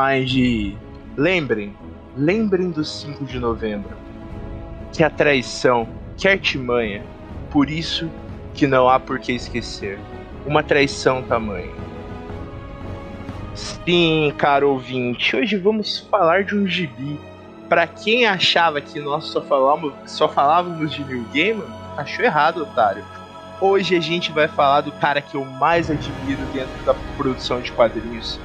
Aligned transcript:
Mastermind, 0.00 0.78
lembrem, 1.16 1.76
lembrem 2.16 2.70
do 2.70 2.82
5 2.82 3.24
de 3.26 3.38
novembro. 3.38 3.94
Que 4.92 5.04
a 5.04 5.10
traição, 5.10 5.86
que 6.16 6.26
a 6.26 6.32
artimanha, 6.32 7.02
por 7.50 7.68
isso 7.68 8.10
que 8.54 8.66
não 8.66 8.88
há 8.88 8.98
por 8.98 9.18
que 9.18 9.32
esquecer. 9.32 9.98
Uma 10.46 10.62
traição 10.62 11.22
tamanha. 11.22 11.72
Sim, 13.54 14.32
caro 14.38 14.70
ouvinte, 14.70 15.36
hoje 15.36 15.56
vamos 15.56 15.98
falar 16.10 16.44
de 16.44 16.56
um 16.56 16.66
gibi. 16.66 17.20
Para 17.68 17.86
quem 17.86 18.26
achava 18.26 18.80
que 18.80 18.98
nós 18.98 19.26
só 19.26 19.42
falávamos, 19.42 19.92
só 20.06 20.28
falávamos 20.28 20.92
de 20.92 21.04
New 21.04 21.24
Game, 21.32 21.62
achou 21.96 22.24
errado, 22.24 22.62
otário. 22.62 23.04
Hoje 23.60 23.94
a 23.94 24.00
gente 24.00 24.32
vai 24.32 24.48
falar 24.48 24.80
do 24.80 24.92
cara 24.92 25.20
que 25.20 25.36
eu 25.36 25.44
mais 25.44 25.90
admiro 25.90 26.42
dentro 26.54 26.84
da 26.86 26.94
produção 27.18 27.60
de 27.60 27.70
quadrinhos, 27.70 28.40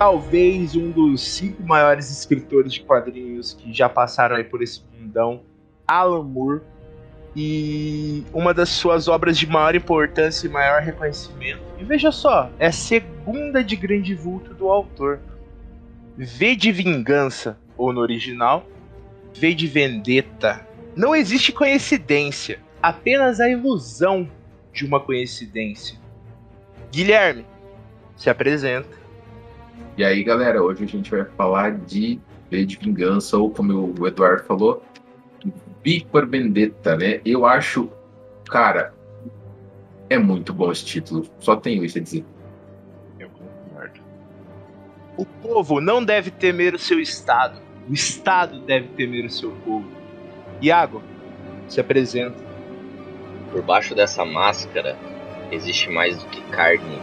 talvez 0.00 0.74
um 0.74 0.90
dos 0.90 1.20
cinco 1.20 1.62
maiores 1.62 2.10
escritores 2.10 2.72
de 2.72 2.80
quadrinhos 2.80 3.52
que 3.52 3.70
já 3.70 3.86
passaram 3.86 4.34
aí 4.34 4.44
por 4.44 4.62
esse 4.62 4.80
mundão, 4.98 5.42
Alan 5.86 6.22
Moore, 6.22 6.62
e 7.36 8.24
uma 8.32 8.54
das 8.54 8.70
suas 8.70 9.08
obras 9.08 9.36
de 9.36 9.46
maior 9.46 9.74
importância 9.74 10.46
e 10.46 10.50
maior 10.50 10.80
reconhecimento. 10.80 11.60
E 11.78 11.84
veja 11.84 12.10
só, 12.10 12.50
é 12.58 12.68
a 12.68 12.72
segunda 12.72 13.62
de 13.62 13.76
grande 13.76 14.14
vulto 14.14 14.54
do 14.54 14.70
autor. 14.70 15.20
V 16.16 16.56
de 16.56 16.72
Vingança, 16.72 17.58
ou 17.76 17.92
no 17.92 18.00
original, 18.00 18.64
V 19.34 19.52
de 19.52 19.66
Vendetta. 19.66 20.66
Não 20.96 21.14
existe 21.14 21.52
coincidência, 21.52 22.58
apenas 22.82 23.38
a 23.38 23.50
ilusão 23.50 24.26
de 24.72 24.86
uma 24.86 24.98
coincidência. 24.98 25.98
Guilherme, 26.90 27.44
se 28.16 28.30
apresenta. 28.30 28.99
E 30.00 30.04
aí, 30.04 30.24
galera, 30.24 30.62
hoje 30.62 30.84
a 30.84 30.86
gente 30.86 31.10
vai 31.10 31.26
falar 31.36 31.72
de 31.72 32.18
V 32.50 32.64
de 32.64 32.78
Vingança, 32.78 33.36
ou 33.36 33.50
como 33.50 33.92
o 34.00 34.06
Eduardo 34.06 34.44
falou, 34.44 34.82
V 35.84 36.06
por 36.10 36.26
Vendetta, 36.26 36.96
né? 36.96 37.20
Eu 37.22 37.44
acho, 37.44 37.92
cara, 38.48 38.94
é 40.08 40.16
muito 40.16 40.54
bom 40.54 40.72
esse 40.72 40.86
título. 40.86 41.28
Só 41.38 41.54
tenho 41.54 41.84
isso 41.84 41.98
a 41.98 42.00
dizer. 42.00 42.24
Eu 43.18 43.28
concordo. 43.28 44.00
O 45.18 45.26
povo 45.26 45.82
não 45.82 46.02
deve 46.02 46.30
temer 46.30 46.74
o 46.74 46.78
seu 46.78 46.98
Estado. 46.98 47.60
O 47.86 47.92
Estado 47.92 48.58
deve 48.60 48.88
temer 48.96 49.26
o 49.26 49.30
seu 49.30 49.50
povo. 49.66 49.86
Iago, 50.62 51.02
se 51.68 51.78
apresenta. 51.78 52.42
Por 53.52 53.60
baixo 53.60 53.94
dessa 53.94 54.24
máscara 54.24 54.96
existe 55.52 55.90
mais 55.90 56.16
do 56.16 56.26
que 56.30 56.40
carne. 56.52 56.98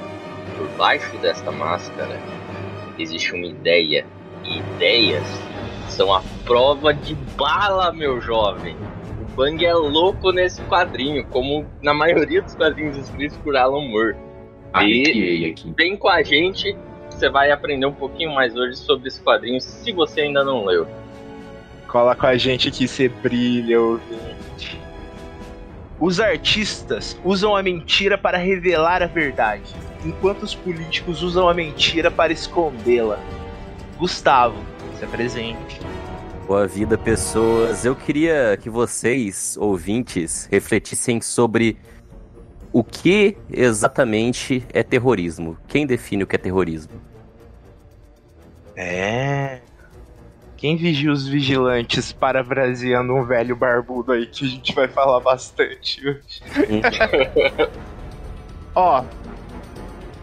Por 0.58 0.68
baixo 0.70 1.16
desta 1.20 1.52
máscara 1.52 2.20
existe 3.04 3.34
uma 3.34 3.46
ideia. 3.46 4.06
E 4.44 4.60
ideias 4.60 5.24
são 5.90 6.14
a 6.14 6.22
prova 6.46 6.94
de 6.94 7.16
bala, 7.36 7.92
meu 7.92 8.22
jovem. 8.22 8.76
O 9.22 9.36
Bang 9.36 9.66
é 9.66 9.74
louco 9.74 10.32
nesse 10.32 10.62
quadrinho, 10.64 11.26
como 11.26 11.66
na 11.82 11.94
maioria 11.94 12.42
dos 12.42 12.56
quadrinhos 12.56 12.98
escritos 12.98 13.38
por 13.38 13.56
Alan 13.56 13.82
Moore. 13.82 14.16
E 14.82 15.50
aqui. 15.50 15.74
vem 15.76 15.98
com 15.98 16.08
a 16.08 16.22
gente, 16.22 16.76
você 17.10 17.30
vai 17.30 17.52
aprender 17.52 17.86
um 17.88 17.94
pouquinho 17.94 18.34
mais 18.34 18.56
hoje 18.56 18.76
sobre 18.76 19.08
esse 19.08 19.22
quadrinho, 19.22 19.60
se 19.60 19.92
você 19.92 20.22
ainda 20.22 20.44
não 20.44 20.66
leu. 20.66 20.88
Cola 21.88 22.16
com 22.16 22.28
a 22.28 22.38
gente 22.38 22.70
que 22.70 22.88
você 22.88 23.10
brilha, 23.10 23.82
ouvinte. 23.82 24.80
Os 26.00 26.20
artistas 26.20 27.20
usam 27.24 27.56
a 27.56 27.64
mentira 27.64 28.18
para 28.18 28.38
revelar 28.38 29.02
a 29.02 29.08
verdade 29.08 29.74
enquanto 30.06 30.44
os 30.44 30.56
políticos 30.56 31.22
usam 31.22 31.48
a 31.48 31.54
mentira 31.54 32.10
para 32.12 32.34
escondê-la. 32.34 33.20
Gustavo, 33.98 34.58
se 34.98 35.06
apresente. 35.06 35.80
Boa 36.48 36.66
vida, 36.66 36.98
pessoas. 36.98 37.84
Eu 37.84 37.96
queria 37.96 38.58
que 38.62 38.70
vocês, 38.70 39.58
ouvintes, 39.60 40.48
refletissem 40.52 41.20
sobre 41.20 41.78
o 42.72 42.84
que 42.84 43.36
exatamente 43.52 44.64
é 44.72 44.84
terrorismo. 44.84 45.58
Quem 45.68 45.86
define 45.86 46.24
o 46.24 46.28
que 46.28 46.36
é 46.36 46.40
terrorismo? 46.40 46.94
É. 48.76 49.62
Quem 50.56 50.76
vigia 50.76 51.12
os 51.12 51.28
vigilantes 51.28 52.12
parafraseando 52.12 53.14
um 53.14 53.24
velho 53.24 53.56
barbudo 53.56 54.12
aí 54.12 54.26
que 54.26 54.46
a 54.46 54.48
gente 54.48 54.74
vai 54.74 54.88
falar 54.88 55.20
bastante 55.20 56.08
hoje? 56.08 56.42
Ó, 58.74 59.04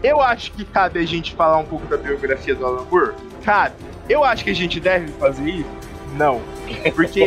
eu 0.04 0.20
acho 0.20 0.52
que 0.52 0.64
cabe 0.66 0.98
a 1.00 1.06
gente 1.06 1.34
falar 1.34 1.56
um 1.56 1.64
pouco 1.64 1.86
da 1.86 1.96
biografia 1.96 2.54
do 2.54 2.66
Alan 2.66 2.84
Moore. 2.90 3.14
Cabe. 3.42 3.74
Eu 4.06 4.22
acho 4.22 4.44
que 4.44 4.50
a 4.50 4.54
gente 4.54 4.78
deve 4.78 5.10
fazer 5.12 5.48
isso? 5.48 5.70
Não. 6.14 6.42
Porque. 6.94 7.26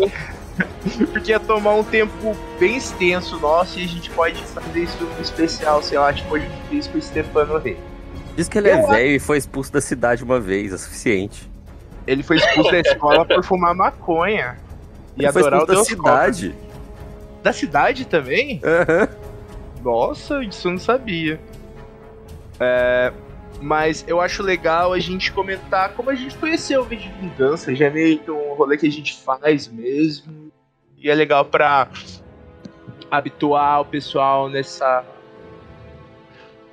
porque 1.11 1.31
ia 1.31 1.39
tomar 1.39 1.73
um 1.73 1.83
tempo 1.83 2.35
bem 2.59 2.77
extenso 2.77 3.39
nosso 3.39 3.79
e 3.79 3.83
a 3.83 3.87
gente 3.87 4.09
pode 4.11 4.41
fazer 4.43 4.83
isso 4.83 5.03
no 5.03 5.21
especial, 5.21 5.81
sei 5.81 5.97
lá, 5.97 6.13
tipo 6.13 6.35
a 6.35 6.39
gente 6.39 6.55
fez 6.69 6.87
com 6.87 6.97
o 6.97 7.01
Stefano 7.01 7.57
Rey. 7.57 7.77
Diz 8.35 8.47
que 8.47 8.57
ele 8.59 8.69
é 8.69 8.81
velho 8.85 9.15
e 9.15 9.19
foi 9.19 9.37
expulso 9.37 9.71
da 9.71 9.81
cidade 9.81 10.23
uma 10.23 10.39
vez, 10.39 10.71
é 10.71 10.77
suficiente. 10.77 11.49
Ele 12.05 12.21
foi 12.21 12.37
expulso 12.37 12.71
da 12.71 12.79
escola 12.79 13.25
por 13.25 13.43
fumar 13.43 13.73
maconha. 13.73 14.57
E 15.15 15.21
ele 15.21 15.27
adorar 15.27 15.65
foi 15.65 15.75
expulso 15.75 15.93
o 15.93 16.03
da 16.03 16.11
cidade. 16.11 16.55
Da 17.43 17.53
cidade 17.53 18.05
também? 18.05 18.61
Aham. 18.63 19.01
Uhum. 19.01 19.27
Nossa, 19.83 20.43
isso 20.43 20.67
eu 20.67 20.71
não 20.71 20.79
sabia. 20.79 21.39
É, 22.59 23.13
mas 23.61 24.05
eu 24.07 24.21
acho 24.21 24.43
legal 24.43 24.93
a 24.93 24.99
gente 24.99 25.31
comentar 25.31 25.93
como 25.93 26.09
a 26.09 26.15
gente 26.15 26.37
conheceu 26.37 26.81
o 26.81 26.85
vídeo 26.85 27.11
de 27.11 27.19
vingança. 27.19 27.73
Já 27.75 27.87
é 27.87 27.89
meio 27.89 28.19
que 28.19 28.31
um 28.31 28.53
rolê 28.53 28.77
que 28.77 28.87
a 28.87 28.91
gente 28.91 29.15
faz 29.15 29.67
mesmo. 29.67 30.51
E 30.97 31.09
é 31.09 31.15
legal 31.15 31.45
pra 31.45 31.87
habituar 33.09 33.81
o 33.81 33.85
pessoal 33.85 34.49
nessa. 34.49 35.03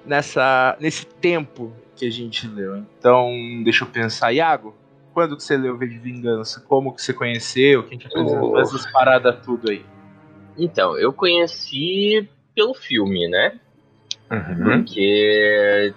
nessa. 0.05 0.77
nesse 0.81 1.07
tempo 1.07 1.73
que 1.97 2.07
a 2.07 2.11
gente 2.11 2.47
leu. 2.47 2.85
Então, 2.99 3.31
deixa 3.63 3.85
eu 3.85 3.89
pensar. 3.89 4.33
Iago, 4.33 4.75
quando 5.13 5.37
que 5.37 5.43
você 5.43 5.57
leu 5.57 5.75
o 5.75 5.79
vídeo 5.79 5.95
de 5.95 6.01
vingança? 6.01 6.61
Como 6.61 6.95
que 6.95 7.01
você 7.01 7.13
conheceu? 7.13 7.85
Quem 7.85 7.99
te 7.99 8.07
apresentou 8.07 8.53
oh. 8.53 8.59
essas 8.59 8.91
paradas 8.91 9.37
tudo 9.45 9.71
aí? 9.71 9.85
Então, 10.59 10.99
eu 10.99 11.13
conheci 11.13 12.29
pelo 12.55 12.75
filme, 12.75 13.29
né? 13.29 13.59
Uhum. 14.35 14.79
Porque 14.79 15.95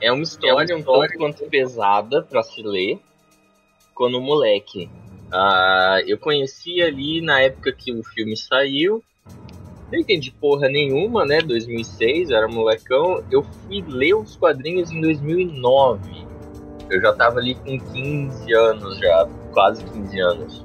é 0.00 0.12
uma 0.12 0.22
história, 0.22 0.72
é 0.72 0.74
uma 0.74 0.78
história 0.78 0.78
um 0.78 0.82
tanto 0.82 1.18
quanto 1.18 1.50
pesada 1.50 2.22
para 2.22 2.42
se 2.42 2.62
ler 2.62 2.98
quando 3.94 4.20
moleque. 4.20 4.88
Uh, 5.32 6.06
eu 6.06 6.18
conheci 6.18 6.80
ali 6.82 7.20
na 7.20 7.40
época 7.40 7.72
que 7.72 7.92
o 7.92 8.02
filme 8.04 8.36
saiu. 8.36 9.02
Não 9.90 9.98
entendi 9.98 10.30
porra 10.30 10.68
nenhuma, 10.68 11.24
né? 11.24 11.40
2006, 11.40 12.30
eu 12.30 12.36
era 12.36 12.48
molecão. 12.48 13.24
Eu 13.30 13.42
fui 13.42 13.84
ler 13.86 14.14
os 14.14 14.36
quadrinhos 14.36 14.90
em 14.90 15.00
2009. 15.00 16.26
Eu 16.90 17.00
já 17.00 17.12
tava 17.12 17.38
ali 17.38 17.54
com 17.54 17.78
15 17.78 18.52
anos, 18.52 18.98
já, 18.98 19.28
quase 19.52 19.84
15 19.84 20.20
anos. 20.20 20.64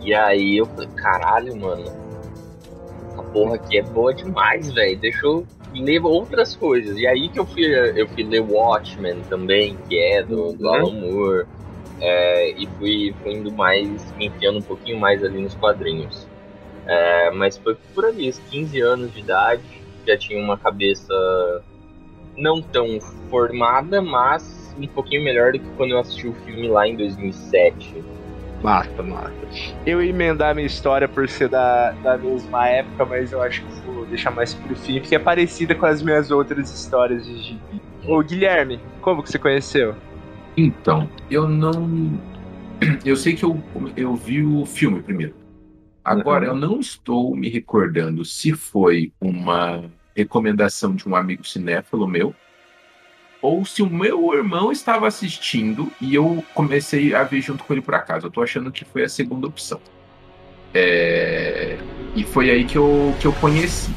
E 0.00 0.14
aí 0.14 0.58
eu 0.58 0.66
falei, 0.66 0.88
caralho, 0.96 1.56
mano 1.56 2.07
porra 3.32 3.56
aqui 3.56 3.78
é 3.78 3.82
boa 3.82 4.12
demais, 4.14 4.72
velho. 4.72 4.98
Deixa 4.98 5.26
eu 5.26 5.46
ler 5.74 6.04
outras 6.04 6.56
coisas. 6.56 6.96
E 6.98 7.06
aí 7.06 7.28
que 7.28 7.38
eu 7.38 7.46
fui, 7.46 7.64
eu 7.64 8.08
fui 8.08 8.22
ler 8.22 8.40
Watchmen 8.40 9.20
também, 9.28 9.76
que 9.88 9.98
é 9.98 10.22
do, 10.22 10.52
do 10.52 10.66
uhum. 10.66 10.74
Alan 10.74 10.92
Moore. 10.92 11.46
É, 12.00 12.50
e 12.50 12.66
fui, 12.78 13.14
fui 13.22 13.32
indo 13.32 13.50
mais, 13.52 14.12
me 14.16 14.26
enfiando 14.26 14.58
um 14.58 14.62
pouquinho 14.62 14.98
mais 14.98 15.24
ali 15.24 15.40
nos 15.40 15.54
quadrinhos. 15.54 16.28
É, 16.86 17.30
mas 17.32 17.58
foi 17.58 17.76
por 17.94 18.04
ali, 18.04 18.32
15 18.50 18.80
anos 18.80 19.12
de 19.12 19.20
idade, 19.20 19.62
já 20.06 20.16
tinha 20.16 20.42
uma 20.42 20.56
cabeça 20.56 21.12
não 22.36 22.62
tão 22.62 23.00
formada, 23.28 24.00
mas 24.00 24.74
um 24.78 24.86
pouquinho 24.86 25.22
melhor 25.22 25.52
do 25.52 25.58
que 25.58 25.68
quando 25.76 25.90
eu 25.90 25.98
assisti 25.98 26.28
o 26.28 26.32
filme 26.32 26.68
lá 26.68 26.86
em 26.86 26.96
2007. 26.96 28.04
Mata, 28.62 29.02
mata. 29.02 29.32
Eu 29.86 30.02
ia 30.02 30.10
emendar 30.10 30.54
minha 30.54 30.66
história 30.66 31.06
por 31.08 31.28
ser 31.28 31.48
da, 31.48 31.92
da 32.02 32.18
mesma 32.18 32.68
época, 32.68 33.04
mas 33.04 33.30
eu 33.32 33.40
acho 33.40 33.62
que 33.64 33.72
vou 33.86 34.04
deixar 34.06 34.30
mais 34.32 34.52
pro 34.54 34.74
fim, 34.74 35.00
porque 35.00 35.14
é 35.14 35.18
parecida 35.18 35.74
com 35.74 35.86
as 35.86 36.02
minhas 36.02 36.30
outras 36.30 36.68
histórias 36.72 37.24
de 37.24 37.38
gibi. 37.40 37.80
Ô, 38.06 38.20
Guilherme, 38.22 38.80
como 39.00 39.22
que 39.22 39.30
você 39.30 39.38
conheceu? 39.38 39.94
Então, 40.56 41.08
eu 41.30 41.48
não. 41.48 42.18
Eu 43.04 43.16
sei 43.16 43.34
que 43.34 43.44
eu, 43.44 43.62
eu 43.96 44.14
vi 44.16 44.42
o 44.42 44.64
filme 44.66 45.02
primeiro. 45.02 45.34
Agora, 46.04 46.46
Uhum. 46.46 46.54
eu 46.54 46.56
não 46.56 46.80
estou 46.80 47.36
me 47.36 47.48
recordando 47.48 48.24
se 48.24 48.52
foi 48.52 49.12
uma 49.20 49.84
recomendação 50.16 50.94
de 50.94 51.08
um 51.08 51.14
amigo 51.14 51.46
cinéfilo 51.46 52.08
meu 52.08 52.34
ou 53.40 53.64
se 53.64 53.82
o 53.82 53.88
meu 53.88 54.34
irmão 54.34 54.72
estava 54.72 55.06
assistindo 55.06 55.92
e 56.00 56.14
eu 56.14 56.44
comecei 56.54 57.14
a 57.14 57.22
ver 57.22 57.40
junto 57.40 57.64
com 57.64 57.72
ele 57.72 57.82
por 57.82 57.94
acaso. 57.94 58.26
Eu 58.26 58.30
tô 58.30 58.42
achando 58.42 58.70
que 58.72 58.84
foi 58.84 59.04
a 59.04 59.08
segunda 59.08 59.46
opção. 59.46 59.80
É, 60.74 61.78
E 62.14 62.24
foi 62.24 62.50
aí 62.50 62.64
que 62.64 62.76
eu, 62.76 63.14
que 63.20 63.26
eu 63.26 63.32
conheci. 63.34 63.94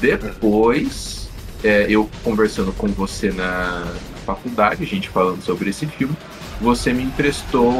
Depois, 0.00 1.28
é, 1.62 1.86
eu 1.88 2.08
conversando 2.22 2.72
com 2.72 2.88
você 2.88 3.30
na, 3.30 3.84
na 3.84 4.18
faculdade, 4.24 4.82
a 4.82 4.86
gente 4.86 5.08
falando 5.08 5.42
sobre 5.42 5.70
esse 5.70 5.86
filme, 5.86 6.16
você 6.60 6.92
me 6.92 7.02
emprestou 7.04 7.72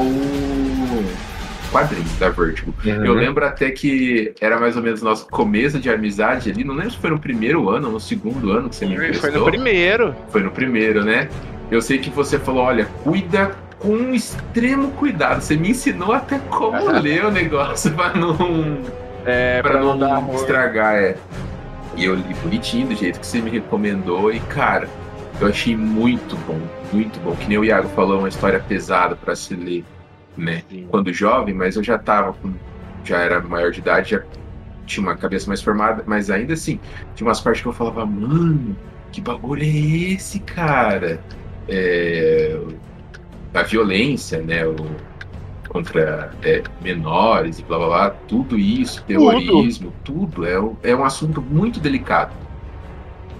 quadrinho 1.70 2.04
da 2.18 2.28
Vertigo. 2.30 2.74
Eu 2.84 3.14
lembro 3.14 3.44
até 3.44 3.70
que 3.70 4.32
era 4.40 4.58
mais 4.58 4.76
ou 4.76 4.82
menos 4.82 5.02
nosso 5.02 5.26
começo 5.28 5.78
de 5.78 5.90
amizade 5.90 6.50
ali. 6.50 6.64
Não 6.64 6.74
lembro 6.74 6.90
se 6.92 6.98
foi 6.98 7.10
no 7.10 7.18
primeiro 7.18 7.68
ano 7.70 7.86
ou 7.88 7.92
no 7.94 8.00
segundo 8.00 8.50
ano 8.52 8.68
que 8.68 8.76
você 8.76 8.86
me 8.86 8.94
emprestou. 8.94 9.20
Foi 9.30 9.38
no 9.38 9.44
primeiro. 9.44 10.14
Foi 10.30 10.42
no 10.42 10.50
primeiro, 10.50 11.04
né? 11.04 11.28
Eu 11.70 11.80
sei 11.82 11.98
que 11.98 12.10
você 12.10 12.38
falou, 12.38 12.62
olha, 12.64 12.86
cuida 13.04 13.50
com 13.78 14.12
extremo 14.14 14.90
cuidado. 14.92 15.40
Você 15.40 15.56
me 15.56 15.70
ensinou 15.70 16.12
até 16.12 16.38
como 16.38 16.90
ler 17.00 17.24
o 17.24 17.30
negócio 17.30 17.92
pra 17.94 18.14
não, 18.14 18.78
É, 19.26 19.60
pra 19.62 19.80
não, 19.80 19.98
dar 19.98 20.16
ruim. 20.16 20.34
estragar, 20.36 20.94
é. 20.96 21.16
E 21.96 22.04
eu 22.04 22.14
li 22.14 22.34
bonitinho 22.42 22.88
do 22.88 22.94
jeito 22.94 23.18
que 23.20 23.26
você 23.26 23.40
me 23.40 23.50
recomendou 23.50 24.32
e, 24.32 24.38
cara, 24.40 24.88
eu 25.40 25.48
achei 25.48 25.76
muito 25.76 26.36
bom, 26.46 26.58
muito 26.92 27.18
bom. 27.20 27.34
Que 27.36 27.48
nem 27.48 27.58
o 27.58 27.64
Iago 27.64 27.88
falou, 27.88 28.20
uma 28.20 28.28
história 28.28 28.58
pesada 28.60 29.14
pra 29.16 29.34
se 29.36 29.54
ler, 29.54 29.84
né? 30.38 30.62
Quando 30.88 31.12
jovem, 31.12 31.54
mas 31.54 31.76
eu 31.76 31.82
já 31.82 31.98
tava 31.98 32.32
com, 32.34 32.52
já 33.04 33.18
era 33.18 33.40
maior 33.40 33.70
de 33.70 33.80
idade, 33.80 34.10
já 34.10 34.22
tinha 34.86 35.06
uma 35.06 35.16
cabeça 35.16 35.48
mais 35.48 35.60
formada, 35.60 36.02
mas 36.06 36.30
ainda 36.30 36.54
assim, 36.54 36.80
tinha 37.14 37.28
umas 37.28 37.40
partes 37.40 37.62
que 37.62 37.68
eu 37.68 37.72
falava, 37.72 38.06
mano, 38.06 38.76
que 39.12 39.20
bagulho 39.20 39.62
é 39.62 39.66
esse, 40.14 40.40
cara? 40.40 41.20
É, 41.68 42.58
a 43.52 43.62
violência, 43.62 44.40
né? 44.40 44.66
O, 44.66 44.76
contra 45.68 46.30
é, 46.42 46.62
menores 46.80 47.58
e 47.58 47.62
blá 47.62 47.76
blá 47.76 47.86
blá, 47.88 48.10
tudo 48.26 48.58
isso, 48.58 49.04
terrorismo, 49.04 49.92
tudo, 50.02 50.46
é, 50.46 50.58
um- 50.58 50.76
é 50.82 50.96
um 50.96 51.04
assunto 51.04 51.42
muito 51.42 51.78
delicado. 51.78 52.34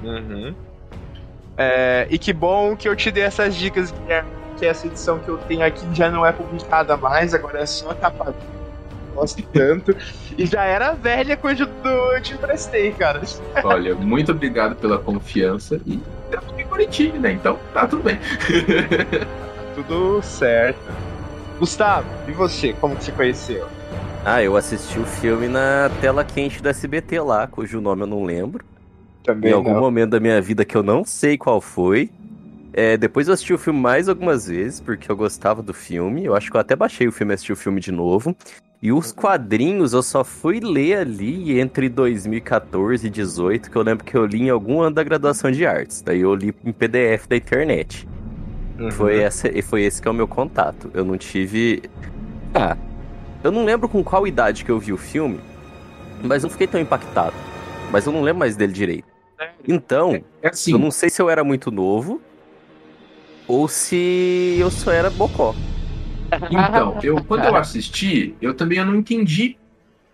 Uhum. 0.04 0.54
É, 1.56 2.06
e 2.10 2.18
que 2.18 2.32
bom 2.32 2.76
que 2.76 2.88
eu 2.88 2.94
te 2.94 3.10
dei 3.10 3.24
essas 3.24 3.56
dicas, 3.56 3.90
Guilherme, 3.90 4.30
que 4.58 4.66
essa 4.66 4.86
edição 4.86 5.18
que 5.18 5.28
eu 5.28 5.38
tenho 5.38 5.64
aqui 5.64 5.86
já 5.92 6.10
não 6.10 6.26
é 6.26 6.32
publicada 6.32 6.96
mais, 6.96 7.32
agora 7.32 7.60
é 7.60 7.66
só 7.66 7.94
capa. 7.94 8.34
Gosto 9.14 9.42
tanto. 9.52 9.96
E 10.36 10.46
já 10.46 10.64
era 10.64 10.92
velha 10.92 11.36
quando 11.36 11.68
eu 11.84 12.22
te 12.22 12.34
emprestei, 12.34 12.92
cara. 12.92 13.20
Olha, 13.64 13.94
muito 13.94 14.32
obrigado 14.32 14.76
pela 14.76 14.98
confiança 14.98 15.80
e 15.86 15.98
tá 16.30 16.40
tudo 16.40 16.54
bem 16.54 16.66
bonitinho, 16.66 17.20
né? 17.20 17.32
Então 17.32 17.58
tá 17.72 17.86
tudo 17.86 18.02
bem. 18.02 18.18
Tudo 19.74 20.22
certo. 20.22 20.78
Gustavo, 21.58 22.06
e 22.28 22.32
você? 22.32 22.72
Como 22.74 22.94
que 22.94 23.04
você 23.04 23.12
conheceu? 23.12 23.66
Ah, 24.24 24.42
eu 24.42 24.56
assisti 24.56 24.98
o 24.98 25.04
filme 25.04 25.48
na 25.48 25.90
tela 26.00 26.22
quente 26.24 26.62
do 26.62 26.68
SBT 26.68 27.20
lá, 27.20 27.46
cujo 27.46 27.80
nome 27.80 28.02
eu 28.02 28.06
não 28.06 28.24
lembro. 28.24 28.64
Também 29.24 29.50
em 29.50 29.54
algum 29.54 29.74
momento 29.78 30.10
da 30.10 30.20
minha 30.20 30.40
vida 30.40 30.64
que 30.64 30.76
eu 30.76 30.82
não 30.82 31.04
sei 31.04 31.36
qual 31.36 31.60
foi. 31.60 32.10
É, 32.78 32.96
depois 32.96 33.26
eu 33.26 33.34
assisti 33.34 33.52
o 33.52 33.58
filme 33.58 33.80
mais 33.80 34.08
algumas 34.08 34.46
vezes, 34.46 34.78
porque 34.78 35.10
eu 35.10 35.16
gostava 35.16 35.60
do 35.60 35.74
filme. 35.74 36.24
Eu 36.24 36.36
acho 36.36 36.48
que 36.48 36.56
eu 36.56 36.60
até 36.60 36.76
baixei 36.76 37.08
o 37.08 37.10
filme 37.10 37.32
e 37.32 37.34
assisti 37.34 37.52
o 37.52 37.56
filme 37.56 37.80
de 37.80 37.90
novo. 37.90 38.36
E 38.80 38.92
os 38.92 39.10
quadrinhos 39.10 39.94
eu 39.94 40.00
só 40.00 40.22
fui 40.22 40.60
ler 40.60 40.98
ali 40.98 41.58
entre 41.58 41.88
2014 41.88 43.04
e 43.04 43.10
2018, 43.10 43.68
que 43.68 43.76
eu 43.76 43.82
lembro 43.82 44.04
que 44.04 44.16
eu 44.16 44.24
li 44.24 44.42
em 44.42 44.50
algum 44.50 44.80
ano 44.80 44.94
da 44.94 45.02
graduação 45.02 45.50
de 45.50 45.66
artes. 45.66 46.02
Daí 46.02 46.20
eu 46.20 46.32
li 46.36 46.54
em 46.64 46.70
PDF 46.70 47.26
da 47.26 47.34
internet. 47.34 48.06
Uhum. 48.78 48.92
Foi, 48.92 49.18
essa, 49.18 49.48
e 49.48 49.60
foi 49.60 49.82
esse 49.82 50.00
que 50.00 50.06
é 50.06 50.10
o 50.12 50.14
meu 50.14 50.28
contato. 50.28 50.88
Eu 50.94 51.04
não 51.04 51.18
tive. 51.18 51.82
Ah, 52.54 52.76
eu 53.42 53.50
não 53.50 53.64
lembro 53.64 53.88
com 53.88 54.04
qual 54.04 54.24
idade 54.24 54.64
que 54.64 54.70
eu 54.70 54.78
vi 54.78 54.92
o 54.92 54.96
filme, 54.96 55.40
mas 56.22 56.44
não 56.44 56.50
fiquei 56.50 56.68
tão 56.68 56.80
impactado. 56.80 57.34
Mas 57.90 58.06
eu 58.06 58.12
não 58.12 58.22
lembro 58.22 58.38
mais 58.38 58.56
dele 58.56 58.72
direito. 58.72 59.08
Então, 59.66 60.22
É 60.40 60.50
assim, 60.50 60.70
eu 60.70 60.78
não 60.78 60.92
sei 60.92 61.10
se 61.10 61.20
eu 61.20 61.28
era 61.28 61.42
muito 61.42 61.72
novo 61.72 62.20
ou 63.48 63.66
se 63.66 64.56
eu 64.58 64.70
só 64.70 64.92
era 64.92 65.10
bocó. 65.10 65.54
Então, 66.50 66.98
eu, 67.02 67.24
quando 67.24 67.46
eu 67.46 67.56
assisti, 67.56 68.34
eu 68.40 68.52
também 68.52 68.84
não 68.84 68.94
entendi 68.94 69.56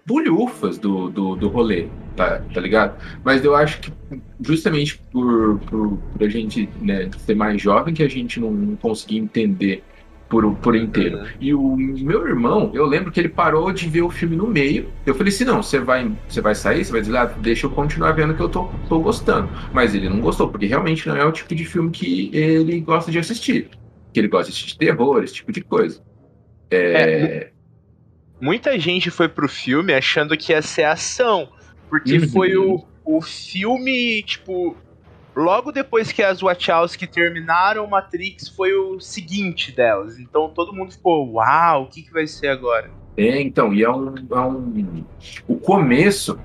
bulhufas 0.07 0.79
do, 0.79 1.11
do, 1.11 1.35
do 1.35 1.49
rolê, 1.49 1.89
tá, 2.15 2.41
tá 2.53 2.61
ligado? 2.61 2.97
Mas 3.25 3.45
eu 3.45 3.57
acho 3.57 3.81
que 3.81 3.93
justamente 4.41 4.99
por, 5.11 5.59
por, 5.61 5.99
por 5.99 6.23
a 6.23 6.29
gente 6.29 6.69
né, 6.81 7.11
ser 7.19 7.35
mais 7.35 7.61
jovem 7.61 7.93
que 7.93 8.03
a 8.03 8.09
gente 8.09 8.39
não, 8.39 8.53
não 8.53 8.77
conseguia 8.77 9.19
entender 9.19 9.83
por, 10.29 10.55
por 10.57 10.75
inteiro. 10.77 11.21
E 11.41 11.55
o 11.55 11.77
meu 11.77 12.27
irmão, 12.27 12.71
eu 12.75 12.85
lembro 12.87 13.13
que 13.13 13.21
ele 13.21 13.29
parou 13.29 13.73
de 13.73 13.89
ver 13.89 14.03
o 14.03 14.11
filme 14.11 14.37
no 14.37 14.47
meio. 14.47 14.93
Eu 15.07 15.15
falei 15.15 15.33
assim, 15.33 15.45
não, 15.45 15.63
você 15.63 15.79
vai, 15.79 16.11
você 16.29 16.41
vai 16.41 16.55
sair, 16.55 16.85
você 16.85 16.93
vai 16.93 17.01
dizer, 17.03 17.17
ah, 17.17 17.27
deixa 17.27 17.67
eu 17.67 17.71
continuar 17.71 18.13
vendo 18.13 18.35
que 18.35 18.43
eu 18.43 18.49
tô, 18.49 18.65
tô 18.89 19.01
gostando. 19.01 19.49
Mas 19.73 19.95
ele 19.95 20.09
não 20.09 20.21
gostou, 20.21 20.49
porque 20.51 20.67
realmente 20.67 21.07
não 21.09 21.17
é 21.17 21.25
o 21.25 21.33
tipo 21.33 21.55
de 21.55 21.65
filme 21.65 21.91
que 21.91 22.31
ele 22.35 22.81
gosta 22.81 23.11
de 23.13 23.19
assistir. 23.19 23.71
Que 24.13 24.21
ele 24.21 24.29
gosta 24.29 24.51
de 24.51 24.57
assistir 24.57 24.79
terror, 24.79 25.23
esse 25.23 25.35
tipo 25.35 25.53
de 25.53 25.61
coisa. 25.63 26.01
É, 26.71 27.51
Muita 28.41 28.79
gente 28.79 29.11
foi 29.11 29.29
pro 29.29 29.49
filme 29.49 29.93
achando 29.95 30.37
que 30.37 30.53
ia 30.53 30.61
ser 30.63 30.85
ação. 30.85 31.49
Porque 31.89 32.19
Uhum. 32.19 32.29
foi 32.29 32.57
o, 32.57 32.85
o 33.05 33.21
filme, 33.23 34.23
tipo. 34.23 34.77
Logo 35.37 35.73
depois 35.73 36.13
que 36.13 36.23
as 36.23 36.41
Wachowski 36.41 37.07
terminaram 37.07 37.87
Matrix, 37.87 38.49
foi 38.49 38.73
o 38.75 39.01
seguinte 39.01 39.73
delas. 39.73 40.19
Então 40.19 40.49
todo 40.49 40.73
mundo 40.73 40.93
ficou, 40.93 41.33
uau, 41.33 41.85
o 41.85 41.87
que, 41.87 42.03
que 42.03 42.13
vai 42.13 42.27
ser 42.27 42.49
agora? 42.49 42.91
É, 43.17 43.41
então, 43.41 43.73
e 43.73 43.83
é 43.83 43.91
um, 43.91 44.15
é 44.31 44.41
um- 44.41 45.05
O 45.47 45.57
começo, 45.57 46.39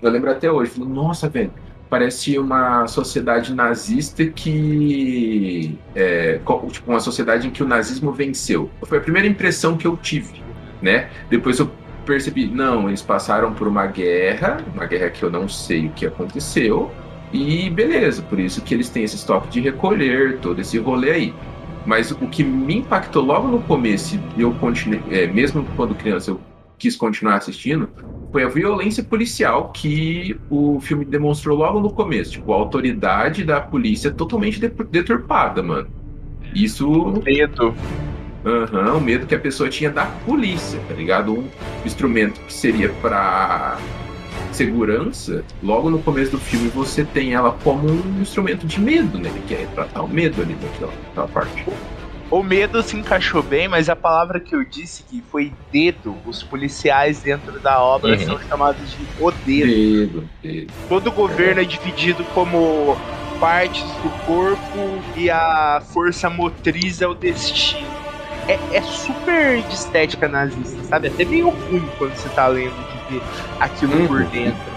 eu 0.00 0.10
lembro 0.10 0.30
até 0.30 0.50
hoje, 0.50 0.78
nossa, 0.80 1.28
velho, 1.28 1.52
parece 1.90 2.38
uma 2.38 2.86
sociedade 2.86 3.54
nazista 3.54 4.24
que. 4.26 5.78
É, 5.94 6.40
tipo, 6.70 6.90
uma 6.90 7.00
sociedade 7.00 7.46
em 7.46 7.50
que 7.50 7.62
o 7.62 7.66
nazismo 7.68 8.12
venceu. 8.12 8.70
Foi 8.84 8.98
a 8.98 9.00
primeira 9.00 9.28
impressão 9.28 9.76
que 9.76 9.86
eu 9.86 9.96
tive, 9.96 10.42
né? 10.82 11.08
Depois 11.30 11.58
eu 11.58 11.70
percebi, 12.04 12.46
não, 12.46 12.88
eles 12.88 13.02
passaram 13.02 13.52
por 13.52 13.66
uma 13.66 13.86
guerra, 13.86 14.58
uma 14.74 14.86
guerra 14.86 15.10
que 15.10 15.22
eu 15.22 15.30
não 15.30 15.48
sei 15.48 15.86
o 15.86 15.90
que 15.90 16.06
aconteceu, 16.06 16.90
e 17.32 17.68
beleza, 17.70 18.22
por 18.22 18.38
isso 18.38 18.60
que 18.62 18.74
eles 18.74 18.88
têm 18.88 19.04
esse 19.04 19.16
estoque 19.16 19.48
de 19.48 19.60
recolher, 19.60 20.38
todo 20.38 20.60
esse 20.60 20.78
rolê 20.78 21.10
aí. 21.10 21.34
Mas 21.84 22.10
o 22.10 22.26
que 22.26 22.42
me 22.42 22.78
impactou 22.78 23.22
logo 23.24 23.46
no 23.48 23.60
começo, 23.60 24.18
eu 24.36 24.52
continuei, 24.54 25.00
é, 25.10 25.26
mesmo 25.26 25.64
quando 25.76 25.94
criança 25.94 26.32
eu 26.32 26.40
quis 26.78 26.96
continuar 26.96 27.36
assistindo, 27.36 27.88
foi 28.32 28.42
a 28.42 28.48
violência 28.48 29.02
policial 29.02 29.70
que 29.72 30.36
o 30.50 30.80
filme 30.80 31.04
demonstrou 31.04 31.56
logo 31.56 31.80
no 31.80 31.90
começo. 31.90 32.32
Tipo, 32.32 32.52
a 32.52 32.56
autoridade 32.56 33.44
da 33.44 33.60
polícia 33.60 34.10
totalmente 34.10 34.60
de- 34.60 34.68
deturpada, 34.68 35.62
mano. 35.62 35.88
Isso 36.54 37.22
Medo. 37.24 37.74
Aham, 38.44 38.94
o 38.94 39.00
medo 39.00 39.26
que 39.26 39.34
a 39.34 39.40
pessoa 39.40 39.68
tinha 39.68 39.90
da 39.90 40.06
polícia, 40.06 40.78
tá 40.88 40.94
ligado? 40.94 41.32
Um 41.32 41.48
instrumento 41.84 42.40
que 42.42 42.52
seria 42.52 42.88
pra 43.00 43.76
segurança, 44.56 45.44
logo 45.62 45.90
no 45.90 45.98
começo 45.98 46.32
do 46.32 46.38
filme 46.38 46.68
você 46.68 47.04
tem 47.04 47.34
ela 47.34 47.52
como 47.62 47.88
um 47.88 48.20
instrumento 48.20 48.66
de 48.66 48.80
medo, 48.80 49.18
né? 49.18 49.28
Ele 49.28 49.42
quer 49.46 49.58
retratar 49.60 50.04
o 50.04 50.08
medo 50.08 50.40
ali 50.42 50.54
daquela, 50.54 50.92
daquela 51.08 51.28
parte. 51.28 51.64
O 52.28 52.42
medo 52.42 52.82
se 52.82 52.96
encaixou 52.96 53.40
bem, 53.42 53.68
mas 53.68 53.88
a 53.88 53.94
palavra 53.94 54.40
que 54.40 54.54
eu 54.56 54.64
disse 54.64 55.04
que 55.04 55.22
foi 55.30 55.52
dedo, 55.70 56.16
os 56.26 56.42
policiais 56.42 57.20
dentro 57.22 57.60
da 57.60 57.80
obra 57.80 58.12
Uhum. 58.12 58.18
são 58.18 58.38
chamados 58.48 58.90
de 58.90 59.06
o 59.20 59.30
dedo. 59.30 59.66
Medo, 59.68 60.28
medo. 60.42 60.72
Todo 60.88 61.12
governo 61.12 61.60
é 61.60 61.64
dividido 61.64 62.24
como 62.34 62.96
partes 63.38 63.84
do 64.02 64.10
corpo 64.26 65.02
e 65.16 65.30
a 65.30 65.80
força 65.92 66.28
motriz 66.28 67.00
é 67.00 67.06
o 67.06 67.14
destino. 67.14 67.86
É, 68.48 68.58
é 68.76 68.82
super 68.82 69.62
de 69.62 69.74
estética 69.74 70.26
nazista, 70.28 70.82
sabe? 70.84 71.08
Até 71.08 71.24
meio 71.24 71.50
ruim 71.50 71.84
quando 71.98 72.14
você 72.14 72.28
tá 72.30 72.48
lendo 72.48 72.74
ver 73.10 73.22
aquilo 73.60 73.94
Uhum. 73.96 74.06
por 74.06 74.24
dentro. 74.24 74.76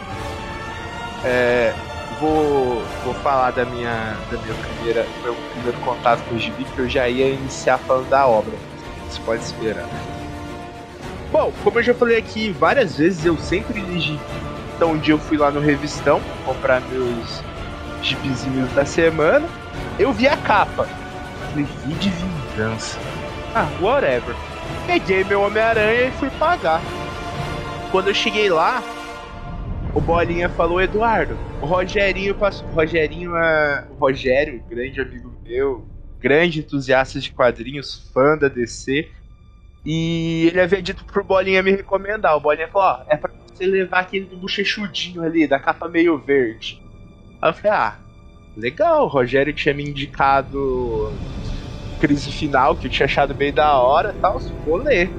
É, 1.23 1.73
vou, 2.19 2.81
vou 3.03 3.13
falar 3.15 3.51
da 3.51 3.65
minha, 3.65 4.15
da 4.31 4.37
minha 4.37 4.53
primeira, 4.55 5.05
meu 5.23 5.35
primeiro 5.53 5.77
contato 5.79 6.21
com 6.29 6.35
o 6.35 6.39
gibi, 6.39 6.63
que 6.63 6.79
eu 6.79 6.89
já 6.89 7.07
ia 7.09 7.29
iniciar 7.29 7.77
falando 7.79 8.09
da 8.09 8.25
obra. 8.25 8.53
Você 9.09 9.19
pode 9.25 9.43
esperar. 9.43 9.85
Bom, 11.31 11.51
como 11.63 11.79
eu 11.79 11.83
já 11.83 11.93
falei 11.93 12.17
aqui 12.17 12.51
várias 12.51 12.97
vezes, 12.97 13.25
eu 13.25 13.37
sempre 13.37 13.79
li 13.81 13.99
gibi. 13.99 14.19
Então 14.75 14.91
um 14.93 14.97
dia 14.97 15.13
eu 15.13 15.19
fui 15.19 15.37
lá 15.37 15.51
no 15.51 15.59
Revistão 15.59 16.21
comprar 16.45 16.81
meus 16.89 17.43
gibizinhos 18.01 18.71
da 18.71 18.85
semana. 18.85 19.45
Eu 19.99 20.13
vi 20.13 20.27
a 20.27 20.37
capa. 20.37 20.87
Falei, 21.49 21.67
vi 21.85 21.93
de 21.95 22.09
vingança. 22.09 22.97
Ah, 23.53 23.67
whatever. 23.81 24.35
Peguei 24.87 25.23
meu 25.25 25.41
Homem-Aranha 25.41 26.05
e 26.07 26.11
fui 26.11 26.29
pagar. 26.31 26.81
Quando 27.91 28.09
eu 28.09 28.13
cheguei 28.13 28.49
lá, 28.49 28.83
o 29.95 29.99
Bolinha 29.99 30.47
falou, 30.47 30.79
Eduardo, 30.79 31.35
o 31.59 31.65
Rogerinho 31.65 32.35
passou. 32.35 32.67
Rogerinho 32.69 33.35
é. 33.35 33.87
Rogério, 33.99 34.61
grande 34.69 35.01
amigo 35.01 35.33
meu, 35.43 35.87
grande 36.21 36.59
entusiasta 36.59 37.19
de 37.19 37.31
quadrinhos, 37.31 38.09
fã 38.13 38.37
da 38.37 38.47
DC. 38.47 39.09
E 39.83 40.47
ele 40.47 40.61
havia 40.61 40.81
dito 40.81 41.03
pro 41.03 41.23
Bolinha 41.23 41.63
me 41.63 41.71
recomendar. 41.71 42.37
O 42.37 42.39
Bolinha 42.39 42.67
falou, 42.67 42.89
ó, 42.89 43.03
é 43.07 43.17
pra 43.17 43.31
você 43.31 43.65
levar 43.65 44.01
aquele 44.01 44.25
do 44.25 44.37
bochechudinho 44.37 45.23
ali, 45.23 45.47
da 45.47 45.59
capa 45.59 45.89
meio 45.89 46.15
verde. 46.17 46.79
Aí 47.41 47.49
eu 47.49 47.53
falei, 47.53 47.71
ah, 47.71 47.97
legal, 48.55 49.05
o 49.05 49.07
Rogério 49.07 49.51
tinha 49.51 49.73
me 49.73 49.83
indicado 49.83 51.11
crise 51.99 52.31
final, 52.31 52.75
que 52.75 52.87
eu 52.87 52.91
tinha 52.91 53.05
achado 53.05 53.33
bem 53.33 53.51
da 53.51 53.77
hora 53.79 54.13
tal, 54.21 54.39
vou 54.63 54.77
ler. 54.77 55.09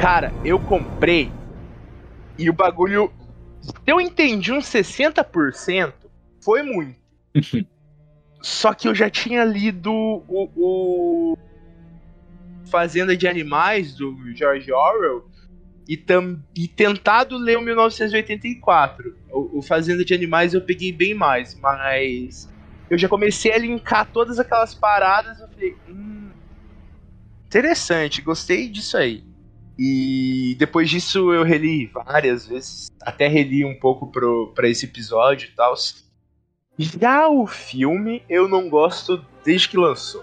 Cara, 0.00 0.32
eu 0.46 0.58
comprei 0.58 1.30
e 2.38 2.48
o 2.48 2.54
bagulho. 2.54 3.12
Se 3.62 3.72
eu 3.86 4.00
entendi 4.00 4.50
uns 4.50 4.64
60%, 4.64 5.92
foi 6.42 6.62
muito. 6.62 6.98
Só 8.40 8.72
que 8.72 8.88
eu 8.88 8.94
já 8.94 9.10
tinha 9.10 9.44
lido 9.44 9.92
o, 9.92 10.48
o 10.56 11.34
Fazenda 12.70 13.14
de 13.14 13.28
Animais, 13.28 13.94
do 13.94 14.16
George 14.34 14.72
Orwell, 14.72 15.28
e, 15.86 15.98
tam, 15.98 16.42
e 16.56 16.66
tentado 16.66 17.36
ler 17.36 17.58
o 17.58 17.60
1984. 17.60 19.04
O, 19.30 19.58
o 19.58 19.62
Fazenda 19.62 20.02
de 20.02 20.14
Animais 20.14 20.54
eu 20.54 20.62
peguei 20.62 20.92
bem 20.92 21.12
mais, 21.12 21.54
mas 21.60 22.48
eu 22.88 22.96
já 22.96 23.06
comecei 23.06 23.52
a 23.52 23.58
linkar 23.58 24.10
todas 24.10 24.38
aquelas 24.38 24.74
paradas. 24.74 25.38
Eu 25.38 25.48
falei, 25.48 25.74
hum, 25.86 26.32
interessante, 27.48 28.22
gostei 28.22 28.70
disso 28.70 28.96
aí. 28.96 29.29
E 29.82 30.54
depois 30.58 30.90
disso 30.90 31.32
eu 31.32 31.42
reli 31.42 31.86
várias 31.86 32.46
vezes, 32.46 32.90
até 33.00 33.26
reli 33.26 33.64
um 33.64 33.74
pouco 33.80 34.08
pro, 34.08 34.52
pra 34.54 34.68
esse 34.68 34.84
episódio 34.84 35.48
e 35.48 35.52
tal. 35.52 35.74
Já 36.78 37.30
o 37.30 37.46
filme 37.46 38.22
eu 38.28 38.46
não 38.46 38.68
gosto 38.68 39.24
desde 39.42 39.70
que 39.70 39.78
lançou. 39.78 40.22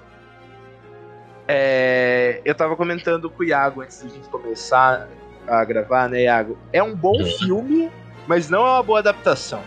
É, 1.47 2.39
eu 2.45 2.53
tava 2.53 2.75
comentando 2.75 3.31
com 3.31 3.41
o 3.41 3.45
Iago 3.45 3.81
antes 3.81 3.99
de 3.99 4.05
a 4.05 4.09
gente 4.11 4.29
começar 4.29 5.09
a 5.47 5.65
gravar, 5.65 6.07
né, 6.07 6.25
Iago? 6.25 6.55
É 6.71 6.83
um 6.83 6.95
bom 6.95 7.25
filme, 7.25 7.89
mas 8.27 8.51
não 8.51 8.59
é 8.59 8.71
uma 8.73 8.83
boa 8.83 8.99
adaptação. 8.99 9.63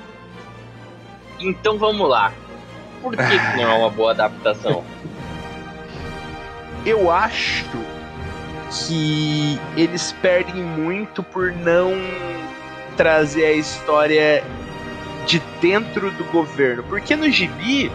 Então 1.40 1.78
vamos 1.78 2.08
lá. 2.08 2.32
Por 3.02 3.16
que, 3.16 3.26
que 3.26 3.56
não 3.56 3.72
é 3.72 3.78
uma 3.78 3.90
boa 3.90 4.12
adaptação? 4.12 4.84
Eu 6.86 7.10
acho 7.10 7.64
que 8.70 9.58
eles 9.76 10.12
perdem 10.22 10.62
muito 10.62 11.22
por 11.22 11.52
não 11.52 11.92
trazer 12.96 13.44
a 13.46 13.52
história 13.52 14.44
de 15.26 15.40
dentro 15.60 16.10
do 16.12 16.24
governo. 16.24 16.82
Porque 16.84 17.16
no 17.16 17.30
gibi, 17.30 17.90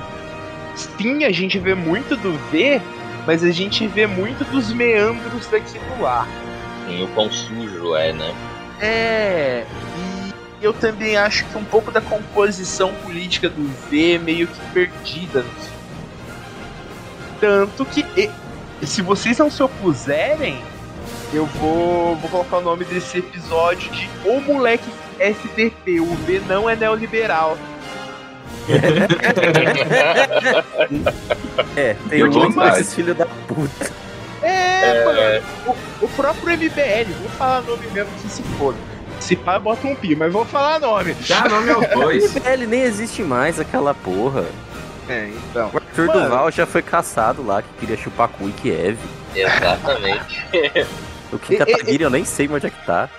sim, 0.75 1.24
a 1.24 1.32
gente 1.32 1.58
vê 1.60 1.74
muito 1.74 2.15
do 2.17 2.34
V, 2.51 2.82
mas 3.25 3.44
a 3.44 3.51
gente 3.51 3.88
vê 3.88 4.05
muito 4.05 4.44
dos 4.46 4.72
meandros 4.74 5.48
daquilo 5.48 6.01
lá. 6.01 6.27
Sim, 6.88 7.03
o 7.03 7.08
quão 7.10 7.32
sujo 7.32 7.96
é, 7.96 8.13
né? 8.13 8.36
É, 8.79 9.65
e 10.60 10.63
eu 10.63 10.74
também 10.74 11.15
acho 11.17 11.46
que 11.46 11.58
um 11.58 11.63
pouco 11.63 11.91
da 11.91 12.01
composição 12.01 12.94
política 12.96 13.50
do 13.50 13.63
V 13.89 14.15
é 14.15 14.20
meio 14.20 14.48
que 14.48 14.60
perdida. 14.74 15.46
Tanto 17.39 17.86
que, 17.86 18.03
se 18.84 19.01
vocês 19.01 19.38
não 19.38 19.50
se 19.50 19.62
opuserem, 19.63 20.62
eu 21.34 21.46
vou, 21.46 22.15
vou 22.15 22.29
colocar 22.29 22.58
o 22.58 22.62
nome 22.62 22.86
desse 22.86 23.20
episódio 23.20 23.89
de 23.91 24.10
O 24.25 24.39
Moleque 24.41 24.89
SDP. 25.20 26.00
O 26.00 26.05
V 26.25 26.41
não 26.48 26.70
é 26.70 26.75
neoliberal. 26.75 27.58
é, 31.75 31.96
tem 32.10 32.20
Eu 32.20 32.32
muito 32.32 32.60
desses 32.60 32.94
filhos 32.94 33.17
da 33.17 33.25
puta. 33.25 33.91
É, 34.41 34.86
É. 34.86 35.05
mano. 35.05 35.44
O, 36.01 36.05
o 36.05 36.10
próprio 36.10 36.58
MBL, 36.58 37.12
vou 37.20 37.29
falar 37.38 37.62
nome 37.62 37.88
mesmo 37.94 38.12
que 38.22 38.29
se 38.29 38.44
foda. 38.58 38.77
Se 39.20 39.36
pá, 39.36 39.58
bota 39.58 39.88
um 39.88 39.96
pi, 39.96 40.15
mas 40.15 40.32
vou 40.32 40.46
falar 40.46 40.79
nome. 40.79 41.15
Dá 41.27 41.48
nome 41.48 41.72
aos 41.72 41.88
dois. 41.89 42.36
Ele 42.46 42.67
nem 42.67 42.82
existe 42.82 43.24
mais, 43.24 43.60
aquela 43.60 43.94
porra. 43.94 44.46
É, 45.09 45.29
então. 45.50 45.69
O 45.74 45.77
Arthur 45.77 46.07
Mano. 46.07 46.21
Duval 46.24 46.51
já 46.51 46.65
foi 46.65 46.81
caçado 46.81 47.45
lá, 47.45 47.62
que 47.62 47.67
queria 47.79 47.97
chupar 47.97 48.27
cu 48.27 48.50
Kiev. 48.50 48.97
Exatamente. 49.35 50.45
O 51.33 51.39
Kim 51.39 51.53
E- 51.53 51.55
e- 51.55 51.59
Kataguiri 51.59 52.03
eu 52.03 52.09
nem 52.09 52.24
sei 52.24 52.47
onde 52.47 52.67
é 52.67 52.69
que 52.69 52.85
tá. 52.85 53.09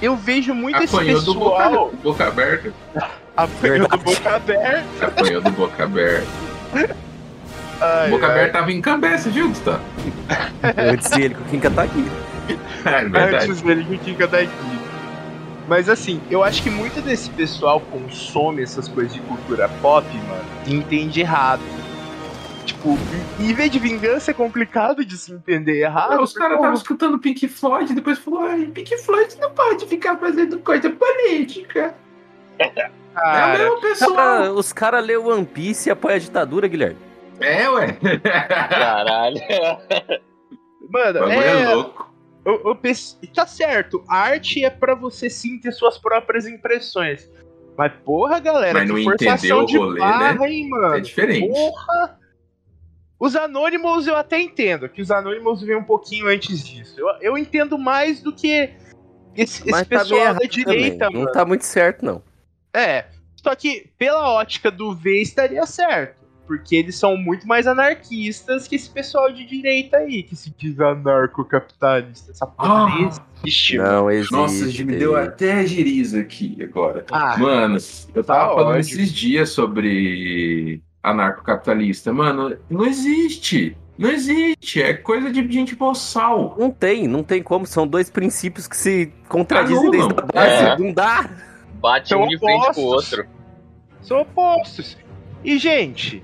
Eu 0.00 0.14
vejo 0.14 0.54
muito 0.54 0.80
esse 0.82 0.94
Apanhou 0.94 1.22
do 1.22 1.34
boca, 1.34 1.64
pessoal 1.64 1.92
boca 2.02 2.28
aberta. 2.28 2.72
apanhando 3.34 3.78
Verdade. 3.88 4.02
boca 4.04 4.36
aberta. 4.36 5.06
Apanhou 5.06 5.40
do 5.40 5.50
boca 5.50 5.84
aberta. 5.84 6.26
Ai, 7.80 8.10
boca 8.10 8.26
ai. 8.26 8.32
aberta 8.32 8.52
tava 8.58 8.70
em 8.70 8.80
cabeça, 8.82 9.30
viu, 9.30 9.48
Gustavo? 9.48 9.80
Antes 10.76 11.10
ele 11.12 11.34
com 11.34 11.42
o 11.42 11.44
Kim 11.46 11.58
Kataguiri. 11.58 12.10
É 12.84 13.04
verdade. 13.08 13.46
Antes 13.46 13.62
dele 13.62 13.84
que 13.84 14.04
fica 14.04 14.26
daqui. 14.26 14.50
Mas 15.66 15.88
assim, 15.88 16.20
eu 16.30 16.44
acho 16.44 16.62
que 16.62 16.70
muito 16.70 17.00
desse 17.00 17.30
pessoal 17.30 17.80
consome 17.80 18.62
essas 18.62 18.88
coisas 18.88 19.14
de 19.14 19.20
cultura 19.20 19.68
pop, 19.80 20.06
mano, 20.06 20.44
e 20.66 20.74
entende 20.74 21.20
errado. 21.20 21.62
Tipo, 22.64 22.98
e, 23.38 23.50
e 23.50 23.52
ver 23.52 23.68
de 23.68 23.78
vingança 23.78 24.30
é 24.30 24.34
complicado 24.34 25.04
de 25.04 25.16
se 25.16 25.32
entender 25.32 25.80
errado. 25.80 26.20
Os 26.22 26.32
caras 26.32 26.56
estavam 26.56 26.74
escutando 26.74 27.18
Pink 27.18 27.46
Floyd 27.48 27.92
e 27.92 27.94
depois 27.94 28.18
falou: 28.18 28.40
ai, 28.40 28.66
Pink 28.66 28.96
Floyd 28.98 29.36
não 29.40 29.50
pode 29.50 29.86
ficar 29.86 30.16
fazendo 30.18 30.58
coisa 30.58 30.90
política. 30.90 31.94
É 33.16 33.20
a 33.20 33.22
cara, 33.22 33.58
mesma 33.58 33.80
pessoa. 33.80 34.16
Cara, 34.16 34.52
os 34.52 34.72
caras 34.72 35.06
lê 35.06 35.16
One 35.16 35.44
Piece 35.46 35.88
e 35.88 35.92
apoia 35.92 36.16
a 36.16 36.18
ditadura, 36.18 36.66
Guilherme. 36.66 36.98
É, 37.38 37.70
ué. 37.70 37.96
Caralho. 38.68 39.36
O 40.80 40.92
mano, 40.92 41.30
é 41.30 41.62
é, 41.62 41.74
louco. 41.74 42.13
Eu, 42.44 42.62
eu 42.64 42.76
penso- 42.76 43.18
tá 43.34 43.46
certo, 43.46 44.04
a 44.08 44.16
arte 44.16 44.64
é 44.64 44.70
pra 44.70 44.94
você 44.94 45.28
sim 45.30 45.58
ter 45.58 45.72
suas 45.72 45.98
próprias 45.98 46.46
impressões. 46.46 47.28
Mas 47.76 47.92
porra, 48.04 48.38
galera, 48.38 48.78
Mas 48.78 48.88
não 48.88 48.94
que 48.96 49.02
forçação 49.04 49.34
entendeu 49.36 49.58
o 49.58 49.66
de 49.66 49.76
rolê, 49.78 49.98
barra, 49.98 50.48
hein, 50.48 50.68
mano? 50.68 50.94
É 50.94 51.00
diferente. 51.00 51.48
Porra! 51.48 52.18
Os 53.18 53.34
Anonymous 53.36 54.06
eu 54.06 54.16
até 54.16 54.40
entendo, 54.40 54.88
que 54.88 55.00
os 55.00 55.10
Anonymous 55.10 55.62
vêm 55.62 55.76
um 55.76 55.84
pouquinho 55.84 56.26
antes 56.28 56.62
disso. 56.62 57.00
Eu, 57.00 57.08
eu 57.20 57.38
entendo 57.38 57.78
mais 57.78 58.20
do 58.20 58.32
que 58.32 58.70
esse, 59.34 59.62
esse 59.62 59.70
tá 59.70 59.84
pessoal 59.84 60.34
da 60.34 60.46
direita, 60.46 60.98
também. 60.98 61.14
mano. 61.14 61.24
Não 61.26 61.32
tá 61.32 61.44
muito 61.44 61.64
certo, 61.64 62.04
não. 62.04 62.22
É. 62.72 63.06
Só 63.36 63.54
que 63.54 63.90
pela 63.98 64.30
ótica 64.32 64.70
do 64.70 64.94
V 64.94 65.20
estaria 65.20 65.64
certo. 65.66 66.23
Porque 66.46 66.76
eles 66.76 66.96
são 66.98 67.16
muito 67.16 67.46
mais 67.48 67.66
anarquistas 67.66 68.68
que 68.68 68.76
esse 68.76 68.90
pessoal 68.90 69.32
de 69.32 69.46
direita 69.46 69.96
aí, 69.96 70.22
que 70.22 70.36
se 70.36 70.52
diz 70.56 70.78
anarcocapitalista. 70.78 72.32
Essa 72.32 72.46
porra 72.46 72.86
Ah. 72.86 73.10
existe. 73.42 73.78
mano. 73.78 73.90
Não 73.92 74.10
existe. 74.10 74.32
Nossa, 74.32 74.64
me 74.84 74.96
deu 74.96 75.16
até 75.16 75.66
giriza 75.66 76.20
aqui 76.20 76.56
agora. 76.62 77.04
Ah, 77.10 77.36
Mano, 77.38 77.78
eu 78.14 78.22
Tá 78.24 78.34
tava 78.34 78.54
falando 78.54 78.68
ódio. 78.76 78.80
esses 78.80 79.10
dias 79.12 79.48
sobre 79.50 80.82
anarcocapitalista. 81.02 82.12
Mano, 82.12 82.56
não 82.68 82.84
existe. 82.84 83.76
Não 83.96 84.10
existe. 84.10 84.82
É 84.82 84.92
coisa 84.94 85.30
de 85.30 85.50
gente 85.52 85.74
boçal. 85.76 86.56
Não 86.58 86.70
tem, 86.70 87.06
não 87.06 87.22
tem 87.22 87.42
como. 87.42 87.64
São 87.66 87.86
dois 87.86 88.10
princípios 88.10 88.66
que 88.66 88.76
se 88.76 89.12
contradizem 89.28 89.78
Anulam. 89.88 90.08
desde 90.08 90.20
a 90.20 90.26
base. 90.26 90.64
É. 90.64 90.78
Não 90.78 90.92
dá. 90.92 91.30
Bate 91.80 92.08
São 92.08 92.22
um 92.24 92.28
de 92.28 92.38
frente 92.38 92.60
pro 92.72 92.82
opostos. 92.82 93.12
outro. 93.18 93.26
são 94.02 94.20
opostos. 94.22 94.96
E, 95.44 95.58
gente, 95.58 96.22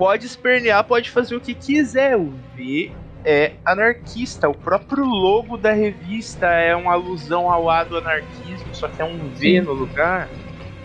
pode 0.00 0.24
espernear, 0.26 0.82
pode 0.82 1.10
fazer 1.10 1.36
o 1.36 1.40
que 1.40 1.52
quiser. 1.52 2.16
O 2.16 2.32
V 2.56 2.90
é 3.22 3.52
anarquista. 3.66 4.48
O 4.48 4.54
próprio 4.54 5.04
logo 5.04 5.58
da 5.58 5.72
revista 5.72 6.46
é 6.46 6.74
uma 6.74 6.92
alusão 6.94 7.50
ao 7.50 7.68
A 7.68 7.84
do 7.84 7.98
anarquismo, 7.98 8.74
só 8.74 8.88
que 8.88 9.02
é 9.02 9.04
um 9.04 9.18
V 9.34 9.60
no 9.60 9.74
lugar. 9.74 10.26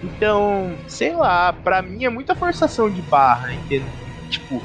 Então, 0.03 0.75
sei 0.85 1.15
lá, 1.15 1.53
pra 1.53 1.81
mim 1.81 2.03
é 2.03 2.09
muita 2.09 2.35
forçação 2.35 2.89
de 2.89 3.01
barra, 3.03 3.53
entende? 3.53 3.85
Tipo. 4.29 4.61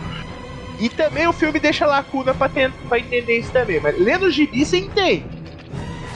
E 0.81 0.89
também 0.89 1.29
o 1.29 1.33
filme 1.33 1.61
deixa 1.61 1.87
lacuna 1.87 2.35
pra, 2.35 2.49
ten- 2.49 2.73
pra 2.89 2.99
entender 2.99 3.39
isso 3.39 3.53
também. 3.53 3.79
Mas 3.81 3.97
lendo 4.01 4.25
o 4.27 4.31
gibi 4.33 4.65
você 4.67 4.79
entende. 4.79 5.25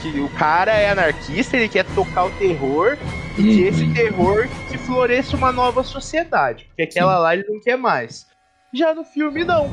Que 0.01 0.19
o 0.19 0.27
cara 0.29 0.71
é 0.73 0.89
anarquista, 0.89 1.55
ele 1.55 1.69
quer 1.69 1.85
tocar 1.95 2.25
o 2.25 2.31
terror. 2.31 2.97
E 3.37 3.41
que 3.43 3.61
esse 3.63 3.93
terror 3.93 4.47
que 4.69 4.77
floresça 4.77 5.35
uma 5.35 5.51
nova 5.51 5.83
sociedade. 5.83 6.65
Porque 6.65 6.83
aquela 6.83 7.15
Sim. 7.17 7.21
lá 7.21 7.33
ele 7.35 7.45
não 7.47 7.59
quer 7.61 7.77
mais. 7.77 8.27
Já 8.73 8.93
no 8.93 9.03
filme, 9.03 9.43
não. 9.43 9.69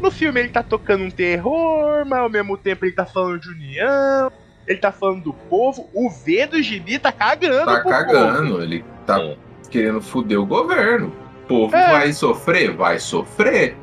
No 0.00 0.10
filme 0.10 0.40
ele 0.40 0.48
tá 0.48 0.62
tocando 0.62 1.04
um 1.04 1.10
terror, 1.10 2.04
mas 2.06 2.18
ao 2.20 2.30
mesmo 2.30 2.56
tempo 2.56 2.84
ele 2.84 2.92
tá 2.94 3.04
falando 3.04 3.38
de 3.40 3.48
união, 3.50 4.32
ele 4.66 4.78
tá 4.78 4.90
falando 4.90 5.24
do 5.24 5.32
povo. 5.32 5.88
O 5.92 6.08
V 6.08 6.46
do 6.46 6.62
gibi 6.62 6.98
tá 6.98 7.12
cagando 7.12 7.66
Tá 7.66 7.74
pro 7.80 7.82
povo. 7.82 7.94
cagando, 7.94 8.62
ele 8.62 8.84
tá 9.06 9.20
É. 9.20 9.36
querendo 9.70 10.00
foder 10.00 10.40
o 10.40 10.46
governo. 10.46 11.12
O 11.44 11.46
povo 11.46 11.76
É. 11.76 11.90
vai 11.92 12.12
sofrer? 12.12 12.74
Vai 12.74 12.98
sofrer. 12.98 13.76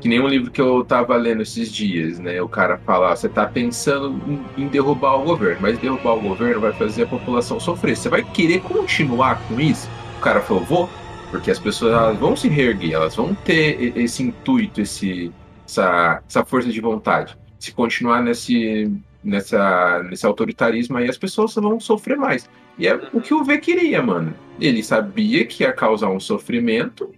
Que 0.00 0.08
nem 0.08 0.20
um 0.20 0.28
livro 0.28 0.50
que 0.50 0.60
eu 0.60 0.84
tava 0.84 1.16
lendo 1.16 1.42
esses 1.42 1.72
dias, 1.72 2.18
né? 2.18 2.40
O 2.42 2.48
cara 2.48 2.78
fala, 2.78 3.12
"Ah, 3.12 3.16
você 3.16 3.28
tá 3.28 3.46
pensando 3.46 4.20
em, 4.56 4.68
derrubar 4.68 5.16
o 5.16 5.24
governo, 5.24 5.58
mas 5.62 5.78
derrubar 5.78 6.14
o 6.14 6.20
governo 6.20 6.60
vai 6.60 6.72
fazer 6.72 7.04
a 7.04 7.06
população 7.06 7.58
sofrer. 7.58 7.96
Você 7.96 8.08
vai 8.08 8.22
querer 8.22 8.60
continuar 8.60 9.40
com 9.48 9.60
isso? 9.60 9.88
O 10.18 10.20
cara 10.20 10.40
falou, 10.40 10.64
vou, 10.64 10.90
porque 11.30 11.50
as 11.50 11.58
pessoas 11.58 12.16
vão 12.18 12.36
se 12.36 12.48
reerguer, 12.48 12.92
elas 12.94 13.16
vão 13.16 13.34
ter 13.34 13.96
esse 13.96 14.22
intuito, 14.22 14.80
esse, 14.80 15.32
essa, 15.66 16.22
essa 16.28 16.44
força 16.44 16.70
de 16.70 16.80
vontade. 16.80 17.36
Se 17.58 17.72
continuar 17.72 18.22
nesse, 18.22 18.92
nessa, 19.22 20.02
nesse 20.04 20.24
autoritarismo 20.24 20.96
aí, 20.96 21.08
as 21.08 21.18
pessoas 21.18 21.54
vão 21.54 21.80
sofrer 21.80 22.16
mais. 22.16 22.48
E 22.78 22.86
é 22.86 22.94
o 23.12 23.20
que 23.20 23.34
o 23.34 23.42
V 23.42 23.58
queria, 23.58 24.02
mano. 24.02 24.34
Ele 24.60 24.82
sabia 24.82 25.44
que 25.44 25.62
ia 25.62 25.72
causar 25.72 26.08
um 26.08 26.20
sofrimento, 26.20 27.12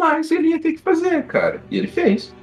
mas 0.00 0.30
ele 0.30 0.48
ia 0.48 0.60
ter 0.60 0.72
que 0.72 0.80
fazer, 0.80 1.24
cara. 1.26 1.62
E 1.70 1.76
ele 1.78 1.86
fez. 1.86 2.34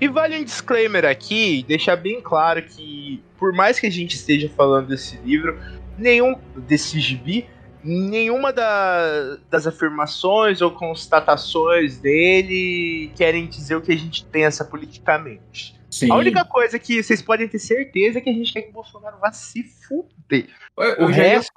E 0.00 0.08
vale 0.08 0.36
um 0.38 0.44
disclaimer 0.44 1.04
aqui, 1.04 1.64
deixar 1.66 1.96
bem 1.96 2.20
claro 2.20 2.62
que, 2.62 3.22
por 3.38 3.52
mais 3.52 3.78
que 3.78 3.86
a 3.86 3.90
gente 3.90 4.14
esteja 4.16 4.48
falando 4.56 4.88
desse 4.88 5.16
livro, 5.18 5.58
nenhum 5.98 6.36
desse 6.56 6.98
gibi, 7.00 7.46
nenhuma 7.82 8.52
da- 8.52 9.36
das 9.50 9.66
afirmações 9.66 10.60
ou 10.62 10.70
constatações 10.70 11.98
dele 11.98 13.10
querem 13.16 13.46
dizer 13.46 13.76
o 13.76 13.80
que 13.80 13.92
a 13.92 13.96
gente 13.96 14.24
pensa 14.24 14.64
politicamente. 14.64 15.74
Sim. 15.90 16.10
A 16.10 16.16
única 16.16 16.44
coisa 16.44 16.78
que 16.78 17.02
vocês 17.02 17.22
podem 17.22 17.46
ter 17.46 17.58
certeza 17.58 18.18
é 18.18 18.20
que 18.20 18.30
a 18.30 18.32
gente 18.32 18.52
quer 18.52 18.62
que 18.62 18.70
o 18.70 18.72
Bolsonaro 18.72 19.18
vá 19.20 19.30
se 19.30 19.62
fuder. 19.62 20.48
Eu, 20.76 21.04
O 21.04 21.06
resto, 21.06 21.52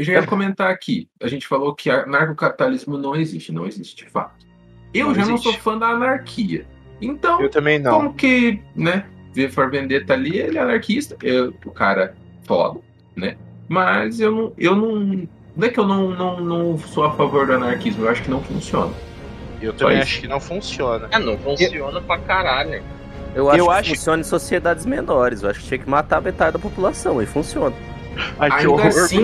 eu 0.00 0.04
já 0.04 0.12
ia 0.14 0.26
comentar 0.26 0.70
aqui. 0.70 1.08
A 1.22 1.28
gente 1.28 1.46
falou 1.46 1.74
que 1.74 1.90
anarcocapitalismo 1.90 2.96
não 2.96 3.14
existe, 3.16 3.52
não 3.52 3.66
existe 3.66 4.04
de 4.04 4.10
fato. 4.10 4.46
Eu 4.92 5.08
Não 5.08 5.14
já 5.14 5.22
não 5.26 5.34
existe. 5.34 5.50
sou 5.52 5.52
fã 5.60 5.78
da 5.78 5.88
anarquia. 5.88 6.66
Então, 7.00 7.40
eu 7.40 7.48
também 7.48 7.78
não. 7.78 7.92
como 7.92 8.14
que, 8.14 8.60
né? 8.74 9.04
V 9.32 9.48
for 9.48 9.70
Vendetta 9.70 10.12
ali, 10.12 10.38
ele 10.38 10.58
é 10.58 10.60
anarquista, 10.60 11.16
eu, 11.22 11.54
o 11.64 11.70
cara 11.70 12.14
foda, 12.44 12.80
né? 13.16 13.36
Mas 13.68 14.18
eu 14.20 14.32
não, 14.32 14.52
eu 14.58 14.74
não. 14.74 15.28
Não 15.56 15.66
é 15.66 15.70
que 15.70 15.78
eu 15.78 15.86
não, 15.86 16.10
não, 16.10 16.40
não 16.40 16.78
sou 16.78 17.04
a 17.04 17.12
favor 17.12 17.46
do 17.46 17.52
anarquismo, 17.54 18.04
eu 18.04 18.10
acho 18.10 18.22
que 18.22 18.30
não 18.30 18.42
funciona. 18.42 18.92
Eu 19.62 19.72
também 19.72 19.98
acho 20.00 20.20
que 20.20 20.26
não 20.28 20.40
funciona. 20.40 21.08
Ah, 21.12 21.18
não 21.18 21.36
funciona 21.38 22.00
pra 22.00 22.18
caralho. 22.18 22.82
Eu 23.34 23.48
acho 23.48 23.58
Eu 23.60 23.66
que 23.66 23.72
acho- 23.72 23.90
funciona 23.90 24.20
em 24.20 24.24
sociedades 24.24 24.84
menores. 24.86 25.42
Eu 25.42 25.50
acho 25.50 25.60
que 25.60 25.66
tinha 25.66 25.78
que 25.78 25.88
matar 25.88 26.20
metade 26.20 26.52
da 26.54 26.58
população 26.58 27.22
e 27.22 27.26
funciona. 27.26 27.74
Ai, 28.38 28.50
Ainda 28.64 28.86
assim, 28.88 29.22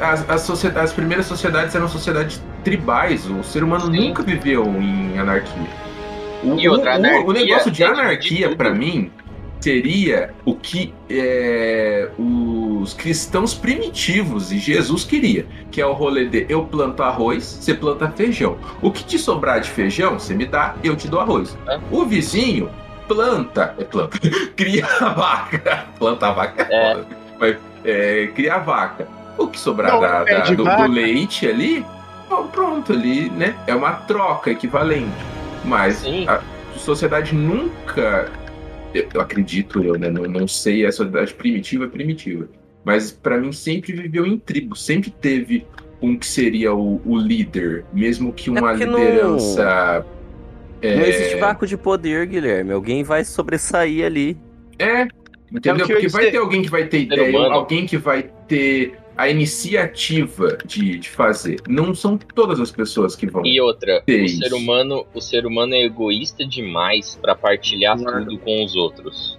as, 0.00 0.28
as 0.30 0.40
socie- 0.42 0.72
as 0.76 0.92
primeiras 0.92 1.26
sociedades 1.26 1.74
eram 1.74 1.88
sociedades 1.88 2.42
tribais. 2.62 3.26
O 3.28 3.42
ser 3.42 3.62
humano 3.64 3.86
Sim. 3.86 4.08
nunca 4.08 4.22
viveu 4.22 4.64
em 4.80 5.18
anarquia. 5.18 5.68
O, 6.42 6.58
E 6.58 6.68
outra, 6.68 6.92
o- 6.92 6.94
anarquia 6.96 7.26
o 7.26 7.32
negócio 7.32 7.70
de 7.70 7.82
é 7.82 7.86
anarquia, 7.86 8.54
pra 8.56 8.70
mim, 8.70 9.10
seria 9.60 10.34
o 10.44 10.54
que 10.54 10.92
é, 11.08 12.10
os 12.18 12.92
cristãos 12.94 13.54
primitivos 13.54 14.52
e 14.52 14.58
Jesus 14.58 15.04
queria, 15.04 15.46
que 15.70 15.80
é 15.80 15.86
o 15.86 15.92
rolê 15.92 16.26
de 16.26 16.44
eu 16.50 16.64
planto 16.64 17.02
arroz, 17.02 17.42
você 17.60 17.72
planta 17.72 18.10
feijão. 18.14 18.58
O 18.82 18.90
que 18.90 19.02
te 19.04 19.18
sobrar 19.18 19.60
de 19.60 19.70
feijão, 19.70 20.18
você 20.18 20.34
me 20.34 20.44
dá, 20.44 20.74
eu 20.84 20.94
te 20.96 21.08
dou 21.08 21.18
arroz. 21.20 21.56
É. 21.66 21.78
O 21.90 22.04
vizinho 22.04 22.68
planta, 23.08 23.74
é 23.78 23.84
planta, 23.84 24.18
cria 24.56 24.84
a 25.00 25.08
vaca, 25.10 25.84
planta 25.98 26.26
a 26.28 26.32
vaca, 26.32 26.66
É. 26.70 26.94
foda. 26.94 27.06
Mas, 27.40 27.56
é, 27.84 28.28
cria 28.34 28.54
a 28.54 28.58
vaca. 28.58 29.06
O 29.36 29.46
que 29.48 29.58
sobrar 29.58 29.92
Não, 29.92 30.00
da- 30.00 30.24
é 30.26 30.38
da- 30.38 30.44
do, 30.50 30.64
do 30.64 30.92
leite 30.92 31.46
ali, 31.46 31.84
ó, 32.30 32.42
pronto, 32.44 32.92
ali, 32.92 33.28
né? 33.30 33.54
É 33.66 33.74
uma 33.74 33.92
troca 33.92 34.50
equivalente. 34.50 35.10
Mas 35.64 35.96
Sim. 35.96 36.26
a 36.28 36.40
sociedade 36.76 37.34
nunca, 37.34 38.30
eu, 38.94 39.08
eu 39.14 39.20
acredito 39.20 39.82
eu, 39.82 39.98
né? 39.98 40.08
Não, 40.10 40.22
não 40.24 40.46
sei, 40.46 40.86
a 40.86 40.92
sociedade 40.92 41.34
primitiva 41.34 41.84
é 41.84 41.88
primitiva. 41.88 42.46
Mas 42.84 43.10
pra 43.10 43.38
mim 43.38 43.50
sempre 43.52 43.92
viveu 43.92 44.26
em 44.26 44.38
tribo, 44.38 44.76
sempre 44.76 45.10
teve 45.10 45.66
um 46.02 46.16
que 46.18 46.26
seria 46.26 46.74
o, 46.74 47.00
o 47.04 47.16
líder, 47.16 47.84
mesmo 47.92 48.32
que 48.32 48.50
uma 48.50 48.60
porque 48.60 48.84
não- 48.84 48.98
liderança. 48.98 50.04
é, 50.82 50.96
Não 50.96 51.02
existe 51.04 51.36
vácuo 51.38 51.66
de 51.66 51.76
poder, 51.78 52.26
Guilherme. 52.26 52.72
Alguém 52.72 53.02
vai 53.02 53.24
sobressair 53.24 54.04
ali. 54.04 54.36
É, 54.78 55.08
entendeu? 55.54 55.84
É 55.84 55.88
Porque 55.88 56.08
vai 56.08 56.30
ter 56.30 56.36
alguém 56.38 56.62
que 56.62 56.70
vai 56.70 56.86
ter 56.86 57.02
ideia, 57.02 57.30
humano. 57.30 57.54
alguém 57.54 57.86
que 57.86 57.96
vai 57.96 58.24
ter 58.48 58.98
a 59.16 59.28
iniciativa 59.28 60.58
de, 60.64 60.98
de 60.98 61.08
fazer. 61.08 61.60
Não 61.68 61.94
são 61.94 62.18
todas 62.18 62.58
as 62.60 62.70
pessoas 62.70 63.14
que 63.14 63.26
vão. 63.26 63.44
E 63.46 63.60
outra, 63.60 64.02
o 64.06 64.10
isso? 64.10 64.38
ser 64.38 64.52
humano, 64.52 65.06
o 65.14 65.20
ser 65.20 65.46
humano 65.46 65.74
é 65.74 65.84
egoísta 65.84 66.44
demais 66.46 67.16
pra 67.20 67.34
partilhar 67.34 67.96
Claro. 67.98 68.24
tudo 68.24 68.38
com 68.38 68.64
os 68.64 68.74
outros. 68.74 69.38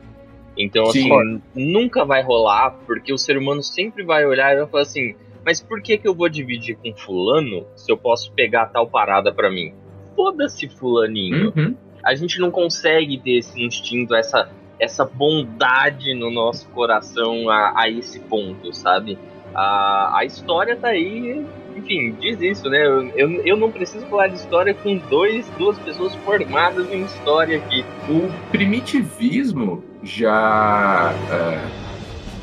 Então, 0.57 0.85
Sim. 0.87 1.11
assim, 1.11 1.41
nunca 1.53 2.05
vai 2.05 2.23
rolar, 2.23 2.71
porque 2.85 3.11
o 3.11 3.17
ser 3.17 3.37
humano 3.37 3.61
sempre 3.61 4.03
vai 4.03 4.25
olhar 4.25 4.53
e 4.53 4.59
vai 4.59 4.67
falar 4.67 4.83
assim: 4.83 5.13
mas 5.45 5.61
por 5.61 5.81
que, 5.81 5.97
que 5.97 6.07
eu 6.07 6.15
vou 6.15 6.29
dividir 6.29 6.77
com 6.77 6.95
Fulano 6.95 7.65
se 7.75 7.91
eu 7.91 7.97
posso 7.97 8.31
pegar 8.31 8.67
tal 8.67 8.87
parada 8.87 9.33
pra 9.33 9.51
mim? 9.51 9.73
Foda-se, 10.15 10.69
Fulaninho. 10.69 11.51
Uhum. 11.55 11.75
A 12.03 12.15
gente 12.15 12.39
não 12.39 12.49
consegue 12.49 13.17
ter 13.17 13.39
esse 13.39 13.61
instinto, 13.61 14.15
essa, 14.15 14.49
essa 14.79 15.05
bondade 15.05 16.13
no 16.13 16.29
nosso 16.31 16.67
coração 16.69 17.49
a, 17.49 17.73
a 17.75 17.89
esse 17.89 18.19
ponto, 18.19 18.73
sabe? 18.73 19.17
A, 19.53 20.19
a 20.19 20.25
história 20.25 20.75
tá 20.75 20.89
aí, 20.89 21.45
enfim, 21.75 22.15
diz 22.19 22.41
isso, 22.41 22.69
né? 22.69 22.85
Eu, 22.85 23.09
eu, 23.09 23.29
eu 23.45 23.57
não 23.57 23.71
preciso 23.71 24.05
falar 24.07 24.27
de 24.27 24.35
história 24.35 24.73
com 24.73 24.97
dois, 24.97 25.49
duas 25.57 25.77
pessoas 25.79 26.13
formadas 26.15 26.91
em 26.91 27.03
história 27.03 27.57
aqui. 27.57 27.85
O 28.09 28.29
primitivismo 28.51 29.83
já 30.03 31.13
é, 31.31 31.85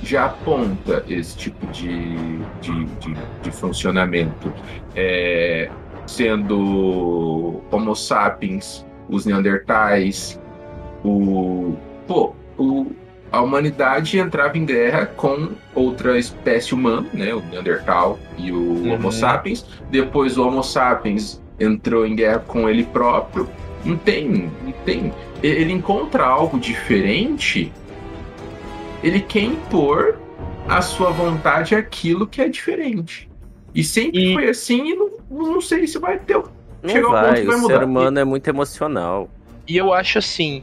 já 0.02 0.26
aponta 0.26 1.04
esse 1.08 1.36
tipo 1.36 1.66
de, 1.66 2.38
de, 2.60 2.84
de, 2.84 3.14
de 3.42 3.50
funcionamento, 3.50 4.52
É, 4.94 5.70
sendo 6.06 7.62
Homo 7.70 7.94
sapiens, 7.94 8.84
os 9.08 9.24
Neandertais, 9.24 10.40
o 11.04 11.76
pô, 12.12 12.34
o, 12.58 12.86
a 13.30 13.40
humanidade 13.40 14.18
entrava 14.18 14.58
em 14.58 14.64
guerra 14.66 15.06
com 15.06 15.48
outra 15.74 16.18
espécie 16.18 16.74
humana, 16.74 17.06
né, 17.14 17.32
o 17.34 17.40
Neandertal 17.40 18.18
e 18.36 18.52
o 18.52 18.56
Uhum. 18.58 18.92
Homo 18.94 19.10
sapiens. 19.12 19.64
Depois 19.90 20.36
o 20.36 20.46
Homo 20.46 20.62
sapiens 20.62 21.40
entrou 21.58 22.06
em 22.06 22.14
guerra 22.14 22.40
com 22.40 22.68
ele 22.68 22.84
próprio. 22.84 23.48
Não 23.84 23.96
tem, 23.96 24.28
não 24.64 24.72
tem. 24.84 25.12
Ele 25.42 25.72
encontra 25.72 26.24
algo 26.24 26.58
diferente. 26.58 27.72
Ele 29.02 29.20
quer 29.20 29.42
impor 29.44 30.18
a 30.68 30.80
sua 30.80 31.10
vontade 31.10 31.74
àquilo 31.74 32.26
que 32.26 32.40
é 32.40 32.48
diferente. 32.48 33.28
E 33.74 33.82
sempre 33.82 34.30
E- 34.30 34.34
foi 34.34 34.48
assim 34.48 34.90
e 34.90 34.94
não, 34.94 35.10
não 35.30 35.60
sei 35.60 35.86
se 35.86 35.98
vai 35.98 36.18
ter. 36.18 36.36
Não 36.36 36.94
ponto 36.94 37.10
vai, 37.10 37.40
que 37.40 37.46
vai 37.46 37.56
o 37.56 37.60
mudar. 37.60 37.78
ser 37.78 37.84
humano 37.84 38.18
é 38.18 38.24
muito 38.24 38.46
emocional. 38.48 39.28
E 39.66 39.76
eu 39.76 39.92
acho 39.92 40.18
assim, 40.18 40.62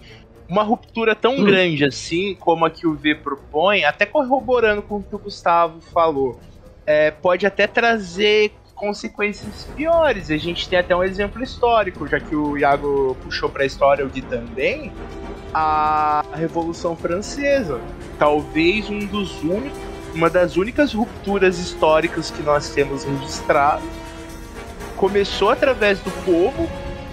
uma 0.50 0.64
ruptura 0.64 1.16
tão 1.16 1.38
Hum. 1.38 1.44
grande 1.44 1.86
assim, 1.86 2.36
como 2.40 2.66
a 2.66 2.70
que 2.70 2.88
o 2.88 2.96
V 2.96 3.16
propõe, 3.16 3.86
até 3.86 4.06
corroborando 4.06 4.82
com 4.82 4.98
o 4.98 5.04
que 5.04 5.16
o 5.16 5.20
Gustavo 5.20 5.80
falou, 5.80 6.40
é, 6.86 7.12
pode 7.12 7.46
até 7.46 7.68
trazer 7.68 8.52
consequências 8.74 9.70
piores. 9.76 10.32
A 10.32 10.38
gente 10.38 10.68
tem 10.68 10.80
até 10.80 10.96
um 10.96 11.04
exemplo 11.04 11.44
histórico, 11.44 12.08
já 12.08 12.20
que 12.20 12.36
o 12.36 12.58
Iago 12.58 13.16
puxou 13.22 13.50
pra 13.50 13.66
história 13.66 14.04
o 14.06 14.10
Gui 14.10 14.22
também, 14.24 14.92
a 15.54 16.24
Revolução 16.34 16.96
Francesa. 16.96 17.80
Talvez 18.18 18.90
um 18.90 19.00
dos 19.00 19.44
únicos, 19.44 19.78
uma 20.16 20.30
das 20.30 20.56
únicas 20.58 20.94
rupturas 20.94 21.60
históricas 21.60 22.32
que 22.32 22.42
nós 22.42 22.70
temos 22.70 23.04
registrado. 23.04 23.84
Começou 24.96 25.50
através 25.50 26.00
do 26.00 26.12
povo 26.24 26.68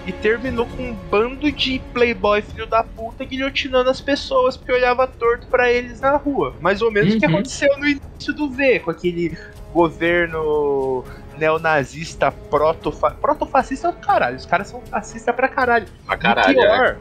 e 0.07 0.13
terminou 0.13 0.67
com 0.67 0.91
um 0.91 0.95
bando 1.11 1.51
de 1.51 1.81
playboy 1.93 2.41
filho 2.41 2.67
da 2.67 2.85
puta 2.85 3.25
guilhotinando 3.25 3.91
as 3.91 4.01
pessoas 4.01 4.57
porque 4.57 4.71
olhava 4.73 5.07
torto 5.07 5.47
pra 5.49 5.71
eles 5.71 6.01
na 6.01 6.17
rua. 6.17 6.55
Mais 6.61 6.81
ou 6.81 6.91
menos 6.93 7.15
o 7.15 7.19
que 7.19 7.27
Uhum. 7.27 7.33
aconteceu 7.35 7.77
no 7.79 7.87
início 7.87 8.33
do 8.33 8.49
V, 8.49 8.79
com 8.81 8.91
aquele 8.93 9.37
governo 9.75 11.05
neonazista 11.39 12.31
protofa 12.31 13.11
protofascista 13.11 13.89
é 13.89 13.93
do 13.93 13.99
caralho. 13.99 14.37
Os 14.37 14.47
caras 14.47 14.69
são 14.69 14.81
fascistas 14.83 15.35
pra 15.35 15.49
caralho. 15.49 15.87
Pra 16.07 16.17
caralho, 16.17 16.57
né? 16.57 16.63
pior, 16.63 16.99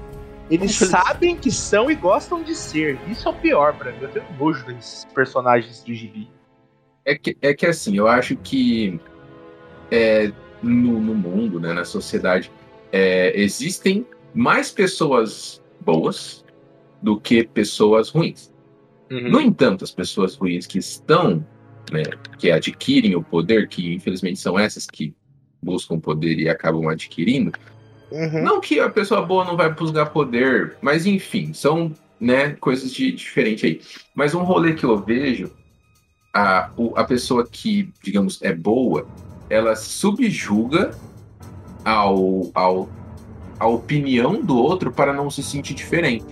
eles 0.50 0.78
Como 0.78 0.90
que 0.92 0.96
eles- 0.96 1.06
sabem 1.08 1.36
que 1.38 1.52
são 1.52 1.90
e 1.92 1.96
gostam 1.96 2.44
de 2.44 2.56
ser. 2.56 2.98
Isso 3.08 3.28
é 3.28 3.32
o 3.32 3.36
pior 3.36 3.74
pra 3.76 3.92
mim. 3.92 3.98
Eu 4.02 4.10
tenho 4.10 4.26
nojo 4.40 4.66
desses 4.66 5.06
personagens 5.14 5.84
do 5.84 5.94
gibi. 5.94 6.30
É 7.06 7.16
que, 7.16 7.38
é 7.42 7.54
que 7.54 7.66
assim, 7.68 7.98
eu 7.98 8.08
acho 8.08 8.36
que 8.38 9.00
é, 9.92 10.32
no, 10.62 11.00
no 11.00 11.14
mundo, 11.14 11.60
né, 11.60 11.72
na 11.72 11.86
sociedade, 11.86 12.52
é, 12.96 13.38
existem 13.38 14.08
mais 14.34 14.72
pessoas 14.72 15.62
boas 15.82 16.46
do 17.02 17.20
que 17.20 17.44
pessoas 17.44 18.08
ruins. 18.08 18.54
Uhum. 19.12 19.32
No 19.32 19.42
entanto, 19.42 19.84
as 19.84 19.92
pessoas 19.92 20.36
ruins 20.36 20.66
que 20.66 20.78
estão, 20.78 21.46
né, 21.92 22.04
que 22.40 22.50
adquirem 22.50 23.14
o 23.14 23.22
poder, 23.22 23.68
que 23.68 23.94
infelizmente 23.94 24.40
são 24.40 24.58
essas 24.58 24.88
que 24.88 25.14
buscam 25.62 26.00
poder 26.00 26.40
e 26.40 26.48
acabam 26.48 26.88
adquirindo, 26.88 27.52
Uhum. 28.12 28.42
não 28.42 28.62
que 28.62 28.80
a 28.80 28.90
pessoa 28.90 29.24
boa 29.24 29.44
não 29.44 29.58
vai 29.58 29.74
buscar 29.74 30.06
poder, 30.06 30.78
mas 30.80 31.06
enfim, 31.06 31.52
são 31.54 31.92
né, 32.18 32.52
coisas 32.52 32.94
de 32.94 33.12
diferente 33.12 33.66
aí. 33.66 33.82
Mas 34.14 34.34
um 34.34 34.44
rolê 34.44 34.74
que 34.74 34.86
eu 34.86 34.98
vejo, 35.04 35.52
a, 36.34 36.72
a 36.96 37.04
pessoa 37.04 37.46
que, 37.46 37.92
digamos, 38.02 38.42
é 38.42 38.54
boa, 38.54 39.06
ela 39.50 39.76
subjuga 39.76 40.92
ao, 41.86 42.50
ao, 42.54 42.90
a 43.60 43.68
opinião 43.68 44.42
do 44.42 44.58
outro 44.58 44.92
para 44.92 45.14
não 45.14 45.30
se 45.30 45.42
sentir 45.44 45.74
diferente. 45.76 46.26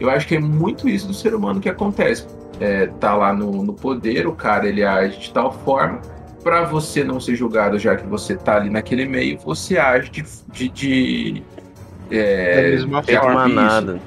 Eu 0.00 0.08
acho 0.08 0.26
que 0.26 0.36
é 0.36 0.40
muito 0.40 0.88
isso 0.88 1.06
do 1.06 1.14
ser 1.14 1.34
humano 1.34 1.60
que 1.60 1.68
acontece. 1.68 2.26
É, 2.60 2.86
tá 2.86 3.14
lá 3.16 3.32
no, 3.32 3.64
no 3.64 3.74
poder, 3.74 4.26
o 4.28 4.32
cara 4.32 4.68
ele 4.68 4.84
age 4.84 5.18
de 5.18 5.32
tal 5.32 5.52
forma 5.52 6.00
para 6.44 6.62
você 6.64 7.02
não 7.02 7.18
ser 7.18 7.34
julgado, 7.34 7.78
já 7.78 7.96
que 7.96 8.06
você 8.06 8.36
tá 8.36 8.56
ali 8.56 8.70
naquele 8.70 9.06
meio, 9.06 9.38
você 9.38 9.78
age 9.78 10.10
de, 10.10 10.24
de, 10.52 10.68
de 10.68 11.42
é, 12.10 12.56
Da 12.56 12.62
mesma 12.62 13.02
de 13.02 13.16
forma. 13.16 13.48
Nada. 13.48 14.00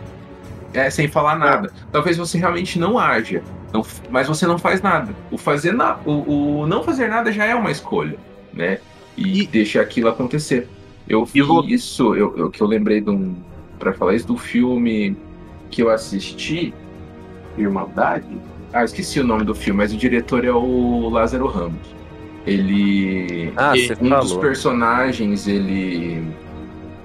É, 0.73 0.89
sem 0.89 1.07
falar 1.07 1.37
nada. 1.37 1.71
Talvez 1.91 2.15
você 2.15 2.37
realmente 2.37 2.77
não 2.77 2.99
haja, 2.99 3.41
não 3.73 3.83
mas 4.09 4.27
você 4.27 4.45
não 4.45 4.57
faz 4.57 4.81
nada. 4.81 5.13
O 5.31 5.37
fazer 5.37 5.73
na, 5.73 5.97
o, 6.05 6.61
o 6.61 6.67
não 6.67 6.83
fazer 6.83 7.07
nada 7.07 7.31
já 7.31 7.45
é 7.45 7.55
uma 7.55 7.71
escolha, 7.71 8.17
né? 8.53 8.79
E, 9.15 9.41
E- 9.41 9.47
deixa 9.47 9.81
aquilo 9.81 10.07
acontecer. 10.07 10.69
Eu 11.07 11.23
vi 11.25 11.41
isso, 11.73 12.15
eu, 12.15 12.35
eu- 12.37 12.49
que 12.51 12.61
eu 12.61 12.67
lembrei 12.67 13.01
de 13.01 13.09
um, 13.09 13.35
para 13.79 13.93
falar 13.93 14.15
isso 14.15 14.27
do 14.27 14.37
filme 14.37 15.15
que 15.69 15.81
eu 15.81 15.89
assisti, 15.89 16.73
Irmandade. 17.57 18.25
Ah, 18.73 18.83
esqueci 18.83 19.19
o 19.19 19.23
nome 19.23 19.43
do 19.43 19.55
filme, 19.55 19.77
mas 19.77 19.93
o 19.93 19.97
diretor 19.97 20.43
é 20.45 20.51
o 20.51 21.09
Lázaro 21.09 21.47
Ramos. 21.47 21.95
Ele 22.45 23.51
Ah, 23.57 23.75
E 23.75 23.87
você 23.87 23.93
um 24.01 24.09
dos 24.09 24.29
falou. 24.29 24.39
personagens, 24.39 25.47
ele 25.47 26.23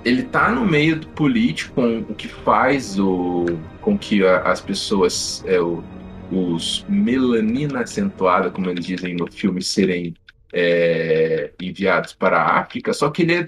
ele 0.04 0.24
tá 0.24 0.50
no 0.50 0.66
meio 0.66 0.96
do 0.98 1.06
político, 1.08 1.74
com 1.76 1.98
o 2.00 2.14
que 2.14 2.26
faz 2.28 2.98
o 2.98 3.46
com 3.80 3.96
que 3.96 4.24
a- 4.26 4.40
as 4.42 4.60
pessoas 4.60 5.42
é, 5.46 5.60
o- 5.60 5.82
os 6.30 6.84
melanina 6.88 7.80
acentuada, 7.82 8.50
como 8.50 8.68
eles 8.68 8.84
dizem 8.84 9.14
no 9.14 9.30
filme, 9.30 9.62
serem 9.62 10.14
é, 10.52 11.50
enviados 11.60 12.12
para 12.12 12.38
a 12.38 12.58
África, 12.60 12.92
só 12.92 13.08
que 13.10 13.22
ele 13.22 13.34
é- 13.34 13.46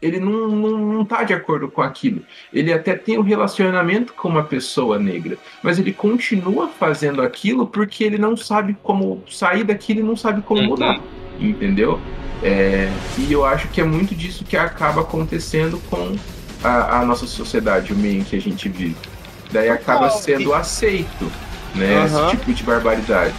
ele 0.00 0.20
não, 0.20 0.48
não, 0.48 0.78
não 0.78 1.04
tá 1.04 1.22
de 1.24 1.34
acordo 1.34 1.68
com 1.68 1.82
aquilo. 1.82 2.22
Ele 2.52 2.72
até 2.72 2.94
tem 2.94 3.18
um 3.18 3.22
relacionamento 3.22 4.12
com 4.14 4.28
uma 4.28 4.44
pessoa 4.44 4.98
negra, 4.98 5.36
mas 5.62 5.78
ele 5.78 5.92
continua 5.92 6.68
fazendo 6.68 7.22
aquilo 7.22 7.66
porque 7.66 8.04
ele 8.04 8.18
não 8.18 8.36
sabe 8.36 8.76
como 8.82 9.22
sair 9.28 9.64
daquilo 9.64 10.00
e 10.00 10.02
não 10.02 10.16
sabe 10.16 10.42
como 10.42 10.60
Uhum. 10.60 10.68
mudar 10.68 11.00
entendeu? 11.40 12.00
É, 12.42 12.90
e 13.18 13.32
eu 13.32 13.44
acho 13.44 13.68
que 13.68 13.80
é 13.80 13.84
muito 13.84 14.14
disso 14.14 14.44
que 14.44 14.56
acaba 14.56 15.00
acontecendo 15.00 15.80
com 15.90 16.16
a, 16.62 17.00
a 17.00 17.04
nossa 17.04 17.26
sociedade, 17.26 17.92
o 17.92 17.96
meio 17.96 18.20
em 18.20 18.24
que 18.24 18.36
a 18.36 18.40
gente 18.40 18.68
vive. 18.68 18.96
Daí 19.50 19.68
acaba 19.68 20.10
sendo 20.10 20.52
aceito, 20.52 21.30
né? 21.74 21.96
Aham. 21.96 22.28
Esse 22.28 22.36
tipo 22.36 22.52
de 22.52 22.62
barbaridade. 22.62 23.34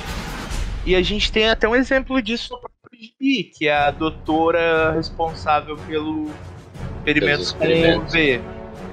E 0.85 0.95
a 0.95 1.01
gente 1.01 1.31
tem 1.31 1.47
até 1.49 1.67
um 1.67 1.75
exemplo 1.75 2.21
disso 2.21 2.57
Gibi, 2.99 3.43
que 3.45 3.67
é 3.67 3.73
a 3.77 3.91
doutora 3.91 4.91
responsável 4.91 5.77
pelo 5.87 6.29
experimentos 7.05 7.51
com 7.53 7.65
o. 7.65 8.01
V. 8.07 8.41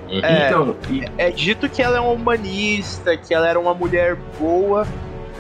Uhum. 0.09 0.21
É. 0.23 0.47
Então, 0.47 0.77
e- 0.88 1.05
É 1.19 1.31
dito 1.31 1.69
que 1.69 1.83
ela 1.83 1.97
é 1.97 2.01
uma 2.01 2.12
humanista, 2.12 3.16
que 3.16 3.35
ela 3.35 3.49
era 3.49 3.59
uma 3.59 3.75
mulher 3.75 4.14
boa, 4.38 4.87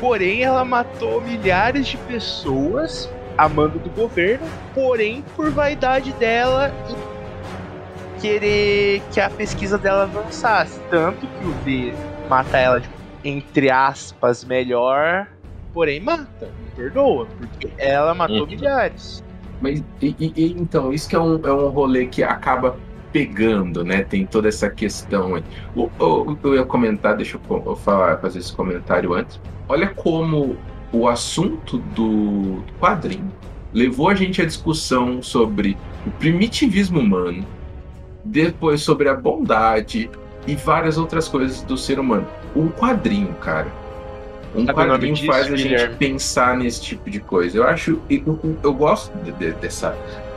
porém 0.00 0.42
ela 0.42 0.64
matou 0.64 1.20
milhares 1.20 1.86
de 1.86 1.96
pessoas 1.98 3.08
a 3.38 3.48
mando 3.48 3.78
do 3.78 3.90
governo, 3.90 4.44
porém 4.74 5.22
por 5.36 5.50
vaidade 5.50 6.12
dela 6.14 6.72
e 6.90 8.20
querer 8.20 9.02
que 9.12 9.20
a 9.20 9.30
pesquisa 9.30 9.78
dela 9.78 10.02
avançasse. 10.04 10.80
Tanto 10.90 11.26
que 11.28 11.44
o 11.44 11.52
V 11.52 11.94
mata 12.28 12.58
ela, 12.58 12.80
tipo, 12.80 12.94
entre 13.22 13.70
aspas, 13.70 14.44
melhor, 14.44 15.28
porém 15.72 16.00
mata, 16.00 16.48
perdoa, 16.76 17.26
porque 17.38 17.68
ela 17.78 18.14
matou 18.14 18.40
Uhum. 18.40 18.46
milhares. 18.46 19.24
mas 19.60 19.82
e- 20.02 20.14
e- 20.20 20.54
então, 20.58 20.92
isso 20.92 21.08
que 21.08 21.16
é 21.16 21.18
um, 21.20 21.40
é 21.42 21.50
um 21.52 21.68
rolê 21.70 22.06
que 22.06 22.22
acaba 22.22 22.76
pegando, 23.10 23.82
né? 23.82 24.02
Tem 24.02 24.26
toda 24.26 24.48
essa 24.48 24.68
questão 24.68 25.34
aí. 25.36 25.42
O, 25.74 25.84
o- 25.98 26.36
eu 26.44 26.54
ia 26.56 26.64
comentar, 26.64 27.16
deixa 27.16 27.38
eu, 27.50 27.62
eu 27.64 27.74
falar, 27.76 28.18
fazer 28.18 28.40
esse 28.40 28.52
comentário 28.52 29.14
antes. 29.14 29.40
Olha 29.66 29.88
como 29.88 30.56
o 30.92 31.08
assunto 31.08 31.78
do 31.94 32.62
quadrinho 32.78 33.32
levou 33.72 34.10
a 34.10 34.14
gente 34.14 34.42
à 34.42 34.44
discussão 34.44 35.22
sobre 35.22 35.76
o 36.06 36.10
primitivismo 36.10 37.00
humano, 37.00 37.42
depois 38.24 38.82
sobre 38.82 39.08
a 39.08 39.14
bondade 39.14 40.10
e 40.46 40.54
várias 40.54 40.98
outras 40.98 41.28
coisas 41.28 41.62
do 41.62 41.76
ser 41.78 41.98
humano. 41.98 42.26
Um 42.54 42.68
quadrinho, 42.68 43.32
cara. 43.40 43.68
Um 44.54 44.64
Sabe 44.64 44.74
quadrinho 44.74 45.14
disso, 45.14 45.26
faz 45.26 45.46
a 45.52 45.56
gente 45.56 45.68
Guilherme? 45.68 45.96
pensar 45.96 46.16
pensar 46.52 46.56
nesse 46.58 46.80
tipo 46.80 47.10
de 47.10 47.20
coisa. 47.20 47.58
Eu 47.58 47.64
acho, 47.64 48.00
eu, 48.08 48.56
eu- 48.62 48.74
gosto 48.74 49.12
de- 49.18 49.32
de- 49.32 49.52
dessa, 49.52 49.96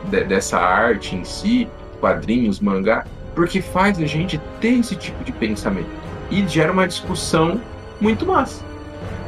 de- 0.09 0.23
dessa 0.25 0.57
arte 0.59 1.15
em 1.15 1.23
si, 1.23 1.67
quadrinhos, 1.99 2.59
mangá, 2.59 3.05
porque 3.35 3.61
faz 3.61 3.99
a 3.99 4.05
gente 4.05 4.39
ter 4.59 4.79
esse 4.79 4.95
tipo 4.95 5.23
de 5.23 5.31
pensamento 5.31 5.87
e 6.31 6.45
gera 6.47 6.71
uma 6.71 6.87
discussão 6.87 7.61
muito 8.01 8.25
massa. 8.25 8.63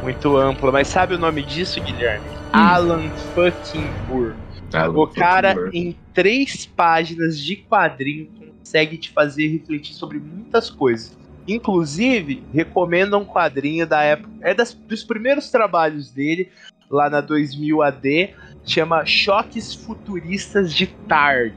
Muito 0.04 0.36
ampla, 0.36 0.72
mas 0.72 0.88
sabe 0.88 1.14
o 1.16 1.18
nome 1.18 1.44
disso, 1.44 1.80
Guilherme? 1.82 2.26
Alan 2.52 3.10
fucking 3.34 3.86
Moore. 4.10 4.34
Tá, 4.70 4.90
O 4.90 5.08
cara, 5.08 5.50
favor. 5.54 5.70
em 5.74 5.96
três 6.14 6.66
páginas 6.66 7.38
de 7.40 7.56
quadrinho, 7.58 8.28
consegue 8.60 8.98
te 8.98 9.10
fazer 9.12 9.48
refletir 9.48 9.94
sobre 9.94 10.18
muitas 10.18 10.70
coisas. 10.70 11.18
Inclusive, 11.48 12.44
recomendo 12.54 13.18
um 13.18 13.26
quadrinho 13.26 13.86
da 13.88 14.02
época. 14.02 14.30
É 14.42 14.54
das, 14.54 14.74
dos 14.74 15.04
primeiros 15.04 15.50
trabalhos 15.50 16.12
dele, 16.12 16.50
lá 16.90 17.10
na 17.10 17.22
2000 17.22 17.82
AD, 17.82 18.30
chama 18.66 19.06
Choques 19.06 19.74
Futuristas 19.74 20.74
de 20.74 20.88
Targ. 20.88 21.54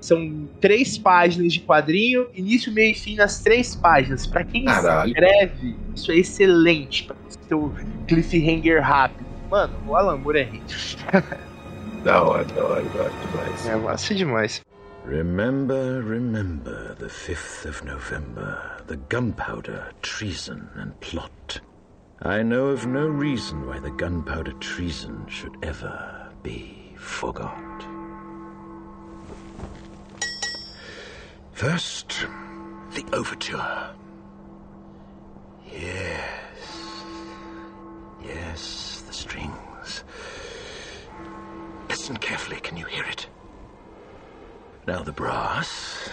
São 0.00 0.48
três 0.60 0.96
páginas 0.96 1.52
de 1.52 1.60
quadrinho, 1.60 2.26
início, 2.34 2.72
meio 2.72 2.92
e 2.92 2.94
fim 2.94 3.16
nas 3.16 3.40
três 3.40 3.74
páginas. 3.76 4.26
Pra 4.26 4.42
quem 4.44 4.64
Caralho. 4.64 5.10
escreve, 5.10 5.76
isso 5.94 6.10
é 6.10 6.16
excelente. 6.16 7.04
Pra 7.04 7.16
o 7.56 7.72
cliffhanger 8.06 8.82
rápido. 8.82 9.26
Mano, 9.50 9.74
o 9.86 9.96
Alan 9.96 10.16
Moore 10.16 10.38
é 10.38 10.42
rei. 10.44 10.62
Da 12.04 12.22
hora, 12.22 12.44
da 12.44 12.64
hora, 12.64 12.82
da 12.82 13.00
hora 13.02 13.12
demais. 13.30 13.66
É 13.66 13.76
massa 13.76 14.14
demais. 14.14 14.62
Remember, 15.04 16.02
remember 16.02 16.94
the 16.94 17.06
5th 17.06 17.64
of 17.64 17.84
November, 17.84 18.82
the 18.86 18.96
gunpowder, 18.96 19.92
treason, 20.02 20.68
and 20.74 20.98
plot. 21.00 21.60
I 22.22 22.42
know 22.42 22.66
of 22.66 22.86
no 22.86 23.06
reason 23.06 23.66
why 23.66 23.78
the 23.78 23.90
gunpowder 23.90 24.52
treason 24.60 25.26
should 25.26 25.56
ever 25.62 26.30
be 26.42 26.94
forgot. 26.96 27.84
First, 31.52 32.26
the 32.92 33.04
overture. 33.12 33.90
Yes. 35.66 37.04
Yes, 38.22 39.02
the 39.06 39.12
strings. 39.12 40.04
Listen 41.88 42.16
carefully, 42.18 42.60
can 42.60 42.76
you 42.76 42.84
hear 42.84 43.04
it? 43.04 43.26
Now 44.90 45.04
the 45.04 45.12
brass. 45.12 46.10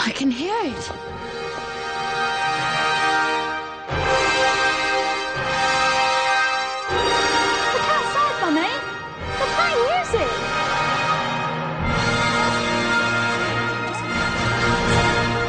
I 0.00 0.10
can 0.10 0.32
hear 0.32 0.52
it. 0.52 0.74
Look 7.74 7.86
outside, 7.94 8.36
Mummy. 8.42 8.72
They're 9.38 9.52
playing 9.54 9.82
music. 9.86 10.30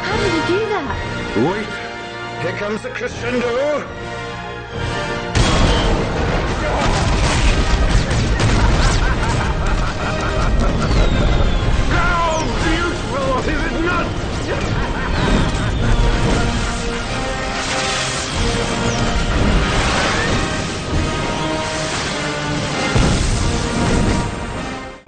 How 0.05 0.15
did 0.21 0.31
he 0.35 0.41
do 0.53 0.59
that? 0.69 0.89
Wait! 1.49 1.71
Here 2.43 2.57
comes 2.59 2.79
the 2.83 2.89
crescendo! 2.89 3.53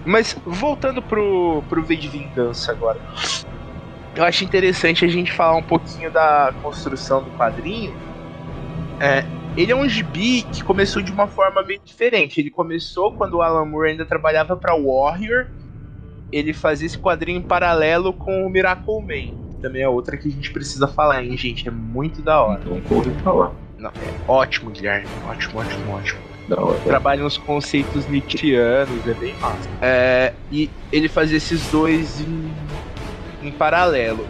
Mas 0.05 0.35
voltando 0.45 1.01
pro, 1.01 1.63
pro 1.69 1.83
V 1.83 1.95
de 1.95 2.07
Vingança 2.07 2.71
agora. 2.71 2.99
Eu 4.15 4.23
acho 4.23 4.43
interessante 4.43 5.05
a 5.05 5.07
gente 5.07 5.31
falar 5.31 5.55
um 5.55 5.63
pouquinho 5.63 6.11
da 6.11 6.53
construção 6.61 7.23
do 7.23 7.29
quadrinho. 7.31 7.93
É, 8.99 9.23
ele 9.55 9.71
é 9.71 9.75
um 9.75 9.87
gibi 9.87 10.43
que 10.43 10.63
começou 10.63 11.01
de 11.01 11.11
uma 11.11 11.27
forma 11.27 11.63
bem 11.63 11.79
diferente. 11.83 12.39
Ele 12.39 12.49
começou 12.49 13.11
quando 13.13 13.35
o 13.35 13.41
Alan 13.41 13.65
Moore 13.65 13.91
ainda 13.91 14.05
trabalhava 14.05 14.55
para 14.55 14.75
Warrior. 14.75 15.47
Ele 16.31 16.53
fazia 16.53 16.85
esse 16.85 16.97
quadrinho 16.97 17.39
em 17.39 17.41
paralelo 17.41 18.13
com 18.13 18.45
o 18.45 18.49
Miracle 18.49 19.01
Man. 19.01 19.33
Também 19.61 19.83
é 19.83 19.87
outra 19.87 20.17
que 20.17 20.27
a 20.27 20.31
gente 20.31 20.51
precisa 20.51 20.87
falar, 20.87 21.23
hein, 21.23 21.37
gente? 21.37 21.67
É 21.67 21.71
muito 21.71 22.21
da 22.21 22.41
hora. 22.41 22.61
Então, 22.65 22.81
corre 22.81 23.11
falar. 23.23 23.51
Não, 23.77 23.89
é 23.89 24.31
ótimo, 24.31 24.71
Guilherme. 24.71 25.07
Ótimo, 25.27 25.59
ótimo, 25.59 25.93
ótimo. 25.93 26.30
Trabalha 26.83 27.23
nos 27.23 27.37
conceitos 27.37 28.07
nietzschianos, 28.07 29.07
é 29.07 29.13
bem 29.13 29.33
massa. 29.35 29.69
É, 29.81 30.33
e 30.51 30.69
ele 30.91 31.07
fazia 31.07 31.37
esses 31.37 31.69
dois 31.71 32.19
em, 32.21 32.51
em 33.41 33.51
paralelo. 33.51 34.27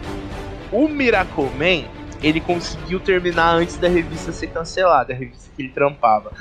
O 0.70 0.88
Miracle 0.88 1.50
Man, 1.56 1.88
ele 2.22 2.40
conseguiu 2.40 3.00
terminar 3.00 3.54
antes 3.54 3.76
da 3.76 3.88
revista 3.88 4.32
ser 4.32 4.48
cancelada, 4.48 5.12
a 5.12 5.16
revista 5.16 5.50
que 5.54 5.62
ele 5.62 5.70
trampava. 5.70 6.32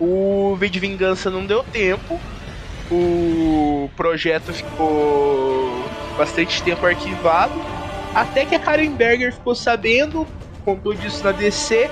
O 0.00 0.56
V 0.56 0.68
de 0.68 0.80
Vingança 0.80 1.30
não 1.30 1.46
deu 1.46 1.62
tempo. 1.62 2.18
O 2.90 3.88
projeto 3.96 4.52
ficou 4.52 5.84
bastante 6.16 6.62
tempo 6.62 6.84
arquivado. 6.84 7.54
Até 8.14 8.44
que 8.44 8.54
a 8.54 8.58
Karen 8.58 8.90
Berger 8.90 9.32
ficou 9.32 9.54
sabendo, 9.54 10.26
contou 10.64 10.92
disso 10.92 11.24
na 11.24 11.32
DC. 11.32 11.90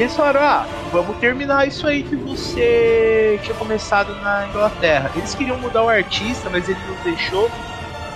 E 0.00 0.04
eles 0.04 0.16
falaram: 0.16 0.40
Ah, 0.40 0.66
vamos 0.90 1.14
terminar 1.18 1.68
isso 1.68 1.86
aí 1.86 2.02
que 2.02 2.16
você 2.16 3.38
tinha 3.42 3.54
começado 3.54 4.14
na 4.22 4.46
Inglaterra. 4.48 5.10
Eles 5.14 5.34
queriam 5.34 5.58
mudar 5.58 5.82
o 5.84 5.90
artista, 5.90 6.48
mas 6.50 6.66
ele 6.70 6.78
não 6.88 6.94
deixou. 7.04 7.50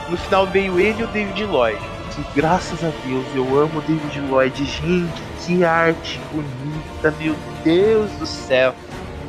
No 0.08 0.16
final 0.16 0.46
veio 0.46 0.80
ele 0.80 1.02
e 1.02 1.04
o 1.04 1.06
David 1.08 1.44
Lloyd. 1.44 1.78
Que 2.14 2.24
graças 2.40 2.82
a 2.82 2.90
Deus 3.06 3.26
eu 3.34 3.44
amo 3.60 3.80
o 3.80 3.82
David 3.82 4.18
Lloyd. 4.30 4.64
Gente, 4.64 5.22
que 5.44 5.62
arte 5.62 6.18
bonita, 6.32 7.14
meu 7.20 7.34
Deus 7.62 8.10
do 8.12 8.24
céu. 8.24 8.74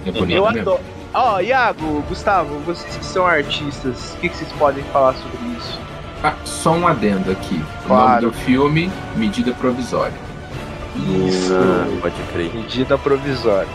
É 0.06 0.12
bonito 0.12 0.38
Eu 0.38 0.46
mesmo. 0.46 0.60
adoro. 0.62 0.80
Ó, 1.14 1.40
Iago, 1.42 2.02
Gustavo, 2.08 2.58
vocês 2.60 2.96
que 2.96 3.06
são 3.06 3.26
artistas, 3.26 4.14
o 4.14 4.18
que, 4.20 4.30
que 4.30 4.38
vocês 4.38 4.52
podem 4.54 4.84
falar 4.94 5.14
sobre 5.16 5.58
isso? 5.58 5.78
Ah, 6.24 6.34
só 6.46 6.72
um 6.72 6.88
adendo 6.88 7.32
aqui. 7.32 7.62
O 7.84 7.88
Claro. 7.88 8.08
nome 8.08 8.22
do 8.22 8.32
filme, 8.32 8.90
Medida 9.16 9.54
Provisória. 9.54 10.25
Ah, 11.52 12.00
pode 12.02 12.22
crer. 12.32 12.54
Medida 12.54 12.98
provisória. 12.98 13.70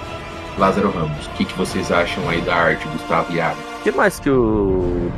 Lázaro 0.58 0.90
Ramos. 0.90 1.26
O 1.26 1.30
que, 1.30 1.44
que 1.44 1.56
vocês 1.56 1.90
acham 1.90 2.28
aí 2.28 2.40
da 2.40 2.54
arte, 2.54 2.86
Gustavo 2.88 3.32
e 3.32 3.36
Iago? 3.36 3.58
O 3.80 3.82
que 3.82 3.90
mais 3.92 4.18
que 4.18 4.30
o. 4.30 5.10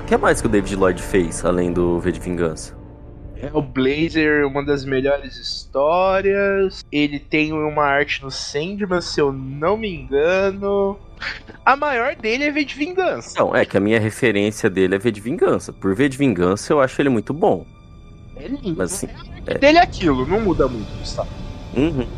O 0.00 0.06
que 0.06 0.16
mais 0.16 0.40
que 0.40 0.46
o 0.46 0.50
David 0.50 0.76
Lloyd 0.76 1.02
fez, 1.02 1.44
além 1.44 1.72
do 1.72 1.98
V 1.98 2.12
de 2.12 2.20
Vingança? 2.20 2.76
É 3.36 3.50
o 3.52 3.60
Blazer, 3.62 4.46
uma 4.46 4.64
das 4.64 4.84
melhores 4.84 5.36
histórias. 5.36 6.84
Ele 6.92 7.18
tem 7.18 7.52
uma 7.52 7.84
arte 7.84 8.22
no 8.22 8.30
Sandman, 8.30 9.00
se 9.00 9.20
eu 9.20 9.32
não 9.32 9.76
me 9.76 9.94
engano. 9.94 10.98
A 11.64 11.76
maior 11.76 12.14
dele 12.14 12.44
é 12.44 12.50
V 12.50 12.64
de 12.64 12.74
Vingança. 12.74 13.38
Não, 13.38 13.54
é 13.54 13.64
que 13.64 13.76
a 13.76 13.80
minha 13.80 13.98
referência 13.98 14.68
dele 14.68 14.94
é 14.94 14.98
V 14.98 15.10
de 15.10 15.20
Vingança. 15.20 15.72
Por 15.72 15.94
V 15.94 16.08
de 16.08 16.18
Vingança, 16.18 16.72
eu 16.72 16.80
acho 16.80 17.00
ele 17.00 17.08
muito 17.08 17.32
bom. 17.32 17.66
É 18.36 18.48
lindo. 18.48 18.74
Mas 18.76 18.92
assim. 18.92 19.06
A 19.06 19.33
arte 19.52 19.60
dele 19.60 19.78
é 19.78 19.82
aquilo, 19.82 20.26
não 20.26 20.40
muda 20.40 20.66
muito, 20.68 20.88
Gustavo. 20.98 21.28
Uhum. 21.76 22.00
Eu 22.02 22.08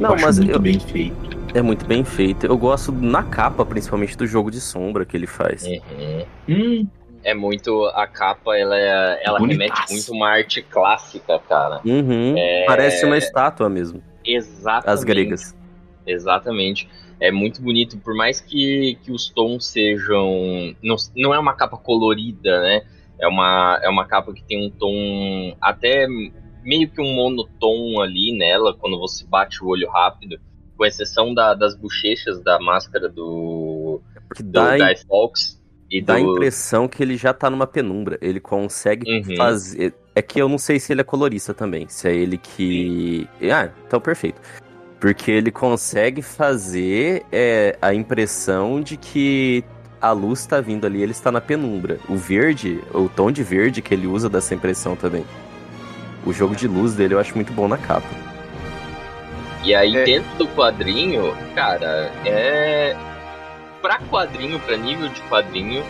Não, 0.00 0.14
acho 0.14 0.24
mas 0.24 0.38
muito 0.38 0.52
eu- 0.52 0.60
bem 0.60 0.78
feito. 0.78 1.16
é 1.54 1.62
muito 1.62 1.86
bem 1.86 2.04
feito. 2.04 2.46
Eu 2.46 2.56
gosto 2.58 2.92
na 2.92 3.22
capa, 3.22 3.64
principalmente 3.64 4.16
do 4.16 4.26
jogo 4.26 4.50
de 4.50 4.60
sombra 4.60 5.04
que 5.04 5.16
ele 5.16 5.26
faz. 5.26 5.64
Uhum. 5.66 6.24
Hum, 6.48 6.86
É 7.24 7.34
muito. 7.34 7.84
A 7.86 8.06
capa, 8.06 8.56
ela, 8.56 8.78
é- 8.78 9.20
ela 9.24 9.40
remete 9.40 9.80
muito 9.90 10.12
a 10.12 10.14
uma 10.14 10.28
arte 10.28 10.62
clássica, 10.62 11.40
cara. 11.40 11.80
Uhum. 11.84 12.36
Parece 12.68 13.04
uma 13.04 13.18
estátua 13.18 13.68
mesmo. 13.68 14.00
Exatamente. 14.24 14.88
As 14.90 15.02
gregas. 15.02 15.56
Exatamente. 16.06 16.88
É 17.18 17.32
muito 17.32 17.60
bonito, 17.60 17.98
por 17.98 18.14
mais 18.14 18.40
que, 18.40 18.96
que 19.02 19.10
os 19.10 19.28
tons 19.30 19.66
sejam. 19.66 20.74
Não, 20.80 20.94
não 21.16 21.34
é 21.34 21.38
uma 21.38 21.54
capa 21.54 21.76
colorida, 21.76 22.60
né? 22.62 22.82
É 23.18 23.26
uma, 23.26 23.80
é 23.82 23.88
uma 23.88 24.04
capa 24.06 24.32
que 24.32 24.44
tem 24.44 24.64
um 24.64 24.70
tom 24.70 25.56
até 25.60 26.06
meio 26.66 26.90
que 26.90 27.00
um 27.00 27.14
monotom 27.14 28.00
ali 28.00 28.36
nela, 28.36 28.74
quando 28.76 28.98
você 28.98 29.24
bate 29.24 29.62
o 29.64 29.68
olho 29.68 29.88
rápido, 29.88 30.38
com 30.76 30.84
exceção 30.84 31.32
da- 31.32 31.54
das 31.54 31.74
bochechas 31.74 32.42
da 32.42 32.58
máscara 32.60 33.08
do, 33.08 34.02
Porque 34.28 34.42
do 34.42 34.50
dá, 34.50 34.76
Guy 34.76 34.96
Fawkes 35.08 35.62
e 35.90 36.02
dá 36.02 36.16
a 36.16 36.20
do. 36.20 36.32
impressão 36.34 36.86
que 36.88 37.02
ele 37.02 37.16
já 37.16 37.32
tá 37.32 37.48
numa 37.48 37.66
penumbra. 37.66 38.18
Ele 38.20 38.40
consegue 38.40 39.10
Uhum. 39.10 39.36
fazer. 39.36 39.94
É 40.14 40.20
que 40.20 40.38
eu 40.40 40.48
não 40.48 40.58
sei 40.58 40.78
se 40.80 40.92
ele 40.92 41.00
é 41.00 41.04
colorista 41.04 41.54
também. 41.54 41.86
Se 41.88 42.08
é 42.08 42.14
ele 42.14 42.36
que. 42.36 43.26
Ah, 43.50 43.70
então 43.86 44.00
perfeito. 44.00 44.40
Porque 45.00 45.30
ele 45.30 45.50
consegue 45.50 46.20
fazer 46.22 47.24
é, 47.30 47.78
a 47.80 47.94
impressão 47.94 48.80
de 48.80 48.96
que 48.96 49.62
a 50.00 50.12
luz 50.12 50.46
tá 50.46 50.60
vindo 50.60 50.86
ali 50.86 51.02
ele 51.02 51.12
está 51.12 51.30
na 51.30 51.40
penumbra. 51.40 51.98
O 52.08 52.16
verde, 52.16 52.80
o 52.92 53.08
tom 53.08 53.30
de 53.30 53.42
verde 53.42 53.80
que 53.80 53.94
ele 53.94 54.06
usa 54.06 54.28
dessa 54.28 54.54
impressão 54.54 54.96
também. 54.96 55.24
O 56.26 56.32
jogo 56.32 56.54
de 56.56 56.66
luz 56.66 56.94
dele 56.94 57.14
eu 57.14 57.20
acho 57.20 57.34
muito 57.34 57.52
bom 57.52 57.68
na 57.68 57.78
capa. 57.78 58.06
E 59.64 59.74
aí, 59.74 59.96
É. 59.96 60.04
dentro 60.04 60.28
do 60.36 60.46
quadrinho, 60.48 61.34
cara, 61.54 62.12
é. 62.24 62.94
Pra 63.80 63.98
quadrinho, 64.10 64.58
pra 64.60 64.76
nível 64.76 65.08
de 65.08 65.20
quadrinho, 65.22 65.84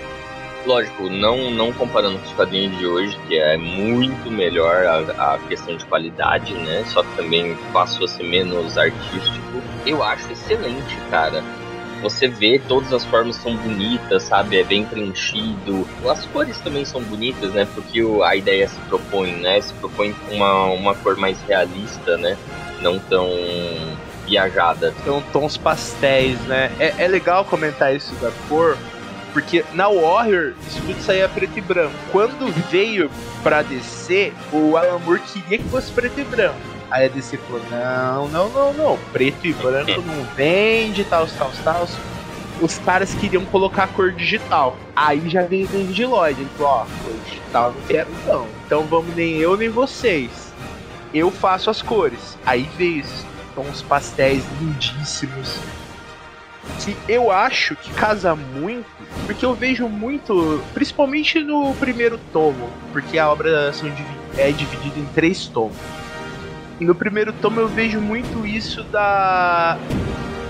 lógico, 0.66 1.08
não, 1.08 1.50
não 1.50 1.72
comparando 1.72 2.18
com 2.18 2.26
os 2.26 2.32
quadrinhos 2.32 2.76
de 2.78 2.86
hoje, 2.86 3.18
que 3.26 3.38
é 3.38 3.56
muito 3.56 4.30
melhor 4.30 4.84
a, 4.84 5.34
a 5.34 5.38
questão 5.48 5.76
de 5.76 5.84
qualidade, 5.86 6.52
né? 6.54 6.84
Só 6.86 7.02
que 7.02 7.16
também 7.16 7.56
passou 7.72 8.04
a 8.04 8.08
ser 8.08 8.24
menos 8.24 8.76
artístico. 8.76 9.62
Eu 9.86 10.02
acho 10.02 10.30
excelente, 10.32 10.96
cara. 11.10 11.42
Você 12.08 12.28
vê, 12.28 12.60
todas 12.68 12.92
as 12.92 13.04
formas 13.04 13.36
são 13.36 13.56
bonitas, 13.56 14.22
sabe? 14.22 14.60
É 14.60 14.64
bem 14.64 14.84
preenchido. 14.84 15.86
As 16.08 16.24
cores 16.26 16.58
também 16.58 16.84
são 16.84 17.02
bonitas, 17.02 17.52
né? 17.52 17.66
Porque 17.74 18.00
a 18.24 18.36
ideia 18.36 18.68
se 18.68 18.78
propõe, 18.88 19.32
né? 19.32 19.60
Se 19.60 19.72
propõe 19.74 20.14
uma, 20.30 20.64
uma 20.66 20.94
cor 20.94 21.16
mais 21.16 21.40
realista, 21.42 22.16
né? 22.16 22.36
não 22.80 22.98
tão 22.98 23.28
viajada. 24.26 24.94
São 25.04 25.22
tons 25.32 25.56
pastéis, 25.56 26.38
né? 26.42 26.70
É, 26.78 27.04
é 27.04 27.08
legal 27.08 27.44
comentar 27.44 27.94
isso 27.94 28.14
da 28.16 28.30
cor, 28.48 28.76
porque 29.32 29.64
na 29.72 29.88
Warrior 29.88 30.54
isso 30.66 30.80
tudo 30.82 31.00
saía 31.00 31.28
preto 31.28 31.58
e 31.58 31.60
branco. 31.60 31.94
Quando 32.10 32.52
veio 32.70 33.10
pra 33.42 33.62
DC, 33.62 34.32
o 34.52 34.76
Alan 34.76 34.98
Moore 34.98 35.20
queria 35.20 35.58
que 35.58 35.68
fosse 35.68 35.90
preto 35.92 36.20
e 36.20 36.24
branco. 36.24 36.75
Aí 36.90 37.06
a 37.06 37.08
DC 37.08 37.36
falou: 37.38 37.62
não, 37.70 38.28
não, 38.28 38.48
não, 38.50 38.72
não. 38.72 38.98
Preto 39.12 39.46
e 39.46 39.52
branco 39.52 40.00
não 40.02 40.24
vende, 40.34 41.04
tal, 41.04 41.26
tal, 41.26 41.50
tal. 41.64 41.88
Os 42.60 42.78
caras 42.78 43.14
queriam 43.14 43.44
colocar 43.46 43.84
a 43.84 43.88
cor 43.88 44.12
digital. 44.12 44.76
Aí 44.94 45.28
já 45.28 45.42
veio 45.42 45.66
o 45.66 45.68
David 45.68 46.04
Lloyd. 46.04 46.40
Ele 46.40 46.50
falou: 46.56 46.72
ó, 46.72 46.86
cor 47.04 47.14
digital 47.24 47.72
não 47.72 47.82
quero 47.86 48.10
não. 48.26 48.46
Então 48.64 48.82
vamos 48.84 49.14
nem 49.14 49.36
eu 49.36 49.56
nem 49.56 49.68
vocês. 49.68 50.52
Eu 51.12 51.30
faço 51.30 51.70
as 51.70 51.82
cores. 51.82 52.38
Aí 52.44 52.68
veio 52.76 53.00
esses 53.00 53.26
tons 53.54 53.82
pastéis 53.82 54.44
lindíssimos. 54.60 55.58
Que 56.80 56.96
eu 57.08 57.30
acho 57.30 57.76
que 57.76 57.90
casa 57.94 58.34
muito, 58.34 58.86
porque 59.24 59.44
eu 59.44 59.54
vejo 59.54 59.88
muito, 59.88 60.62
principalmente 60.74 61.40
no 61.40 61.72
primeiro 61.74 62.18
tomo, 62.32 62.68
porque 62.92 63.18
a 63.18 63.30
obra 63.30 63.72
são 63.72 63.88
é 64.36 64.50
dividida 64.50 64.98
em 64.98 65.06
três 65.14 65.46
tomos. 65.46 65.76
No 66.80 66.94
primeiro 66.94 67.32
tomo 67.32 67.60
eu 67.60 67.68
vejo 67.68 68.00
muito 68.00 68.46
isso 68.46 68.82
da 68.84 69.78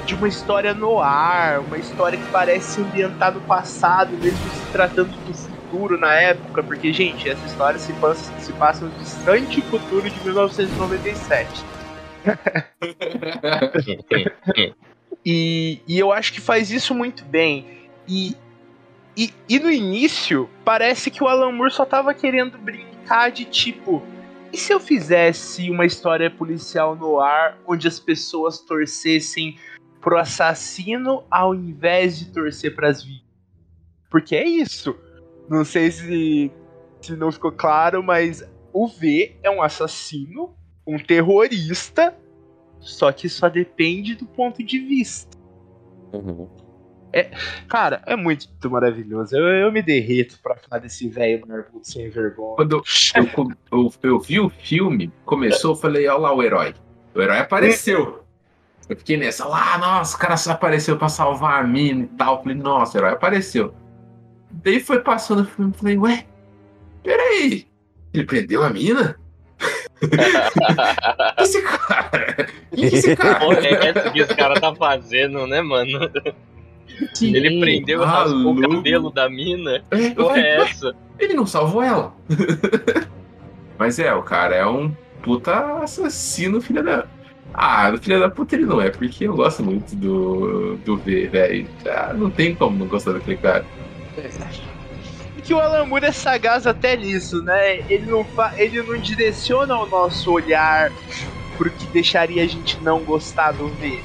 de 0.05 0.15
uma 0.15 0.29
história 0.29 0.73
no 0.73 1.01
ar, 1.01 1.59
uma 1.61 1.79
história 1.79 2.17
que 2.17 2.31
parece 2.31 2.81
ambientar 2.81 3.35
no 3.35 3.41
passado, 3.41 4.17
mesmo 4.17 4.39
se 4.39 4.71
tratando 4.71 5.11
do 5.11 5.35
futuro 5.35 5.99
na 5.99 6.15
época, 6.15 6.63
porque 6.63 6.93
gente, 6.93 7.29
essa 7.29 7.45
história 7.45 7.77
se 7.77 7.93
passa, 7.95 8.33
se 8.39 8.53
passa 8.53 8.85
no 8.85 8.93
distante 8.93 9.61
futuro 9.63 10.09
de 10.09 10.25
1997. 10.25 11.65
E, 15.29 15.81
e 15.89 15.99
eu 15.99 16.13
acho 16.13 16.33
que 16.33 16.41
faz 16.41 16.71
isso 16.71 16.95
muito 16.95 17.25
bem. 17.25 17.67
E, 18.07 18.37
e, 19.17 19.35
e 19.49 19.59
no 19.59 19.69
início, 19.69 20.49
parece 20.65 21.11
que 21.11 21.23
o 21.23 21.27
Alan 21.27 21.51
Moore 21.51 21.73
só 21.73 21.85
tava 21.85 22.15
querendo 22.15 22.57
brincar 22.57 23.33
de 23.33 23.45
tipo. 23.45 24.01
E 24.57 24.59
se 24.59 24.73
eu 24.73 24.81
fizesse 24.81 25.71
uma 25.71 25.85
história 25.85 26.31
policial 26.31 26.97
no 26.97 27.21
ar 27.21 27.59
onde 27.67 27.87
as 27.87 28.01
pessoas 28.01 28.59
torcessem 28.59 29.59
pro 30.01 30.17
assassino 30.17 31.25
ao 31.31 31.55
invés 31.55 32.19
de 32.19 32.33
torcer 32.33 32.75
pras 32.75 33.03
vítimas? 33.05 33.37
Porque 34.11 34.35
é 34.35 34.49
isso. 34.49 34.97
Não 35.47 35.63
sei 35.63 35.91
se, 35.91 36.51
se 37.03 37.17
não 37.17 37.31
ficou 37.31 37.53
claro, 37.53 38.03
mas 38.03 38.43
o 38.73 38.89
V 38.89 39.37
é 39.43 39.51
um 39.51 39.61
assassino, 39.61 40.57
um 40.87 40.99
terrorista, 40.99 42.17
só 42.81 43.13
que 43.13 43.29
só 43.29 43.51
depende 43.51 44.15
do 44.15 44.25
ponto 44.25 44.65
de 44.65 44.79
vista. 44.79 45.37
Uhum. 46.15 46.49
É, 47.17 47.31
cara, 47.67 48.03
é 48.05 48.15
muito 48.15 48.47
maravilhoso. 48.71 49.35
Eu, 49.35 49.47
eu 49.47 49.73
me 49.73 49.81
derreto 49.81 50.39
pra 50.43 50.55
falar 50.55 50.83
desse 50.83 51.09
velho 51.09 51.47
barbudo 51.47 51.83
sem 51.83 52.11
vergonha. 52.11 52.57
Quando 52.57 52.77
eu, 52.77 52.83
eu, 53.73 53.93
eu, 54.03 54.21
vi 54.21 54.39
o 54.39 54.51
filme, 54.51 55.11
começou, 55.25 55.71
eu 55.71 55.77
falei, 55.77 56.07
olha 56.09 56.19
lá 56.19 56.35
o 56.35 56.43
herói. 56.43 56.75
O 57.15 57.23
herói 57.23 57.39
apareceu. 57.39 58.23
Eu 58.87 58.97
fiquei 58.99 59.17
nessa, 59.17 59.47
lá, 59.47 59.79
nossa, 59.79 60.15
o 60.15 60.21
cara 60.21 60.37
só 60.37 60.53
apareceu 60.53 60.99
pra 60.99 61.09
salvar 61.09 61.65
a 61.65 61.67
mina 61.67 62.05
e 62.05 62.07
tal. 62.19 62.37
Eu 62.37 62.43
falei, 62.43 62.59
nossa, 62.59 62.99
o 62.99 63.01
herói 63.01 63.13
apareceu. 63.15 63.75
Daí 64.51 64.79
foi 64.79 65.01
passando 65.01 65.41
o 65.41 65.47
filme, 65.47 65.73
falei, 65.73 65.97
ué, 65.97 66.27
peraí, 67.03 67.67
ele 68.13 68.25
prendeu 68.25 68.63
a 68.63 68.69
mina? 68.69 69.19
esse 71.41 71.63
cara? 71.63 72.47
Esse 72.77 73.17
cara? 73.17 73.39
É 73.67 74.11
que 74.11 74.21
esse 74.21 74.35
cara 74.35 74.61
tá 74.61 74.75
fazendo, 74.75 75.47
né, 75.47 75.63
mano? 75.63 76.11
Sim, 77.15 77.35
Ele 77.35 77.61
prendeu 77.61 78.03
e 78.03 78.05
raspou 78.05 78.53
o 78.53 78.61
cabelo 78.61 79.11
da 79.11 79.29
mina. 79.29 79.83
É, 79.91 80.11
Porra, 80.11 80.39
é 80.39 80.61
essa? 80.61 80.95
Ele 81.19 81.35
não 81.35 81.47
salvou 81.47 81.83
ela. 81.83 82.15
Mas 83.79 83.99
é, 83.99 84.13
o 84.15 84.23
cara 84.23 84.55
é 84.55 84.67
um 84.67 84.95
puta 85.23 85.83
assassino, 85.83 86.61
filha 86.61 86.83
da. 86.83 87.07
Ah, 87.53 87.93
filha 88.01 88.19
da 88.19 88.31
puta 88.31 88.55
ele 88.55 88.67
não 88.67 88.81
é, 88.81 88.91
porque 88.91 89.25
eu 89.27 89.35
gosto 89.35 89.63
muito 89.63 89.95
do, 89.97 90.77
do 90.77 90.97
V, 90.97 91.27
velho. 91.29 91.69
Ah, 91.87 92.13
não 92.13 92.31
tem 92.31 92.55
como 92.55 92.79
não 92.79 92.87
gostar 92.87 93.13
daquele 93.13 93.37
cara. 93.37 93.65
E 95.37 95.43
que 95.43 95.55
o 95.55 95.61
Alan 95.61 95.87
Moore 95.87 96.07
é 96.07 96.13
sagaz 96.13 96.67
até 96.67 96.97
nisso, 96.97 97.43
né? 97.43 97.79
Ele 97.91 98.11
não, 98.11 98.25
fa 98.25 98.53
ele 98.57 98.83
não 98.83 98.97
direciona 98.99 99.77
o 99.79 99.87
nosso 99.87 100.33
olhar 100.33 100.91
pro 101.57 101.71
que 101.71 101.87
deixaria 101.87 102.43
a 102.43 102.47
gente 102.47 102.79
não 102.83 103.01
gostar 103.01 103.53
do 103.53 103.69
V. 103.69 103.99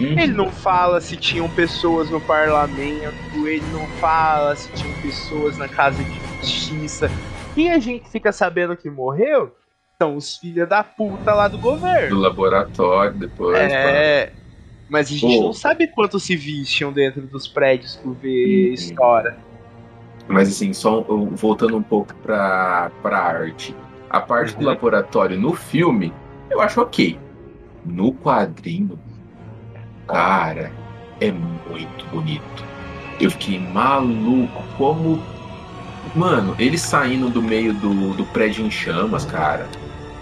Uhum. 0.00 0.18
Ele 0.18 0.32
não 0.32 0.50
fala 0.50 1.00
se 1.00 1.16
tinham 1.16 1.48
pessoas 1.48 2.10
no 2.10 2.20
parlamento, 2.20 3.46
ele 3.46 3.64
não 3.72 3.86
fala 4.00 4.56
se 4.56 4.68
tinham 4.72 4.92
pessoas 5.00 5.56
na 5.56 5.68
casa 5.68 6.02
de 6.02 6.20
justiça. 6.40 7.08
E 7.56 7.68
a 7.68 7.78
gente 7.78 8.08
fica 8.10 8.32
sabendo 8.32 8.76
que 8.76 8.90
morreu 8.90 9.54
são 9.96 10.16
os 10.16 10.36
filhos 10.36 10.68
da 10.68 10.82
puta 10.82 11.32
lá 11.32 11.46
do 11.46 11.56
Do 11.56 11.62
governo. 11.62 12.18
laboratório 12.18 13.14
depois. 13.14 13.56
É. 13.72 14.32
Mas 14.88 15.06
a 15.06 15.10
gente 15.14 15.38
Pô. 15.38 15.44
não 15.44 15.52
sabe 15.52 15.86
quantos 15.86 16.24
civis 16.24 16.68
tinham 16.68 16.92
dentro 16.92 17.22
dos 17.22 17.46
prédios 17.46 17.96
que 17.96 18.08
o 18.08 18.12
V 18.12 18.28
Uhum. 18.28 18.74
estoura. 18.74 19.38
Mas 20.26 20.48
assim, 20.48 20.72
só 20.72 21.00
voltando 21.02 21.76
um 21.76 21.82
pouco 21.82 22.14
pra, 22.16 22.90
pra 23.02 23.18
arte. 23.18 23.74
A 24.10 24.20
parte 24.20 24.54
do 24.54 24.60
Uhum. 24.62 24.66
laboratório 24.66 25.38
no 25.38 25.54
filme, 25.54 26.12
eu 26.50 26.60
acho 26.60 26.80
ok. 26.80 27.18
No 27.84 28.12
quadrinho, 28.12 28.98
cara, 30.06 30.72
é 31.20 31.30
muito 31.30 32.06
bonito. 32.10 32.64
Eu 33.20 33.30
fiquei 33.30 33.58
maluco 33.58 34.62
como. 34.76 35.22
Mano, 36.14 36.54
ele 36.58 36.78
saindo 36.78 37.28
do 37.28 37.42
meio 37.42 37.72
do, 37.74 38.14
do 38.14 38.24
prédio 38.26 38.64
em 38.64 38.70
chamas, 38.70 39.24
cara. 39.24 39.66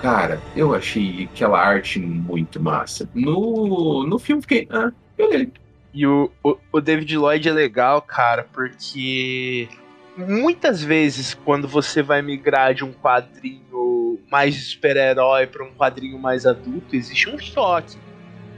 Cara, 0.00 0.40
eu 0.56 0.74
achei 0.74 1.28
aquela 1.32 1.60
arte 1.60 2.00
muito 2.00 2.60
massa. 2.60 3.08
No, 3.14 4.06
no 4.06 4.18
filme 4.18 4.42
fiquei. 4.42 4.66
Ah, 4.70 4.90
beleza. 5.16 5.52
E 5.94 6.06
o, 6.06 6.30
o, 6.42 6.56
o 6.72 6.80
David 6.80 7.16
Lloyd 7.16 7.48
é 7.48 7.52
legal, 7.52 8.00
cara, 8.00 8.46
porque 8.52 9.68
muitas 10.16 10.82
vezes 10.82 11.34
quando 11.34 11.68
você 11.68 12.02
vai 12.02 12.22
migrar 12.22 12.74
de 12.74 12.84
um 12.84 12.92
quadrinho 12.92 14.18
mais 14.30 14.70
super-herói 14.70 15.46
para 15.46 15.62
um 15.62 15.72
quadrinho 15.72 16.18
mais 16.18 16.46
adulto, 16.46 16.96
existe 16.96 17.28
um 17.28 17.38
choque. 17.38 17.98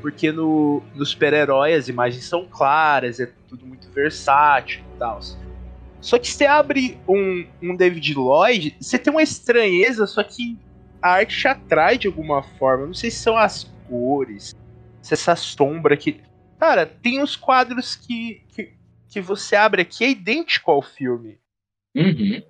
Porque 0.05 0.31
no, 0.31 0.83
no 0.95 1.07
super-herói 1.07 1.73
as 1.73 1.88
imagens 1.88 2.27
são 2.27 2.47
claras, 2.47 3.19
é 3.21 3.33
tudo 3.49 3.64
muito 3.64 3.90
versátil 3.90 4.85
e 4.95 4.99
tal. 4.99 5.19
Só 5.99 6.19
que 6.19 6.29
você 6.29 6.45
abre 6.45 7.01
um, 7.09 7.47
um 7.62 7.75
David 7.75 8.12
Lloyd, 8.12 8.77
você 8.79 8.99
tem 8.99 9.11
uma 9.11 9.23
estranheza, 9.23 10.07
só 10.07 10.23
que 10.23 10.59
a 11.01 11.12
arte 11.12 11.35
te 11.40 11.49
atrai 11.49 11.97
de 11.97 12.07
alguma 12.07 12.43
forma. 12.43 12.85
Não 12.85 12.93
sei 12.93 13.11
se 13.11 13.21
são 13.21 13.35
as 13.38 13.64
cores, 13.88 14.55
se 15.01 15.14
essa 15.14 15.35
sombra 15.35 15.97
que. 15.97 16.21
Cara, 16.61 16.85
tem 16.85 17.23
uns 17.23 17.35
quadros 17.35 17.97
que, 17.97 18.43
que, 18.55 18.75
que 19.09 19.23
você 19.23 19.57
abre 19.57 19.81
aqui, 19.81 20.05
é 20.05 20.11
idêntico 20.11 20.71
ao 20.71 20.83
filme. 20.83 21.38
Uhum. 21.97 22.43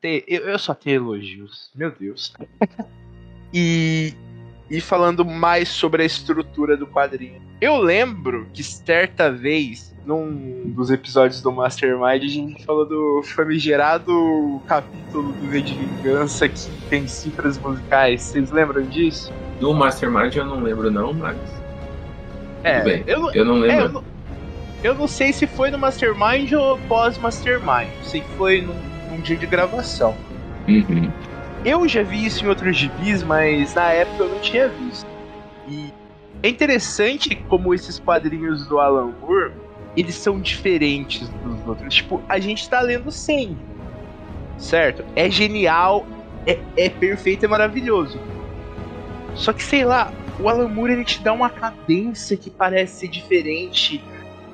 Te- 0.00 0.24
Eu, 0.28 0.42
eu 0.50 0.58
só 0.60 0.72
tenho 0.72 0.94
elogios, 1.02 1.68
meu 1.74 1.90
Deus. 1.90 2.32
e, 3.52 4.14
e 4.72 4.80
falando 4.80 5.24
mais 5.24 5.68
sobre 5.68 6.02
a 6.02 6.06
estrutura 6.06 6.76
do 6.76 6.86
quadrinho. 6.86 7.40
Eu 7.60 7.76
lembro 7.76 8.46
que 8.52 8.62
certa 8.64 9.30
vez, 9.30 9.94
num 10.06 10.62
dos 10.74 10.90
episódios 10.90 11.42
do 11.42 11.52
Mastermind, 11.52 12.22
a 12.24 12.26
gente 12.28 12.64
falou 12.64 12.86
do 12.86 13.22
famigerado 13.22 14.60
capítulo 14.66 15.32
do 15.32 15.46
V 15.48 15.60
de 15.60 15.74
Vingança 15.74 16.48
que 16.48 16.58
tem 16.88 17.06
cifras 17.06 17.58
musicais. 17.58 18.22
Vocês 18.22 18.50
lembram 18.50 18.82
disso? 18.86 19.30
Do 19.60 19.72
Mastermind 19.74 20.34
eu 20.34 20.46
não 20.46 20.60
lembro, 20.60 20.90
não, 20.90 21.12
mas. 21.12 21.36
É, 22.64 22.78
Tudo 22.80 22.84
bem. 22.84 23.04
eu, 23.06 23.20
não- 23.20 23.34
Eu 23.34 23.44
não 23.44 23.54
É, 23.56 23.58
eu, 23.58 23.62
lembro. 23.82 23.92
não, 23.92 24.04
eu 24.82 24.94
não 24.94 25.06
sei 25.06 25.32
se 25.32 25.46
foi 25.46 25.70
no 25.70 25.78
Mastermind 25.78 26.50
ou 26.52 26.78
pós-Mastermind. 26.88 27.88
Sei 28.02 28.22
que 28.22 28.28
foi 28.38 28.62
num, 28.62 28.74
num 29.10 29.20
dia 29.20 29.36
de 29.36 29.46
gravação. 29.46 30.16
Uhum. 30.66 31.10
Eu 31.64 31.86
já 31.86 32.02
vi 32.02 32.26
isso 32.26 32.44
em 32.44 32.48
outros 32.48 32.76
gibis, 32.76 33.22
mas 33.22 33.74
na 33.74 33.90
época 33.90 34.24
eu 34.24 34.28
não 34.30 34.40
tinha 34.40 34.68
visto. 34.68 35.06
E 35.68 35.92
é 36.42 36.48
interessante 36.48 37.36
como 37.48 37.72
esses 37.72 38.00
quadrinhos 38.00 38.66
do 38.66 38.80
Alan 38.80 39.12
Moore, 39.20 39.52
eles 39.96 40.16
são 40.16 40.40
diferentes 40.40 41.28
dos 41.28 41.66
outros. 41.66 41.94
Tipo, 41.94 42.20
a 42.28 42.40
gente 42.40 42.68
tá 42.68 42.80
lendo 42.80 43.12
Sandy, 43.12 43.56
certo? 44.58 45.04
É 45.14 45.30
genial, 45.30 46.04
é, 46.46 46.58
é 46.76 46.88
perfeito, 46.88 47.44
é 47.44 47.48
maravilhoso. 47.48 48.18
Só 49.34 49.52
que, 49.52 49.62
sei 49.62 49.84
lá, 49.84 50.12
o 50.40 50.48
Alan 50.48 50.68
Moore, 50.68 50.94
ele 50.94 51.04
te 51.04 51.22
dá 51.22 51.32
uma 51.32 51.48
cadência 51.48 52.36
que 52.36 52.50
parece 52.50 53.06
diferente. 53.06 54.02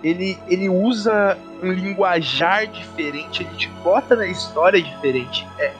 Ele, 0.04 0.36
ele 0.46 0.68
usa 0.68 1.38
um 1.62 1.72
linguajar 1.72 2.66
diferente, 2.66 3.42
ele 3.42 3.56
te 3.56 3.68
bota 3.82 4.14
na 4.14 4.26
história 4.26 4.80
diferente. 4.80 5.46
É, 5.58 5.72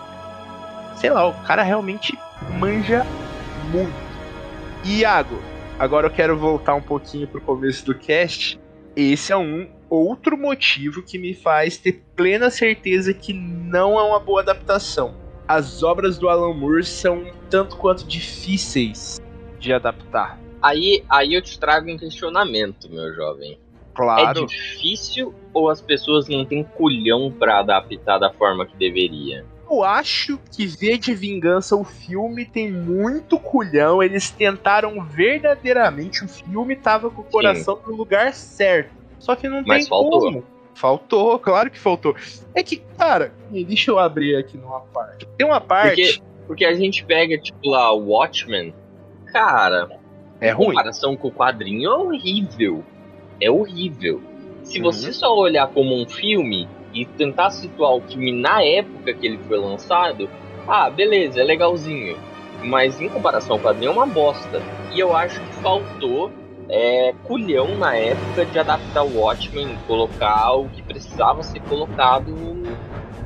sei 0.98 1.10
lá, 1.10 1.26
o 1.26 1.34
cara 1.44 1.62
realmente 1.62 2.18
manja 2.58 3.04
muito. 3.70 4.08
Iago, 4.84 5.40
agora 5.78 6.06
eu 6.06 6.10
quero 6.10 6.36
voltar 6.36 6.74
um 6.74 6.82
pouquinho 6.82 7.26
pro 7.26 7.40
começo 7.40 7.86
do 7.86 7.94
cast. 7.94 8.58
Esse 8.96 9.32
é 9.32 9.36
um 9.36 9.68
outro 9.88 10.36
motivo 10.36 11.02
que 11.02 11.18
me 11.18 11.34
faz 11.34 11.78
ter 11.78 12.04
plena 12.16 12.50
certeza 12.50 13.14
que 13.14 13.32
não 13.32 13.98
é 13.98 14.02
uma 14.02 14.18
boa 14.18 14.40
adaptação. 14.40 15.14
As 15.46 15.82
obras 15.82 16.18
do 16.18 16.28
Alan 16.28 16.52
Moore 16.52 16.84
são 16.84 17.24
tanto 17.48 17.76
quanto 17.76 18.04
difíceis 18.04 19.20
de 19.58 19.72
adaptar. 19.72 20.38
Aí, 20.60 21.04
aí 21.08 21.34
eu 21.34 21.40
te 21.40 21.58
trago 21.58 21.90
um 21.90 21.96
questionamento, 21.96 22.90
meu 22.90 23.14
jovem. 23.14 23.58
Claro. 23.94 24.42
É 24.42 24.46
difícil 24.46 25.34
ou 25.54 25.70
as 25.70 25.80
pessoas 25.80 26.28
não 26.28 26.44
têm 26.44 26.64
culhão 26.64 27.32
pra 27.36 27.60
adaptar 27.60 28.18
da 28.18 28.32
forma 28.32 28.66
que 28.66 28.76
deveria? 28.76 29.44
Eu 29.70 29.84
acho 29.84 30.38
que 30.52 30.66
V 30.66 30.96
de 30.98 31.14
Vingança, 31.14 31.76
o 31.76 31.84
filme 31.84 32.44
tem 32.46 32.70
muito 32.72 33.38
culhão. 33.38 34.02
Eles 34.02 34.30
tentaram 34.30 35.02
verdadeiramente. 35.04 36.24
O 36.24 36.28
filme 36.28 36.74
tava 36.76 37.10
com 37.10 37.20
o 37.20 37.24
coração 37.24 37.78
no 37.86 37.94
lugar 37.94 38.32
certo. 38.32 38.90
Só 39.18 39.34
que 39.36 39.48
não 39.48 39.62
Mas 39.66 39.80
tem 39.82 39.88
faltou. 39.88 40.20
como. 40.20 40.44
Faltou, 40.74 41.38
claro 41.40 41.70
que 41.70 41.78
faltou. 41.78 42.14
É 42.54 42.62
que, 42.62 42.76
cara, 42.96 43.32
deixa 43.50 43.90
eu 43.90 43.98
abrir 43.98 44.36
aqui 44.36 44.56
numa 44.56 44.80
parte. 44.80 45.26
Tem 45.36 45.44
uma 45.46 45.60
parte. 45.60 46.22
Porque 46.46 46.64
a 46.64 46.72
gente 46.72 47.04
pega, 47.04 47.36
tipo, 47.36 47.68
lá, 47.68 47.92
o 47.92 48.10
Watchmen. 48.10 48.72
Cara, 49.26 49.88
É 50.40 50.50
ruim. 50.52 50.68
comparação 50.68 51.16
com 51.16 51.28
o 51.28 51.32
quadrinho, 51.32 51.90
é 51.90 51.94
horrível. 51.96 52.84
É 53.40 53.50
horrível. 53.50 54.22
Se 54.62 54.78
Uhum. 54.78 54.84
você 54.84 55.12
só 55.12 55.36
olhar 55.36 55.66
como 55.68 56.00
um 56.00 56.08
filme 56.08 56.68
e 56.98 57.04
tentar 57.04 57.50
situar 57.50 57.94
o 57.94 58.00
filme 58.00 58.32
na 58.32 58.62
época 58.62 59.14
que 59.14 59.24
ele 59.24 59.38
foi 59.46 59.56
lançado, 59.56 60.28
ah, 60.66 60.90
beleza, 60.90 61.40
é 61.40 61.44
legalzinho. 61.44 62.16
Mas 62.64 63.00
em 63.00 63.08
comparação 63.08 63.54
ao 63.54 63.62
quadrinho 63.62 63.90
é 63.90 63.92
uma 63.92 64.06
bosta. 64.06 64.60
E 64.92 64.98
eu 64.98 65.14
acho 65.16 65.40
que 65.40 65.54
faltou 65.62 66.32
é, 66.68 67.14
culhão 67.24 67.78
na 67.78 67.94
época 67.94 68.44
de 68.44 68.58
adaptar 68.58 69.04
o 69.04 69.16
Watchmen, 69.16 69.78
colocar 69.86 70.54
o 70.54 70.68
que 70.68 70.82
precisava 70.82 71.42
ser 71.44 71.60
colocado 71.60 72.34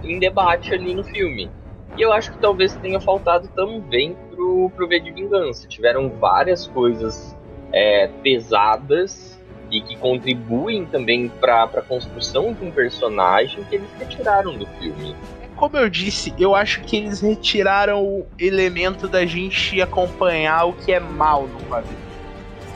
em 0.05 0.19
debate 0.19 0.75
ali 0.75 0.95
no 0.95 1.03
filme. 1.03 1.51
E 1.97 2.03
eu 2.03 2.13
acho 2.13 2.31
que 2.31 2.39
talvez 2.39 2.75
tenha 2.77 3.01
faltado 3.01 3.49
também 3.49 4.15
pro, 4.31 4.71
pro 4.77 4.87
V 4.87 5.01
de 5.01 5.13
Vingança. 5.13 5.67
Tiveram 5.67 6.11
várias 6.11 6.67
coisas 6.67 7.35
é, 7.73 8.09
pesadas 8.23 9.32
e 9.73 9.81
que 9.81 9.97
contribuem 9.97 10.85
também 10.85 11.29
para 11.41 11.65
a 11.65 11.83
construção 11.83 12.53
de 12.53 12.63
um 12.65 12.71
personagem 12.71 13.65
que 13.65 13.77
eles 13.77 13.89
retiraram 13.99 14.57
do 14.57 14.67
filme. 14.79 15.17
Como 15.57 15.77
eu 15.79 15.89
disse, 15.89 16.33
eu 16.39 16.55
acho 16.55 16.83
que 16.83 16.97
eles 16.97 17.21
retiraram 17.21 18.05
o 18.05 18.27
elemento 18.39 19.09
da 19.09 19.25
gente 19.25 19.81
acompanhar 19.81 20.67
o 20.67 20.73
que 20.75 20.93
é 20.93 21.01
mal 21.01 21.47
no 21.47 21.59
quadrinho. 21.69 21.97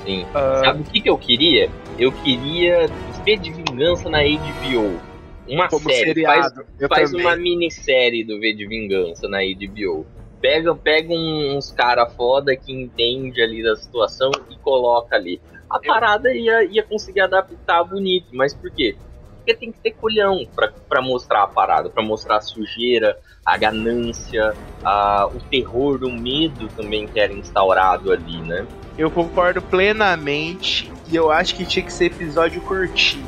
Sim. 0.05 0.25
Ah, 0.35 0.63
Sabe 0.65 0.81
o 0.81 0.85
que, 0.85 1.01
que 1.01 1.11
eu 1.11 1.19
queria? 1.19 1.69
Eu 1.99 2.13
queria 2.13 2.87
V 3.25 3.37
de 3.37 3.51
Vingança 3.53 4.09
na 4.09 4.21
HBO. 4.23 5.01
Uma 5.49 5.69
Como 5.69 5.91
série. 5.91 6.07
seriado. 6.07 6.55
Faz, 6.55 6.67
eu 6.79 6.89
faz 6.89 7.11
também. 7.11 7.27
uma 7.27 7.37
minissérie 7.37 8.25
do 8.25 8.39
V 8.41 8.55
de 8.55 8.67
Vingança 8.67 9.29
na 9.29 9.39
HBO. 9.41 10.07
Pega, 10.41 10.75
pega 10.77 11.13
uns 11.13 11.73
cara 11.73 12.07
foda 12.07 12.55
que 12.57 12.73
entende 12.73 13.43
ali 13.43 13.63
da 13.65 13.75
situação 13.75 14.31
e 14.51 14.57
coloca 14.59 15.17
ali. 15.17 15.41
A 15.69 15.79
parada 15.81 16.33
ia, 16.33 16.65
ia 16.65 16.83
conseguir 16.83 17.21
adaptar 17.21 17.85
bonito, 17.85 18.29
mas 18.33 18.55
por 18.55 18.71
quê? 18.71 18.97
Porque 19.39 19.55
tem 19.55 19.73
que 19.73 19.79
ter 19.79 19.93
colhão 19.93 20.47
pra, 20.55 20.73
pra 20.89 21.03
mostrar 21.03 21.43
a 21.43 21.47
parada, 21.47 21.89
pra 21.89 22.03
mostrar 22.03 22.37
a 22.37 22.41
sujeira, 22.41 23.19
a 23.45 23.57
ganância, 23.57 24.55
a, 24.83 25.27
o 25.27 25.41
terror, 25.51 26.03
o 26.03 26.11
medo 26.11 26.69
também 26.77 27.07
que 27.07 27.19
era 27.21 27.33
instaurado 27.33 28.13
ali, 28.13 28.39
né? 28.39 28.67
Eu 28.99 29.11
concordo 29.11 29.63
plenamente 29.63 30.91
e 31.09 31.15
eu 31.15 31.31
acho 31.31 31.55
que 31.55 31.65
tinha 31.65 31.85
que 31.85 31.93
ser 31.93 32.07
episódio 32.07 32.61
curtinho. 32.63 33.27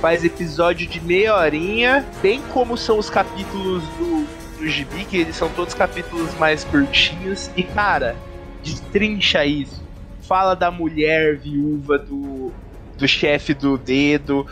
Faz 0.00 0.24
episódio 0.24 0.86
de 0.86 1.00
meia 1.00 1.36
horinha, 1.36 2.04
bem 2.20 2.42
como 2.52 2.76
são 2.76 2.98
os 2.98 3.08
capítulos 3.08 3.82
do, 3.98 4.26
do 4.58 4.68
Gibi, 4.68 5.04
que 5.04 5.18
eles 5.18 5.36
são 5.36 5.48
todos 5.50 5.74
capítulos 5.74 6.34
mais 6.38 6.64
curtinhos. 6.64 7.50
E 7.56 7.62
cara, 7.62 8.16
destrincha 8.64 9.44
isso. 9.44 9.85
Fala 10.26 10.54
da 10.54 10.70
mulher 10.70 11.36
viúva 11.36 11.98
do, 11.98 12.52
do 12.98 13.06
chefe 13.06 13.54
do 13.54 13.78
dedo. 13.78 14.46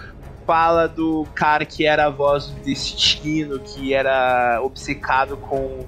Fala 0.47 0.87
do 0.87 1.27
cara 1.35 1.65
que 1.65 1.87
era 1.87 2.07
a 2.07 2.11
voz 2.11 2.47
do 2.47 2.61
destino, 2.63 3.59
que 3.59 3.93
era 3.95 4.61
obcecado 4.63 5.37
com, 5.37 5.87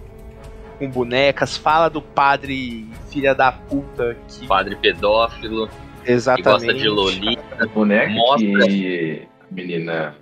com 0.79 0.91
bonecas. 0.91 1.57
Fala 1.57 1.89
do 1.89 2.03
padre 2.03 2.89
filha 3.11 3.35
da 3.35 3.53
puta 3.53 4.17
que. 4.29 4.47
Padre 4.47 4.77
pedófilo, 4.77 5.69
que 6.05 6.11
Exatamente. 6.11 6.67
gosta 6.67 6.75
de 6.75 6.89
Lolita. 6.89 7.43
A 7.61 7.67
boneca 7.67 8.11
Mostra. 8.11 8.67
que 8.67 9.29
a 9.41 9.55
menina 9.55 10.15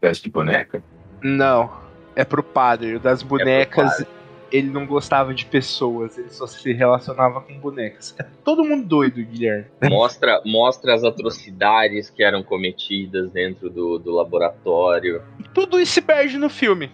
veste 0.00 0.24
de 0.24 0.30
boneca? 0.30 0.82
Não, 1.22 1.70
é 2.16 2.24
pro 2.24 2.42
padre. 2.42 2.96
O 2.96 3.00
das 3.00 3.22
bonecas, 3.22 3.90
padre. 3.90 4.06
Ele 4.54 4.70
não 4.70 4.86
gostava 4.86 5.34
de 5.34 5.44
pessoas, 5.46 6.16
ele 6.16 6.30
só 6.30 6.46
se 6.46 6.72
relacionava 6.72 7.40
com 7.40 7.58
bonecas. 7.58 8.14
É 8.16 8.22
todo 8.44 8.62
mundo 8.62 8.86
doido, 8.86 9.20
Guilherme. 9.20 9.66
Mostra, 9.90 10.40
mostra 10.44 10.94
as 10.94 11.02
atrocidades 11.02 12.08
que 12.08 12.22
eram 12.22 12.40
cometidas 12.40 13.32
dentro 13.32 13.68
do, 13.68 13.98
do 13.98 14.12
laboratório. 14.12 15.20
Tudo 15.52 15.80
isso 15.80 15.94
se 15.94 16.00
perde 16.00 16.38
no 16.38 16.48
filme. 16.48 16.92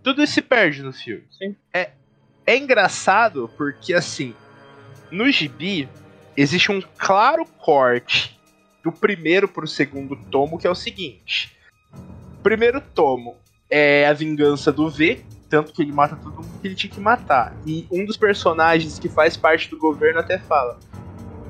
Tudo 0.00 0.22
isso 0.22 0.34
se 0.34 0.42
perde 0.42 0.80
no 0.80 0.92
filme. 0.92 1.24
Sim. 1.36 1.56
É, 1.74 1.90
é 2.46 2.56
engraçado 2.56 3.50
porque, 3.56 3.92
assim, 3.92 4.32
no 5.10 5.28
gibi, 5.28 5.88
existe 6.36 6.70
um 6.70 6.80
claro 6.96 7.44
corte 7.58 8.38
do 8.80 8.92
primeiro 8.92 9.48
pro 9.48 9.66
segundo 9.66 10.14
tomo, 10.30 10.56
que 10.56 10.68
é 10.68 10.70
o 10.70 10.74
seguinte. 10.74 11.56
Primeiro 12.44 12.80
tomo 12.80 13.36
é 13.68 14.06
a 14.06 14.12
vingança 14.12 14.70
do 14.72 14.88
V, 14.88 15.24
tanto 15.52 15.70
que 15.70 15.82
ele 15.82 15.92
mata 15.92 16.16
todo 16.16 16.36
mundo 16.36 16.48
que 16.62 16.66
ele 16.66 16.74
tinha 16.74 16.90
que 16.90 16.98
matar. 16.98 17.54
E 17.66 17.86
um 17.92 18.06
dos 18.06 18.16
personagens 18.16 18.98
que 18.98 19.06
faz 19.06 19.36
parte 19.36 19.68
do 19.68 19.76
governo 19.76 20.18
até 20.18 20.38
fala: 20.38 20.78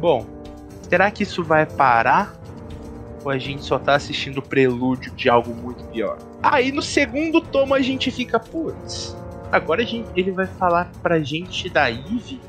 Bom, 0.01 0.27
será 0.89 1.09
que 1.09 1.23
isso 1.23 1.45
vai 1.45 1.65
parar? 1.65 2.35
Ou 3.25 3.31
a 3.31 3.39
gente 3.39 3.63
só 3.63 3.79
tá 3.79 3.95
assistindo 3.95 4.39
o 4.39 4.43
prelúdio 4.43 5.13
de 5.13 5.29
algo 5.29 5.55
muito 5.55 5.85
pior? 5.85 6.19
Aí 6.43 6.73
no 6.73 6.83
segundo 6.83 7.41
tomo 7.41 7.75
a 7.75 7.81
gente 7.81 8.11
fica, 8.11 8.41
putz, 8.41 9.17
agora 9.53 9.87
gente, 9.87 10.09
ele 10.17 10.33
vai 10.33 10.49
falar 10.49 10.91
pra 11.01 11.21
gente 11.21 11.71
da 11.71 11.89
Eve? 11.89 12.41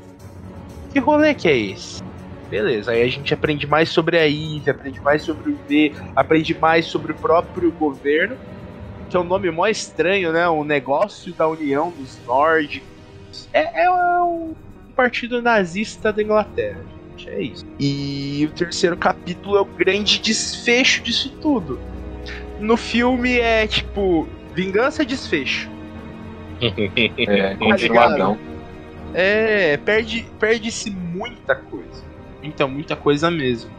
Que 0.92 0.98
rolê 0.98 1.34
que 1.34 1.46
é 1.46 1.56
esse? 1.56 2.02
Beleza, 2.50 2.90
aí 2.90 3.02
a 3.02 3.08
gente 3.08 3.32
aprende 3.32 3.64
mais 3.64 3.90
sobre 3.90 4.18
a 4.18 4.28
Eve, 4.28 4.68
aprende 4.68 5.00
mais 5.00 5.22
sobre 5.22 5.52
o 5.52 5.58
V, 5.68 5.92
aprende 6.16 6.58
mais 6.58 6.86
sobre 6.86 7.12
o 7.12 7.14
próprio 7.14 7.70
governo, 7.70 8.36
que 9.14 9.16
é 9.16 9.20
um 9.20 9.24
nome 9.24 9.48
mó 9.48 9.68
estranho, 9.68 10.32
né? 10.32 10.48
O 10.48 10.64
negócio 10.64 11.32
da 11.34 11.46
União 11.46 11.88
dos 11.88 12.18
Nórdicos. 12.26 13.48
É, 13.52 13.84
é 13.84 13.88
um 13.88 14.54
partido 14.96 15.40
nazista 15.40 16.12
da 16.12 16.20
Inglaterra, 16.20 16.80
gente. 17.16 17.30
É 17.30 17.40
isso. 17.40 17.64
E 17.78 18.48
o 18.50 18.56
terceiro 18.56 18.96
capítulo 18.96 19.56
é 19.56 19.60
o 19.60 19.64
grande 19.64 20.18
desfecho 20.18 21.00
disso 21.00 21.30
tudo. 21.40 21.78
No 22.58 22.76
filme 22.76 23.38
é 23.38 23.68
tipo 23.68 24.28
vingança 24.52 25.04
e 25.04 25.06
desfecho. 25.06 25.70
É, 27.16 27.54
continuadão. 27.56 28.38
É, 29.12 29.76
perde, 29.76 30.26
perde-se 30.40 30.90
muita 30.90 31.54
coisa. 31.54 32.02
Então, 32.42 32.68
muita 32.68 32.96
coisa 32.96 33.30
mesmo. 33.30 33.70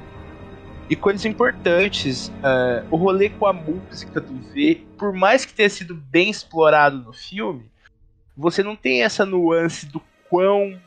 E 0.89 0.95
coisas 0.95 1.25
importantes, 1.25 2.31
é, 2.43 2.83
o 2.91 2.95
rolê 2.95 3.29
com 3.29 3.47
a 3.47 3.53
música 3.53 4.21
do 4.21 4.36
V, 4.51 4.81
por 4.97 5.11
mais 5.11 5.43
que 5.43 5.53
tenha 5.53 5.69
sido 5.69 5.95
bem 5.95 6.29
explorado 6.29 6.97
no 6.97 7.11
filme, 7.11 7.65
você 8.38 8.61
não 8.61 8.75
tem 8.75 9.03
essa 9.03 9.25
nuance 9.25 9.86
do 9.88 10.01
quão. 10.29 10.79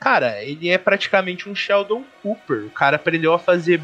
Cara, 0.00 0.42
ele 0.42 0.68
é 0.68 0.76
praticamente 0.78 1.48
um 1.48 1.54
Sheldon 1.54 2.02
Cooper. 2.22 2.66
O 2.66 2.70
cara 2.70 2.96
aprendeu 2.96 3.32
a 3.32 3.38
fazer 3.38 3.80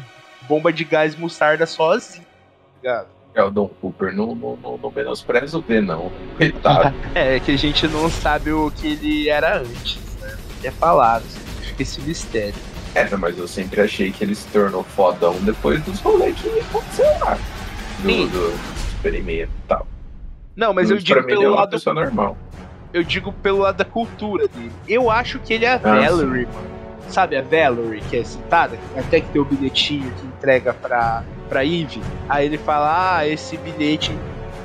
bomba 0.47 0.73
de 0.73 0.83
gás 0.83 1.15
mostarda 1.15 1.65
sozinho. 1.65 2.25
tá 2.25 2.79
ligado? 2.81 3.07
É 3.33 3.41
o 3.41 3.49
Don 3.49 3.69
Cooper, 3.69 4.13
não, 4.13 4.35
não, 4.35 4.57
não, 4.57 4.77
não 4.77 4.91
menospreza 4.91 5.57
o 5.57 5.61
V, 5.61 5.79
não. 5.79 6.11
Coitado. 6.35 6.93
É, 7.15 7.39
que 7.39 7.51
a 7.51 7.57
gente 7.57 7.87
não 7.87 8.09
sabe 8.09 8.51
o 8.51 8.69
que 8.71 8.87
ele 8.87 9.29
era 9.29 9.59
antes, 9.59 9.99
né? 10.19 10.37
É 10.63 10.71
falado, 10.71 11.23
fica 11.61 11.81
esse 11.81 12.01
mistério. 12.01 12.70
É, 12.93 13.15
mas 13.15 13.37
eu 13.37 13.47
sempre 13.47 13.81
achei 13.81 14.11
que 14.11 14.23
ele 14.23 14.35
se 14.35 14.47
tornou 14.47 14.83
fodão 14.83 15.33
depois 15.41 15.81
dos 15.83 15.99
rolês 16.01 16.35
que 16.39 16.49
aconteceu 16.59 17.05
lá. 17.21 17.37
Do, 17.99 18.09
Sim. 18.09 18.27
do 18.27 18.53
experimento 18.93 19.51
e 19.63 19.67
tal. 19.67 19.87
Não, 20.55 20.73
mas 20.73 20.89
eu 20.91 20.97
pra 20.97 21.03
digo 21.03 21.19
mim 21.21 21.25
é 21.25 21.35
pelo 21.35 21.47
uma 21.49 21.55
lado 21.61 21.69
pessoa 21.71 21.93
normal. 21.93 22.37
eu 22.93 23.03
digo 23.03 23.31
pelo 23.31 23.59
lado 23.59 23.77
da 23.77 23.85
cultura 23.85 24.47
dele. 24.47 24.71
Eu 24.87 25.09
acho 25.09 25.39
que 25.39 25.53
ele 25.53 25.65
é 25.65 25.71
a 25.73 25.75
Ah, 25.75 25.79
Valerie, 25.79 26.45
mano. 26.47 26.71
Sabe 27.07 27.37
a 27.37 27.41
Valerie 27.41 28.01
que 28.09 28.17
é 28.17 28.23
citada? 28.23 28.77
Até 28.97 29.21
que 29.21 29.29
tem 29.29 29.41
o 29.41 29.45
bilhetinho 29.45 30.11
que 30.19 30.25
entrega 30.27 30.73
pra, 30.73 31.23
pra 31.47 31.63
Eve. 31.65 32.01
Aí 32.27 32.45
ele 32.45 32.57
fala: 32.57 33.17
Ah, 33.17 33.27
esse 33.27 33.55
bilhete 33.57 34.11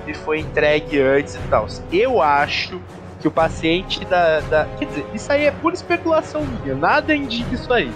me 0.05 0.15
foi 0.15 0.41
entregue 0.41 1.01
antes 1.01 1.35
e 1.37 1.39
tal. 1.49 1.67
Eu 1.93 2.21
acho 2.21 2.81
que 3.21 3.29
o 3.29 3.31
paciente 3.31 4.05
da, 4.05 4.41
da. 4.41 4.65
Quer 4.79 4.85
dizer, 4.87 5.07
isso 5.15 5.33
aí 5.33 5.45
é 5.45 5.51
pura 5.51 5.75
especulação 5.75 6.45
minha. 6.45 6.75
Nada 6.75 7.15
indica 7.15 7.55
isso 7.55 7.73
aí. 7.73 7.91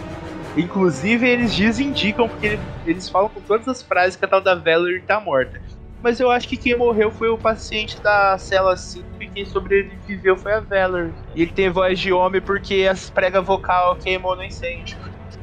Inclusive, 0.57 1.26
eles 1.28 1.55
desindicam, 1.55 2.28
porque 2.28 2.46
ele- 2.48 2.61
eles 2.86 3.09
falam 3.09 3.28
com 3.28 3.40
todas 3.40 3.66
as 3.68 3.82
frases 3.82 4.16
que 4.16 4.24
a 4.24 4.28
tal 4.28 4.40
da 4.40 4.55
Valerie 4.55 5.01
tá 5.01 5.20
morta. 5.20 5.61
Mas 6.03 6.18
eu 6.18 6.30
acho 6.30 6.48
que 6.48 6.57
quem 6.57 6.76
morreu 6.76 7.11
foi 7.11 7.28
o 7.28 7.36
paciente 7.36 8.01
da 8.01 8.36
cela 8.38 8.74
5 8.76 9.05
e 9.20 9.26
quem 9.28 9.44
sobreviveu 9.44 10.36
foi 10.36 10.55
a 10.55 10.61
Valerie. 10.61 11.12
E 11.34 11.42
ele 11.42 11.53
tem 11.53 11.68
voz 11.70 11.98
de 12.01 12.11
homem 12.12 12.40
porque 12.40 12.88
as 12.90 13.11
prega 13.11 13.40
vocal 13.42 13.96
queimou 13.96 14.34
no 14.34 14.42
incêndio. 14.42 14.96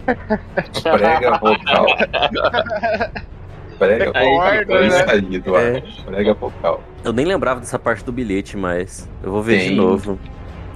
Prega 0.82 1.38
vocal. 1.38 1.86
Prega 3.78 4.06
vocal. 4.06 4.42
né? 4.42 4.66
É 4.70 4.88
isso 4.88 5.10
aí, 5.12 5.36
Eduardo. 5.36 5.84
Prega 6.06 6.34
vocal. 6.34 6.84
Eu 7.04 7.14
nem 7.14 7.26
lembrava 7.26 7.60
dessa 7.60 7.78
parte 7.78 8.04
do 8.04 8.12
bilhete, 8.12 8.58
mas 8.58 9.08
eu 9.24 9.32
vou 9.32 9.44
ver 9.44 9.60
Tem. 9.60 9.70
de 9.70 9.76
novo. 9.76 10.18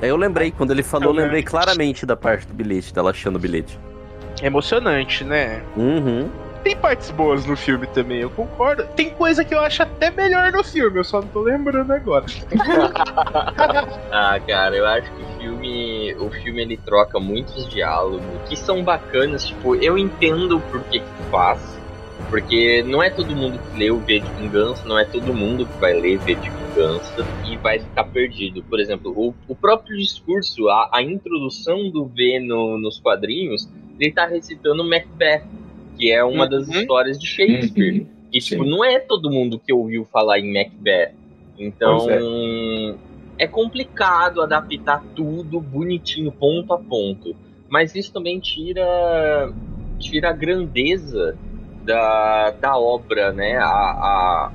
Aí 0.01 0.09
eu 0.09 0.17
lembrei, 0.17 0.51
quando 0.51 0.71
ele 0.71 0.83
falou, 0.83 1.09
Eu 1.09 1.13
lembrei 1.13 1.41
claramente 1.43 2.05
da 2.05 2.15
parte 2.15 2.45
do 2.47 2.53
bilhete, 2.53 2.93
dela 2.93 3.09
achando 3.11 3.37
o 3.37 3.39
bilhete. 3.39 3.79
É 4.41 4.47
emocionante, 4.47 5.23
né? 5.23 5.63
Uhum. 5.75 6.29
Tem 6.63 6.75
partes 6.75 7.09
boas 7.09 7.45
no 7.45 7.57
filme 7.57 7.87
também, 7.87 8.19
eu 8.19 8.29
concordo. 8.29 8.83
Tem 8.95 9.09
coisa 9.09 9.43
que 9.43 9.53
eu 9.53 9.59
acho 9.61 9.81
até 9.81 10.11
melhor 10.11 10.51
no 10.51 10.63
filme, 10.63 10.99
eu 10.99 11.03
só 11.03 11.19
não 11.19 11.27
tô 11.27 11.41
lembrando 11.41 11.91
agora. 11.91 12.25
Ah, 14.13 14.37
cara, 14.45 14.75
eu 14.75 14.85
acho 14.85 15.09
que 15.13 15.23
o 15.23 15.27
filme, 15.39 16.15
o 16.19 16.29
filme 16.29 16.61
ele 16.61 16.77
troca 16.77 17.17
muitos 17.19 17.67
diálogos 17.69 18.21
que 18.47 18.57
são 18.57 18.83
bacanas. 18.83 19.45
Tipo, 19.45 19.75
eu 19.75 19.97
entendo 19.97 20.59
por 20.59 20.83
que 20.83 20.99
que 20.99 21.23
faz, 21.31 21.80
porque 22.31 22.81
não 22.83 23.03
é 23.03 23.09
todo 23.09 23.35
mundo 23.35 23.59
que 23.59 23.77
lê 23.77 23.91
o 23.91 23.99
V 23.99 24.21
de 24.21 24.31
Vingança, 24.41 24.87
não 24.87 24.97
é 24.97 25.03
todo 25.03 25.33
mundo 25.33 25.65
que 25.65 25.77
vai 25.81 25.93
ler 25.99 26.17
V 26.17 26.33
de 26.35 26.49
Vingança 26.49 27.27
e 27.45 27.57
vai 27.57 27.77
ficar 27.77 28.05
perdido. 28.05 28.63
Por 28.63 28.79
exemplo, 28.79 29.11
o, 29.13 29.35
o 29.49 29.53
próprio 29.55 29.97
discurso, 29.97 30.69
a, 30.69 30.89
a 30.93 31.03
introdução 31.03 31.89
do 31.91 32.05
V 32.05 32.39
no- 32.39 32.77
nos 32.77 32.99
quadrinhos, 33.01 33.67
ele 33.99 34.13
tá 34.13 34.25
recitando 34.25 34.81
Macbeth, 34.81 35.43
que 35.97 36.09
é 36.09 36.23
uma 36.23 36.47
das 36.47 36.69
Uhum. 36.69 36.79
histórias 36.79 37.19
de 37.19 37.27
Shakespeare. 37.27 37.99
Uhum. 38.03 38.07
E, 38.31 38.39
tipo, 38.39 38.63
Sim. 38.63 38.69
não 38.69 38.85
é 38.85 38.97
todo 38.97 39.29
mundo 39.29 39.59
que 39.59 39.73
ouviu 39.73 40.05
falar 40.05 40.39
em 40.39 40.53
Macbeth. 40.53 41.11
Então, 41.59 41.97
Pois 41.97 42.07
é. 43.37 43.47
complicado 43.47 44.41
adaptar 44.41 45.03
tudo 45.13 45.59
bonitinho, 45.59 46.31
ponto 46.31 46.73
a 46.73 46.77
ponto. 46.79 47.35
Mas 47.69 47.93
isso 47.93 48.13
também 48.13 48.39
tira, 48.39 49.51
tira 49.99 50.29
a 50.29 50.33
grandeza 50.33 51.37
da, 51.83 52.51
da 52.51 52.77
obra, 52.77 53.31
né? 53.31 53.57
A, 53.57 53.65
a, 53.65 54.51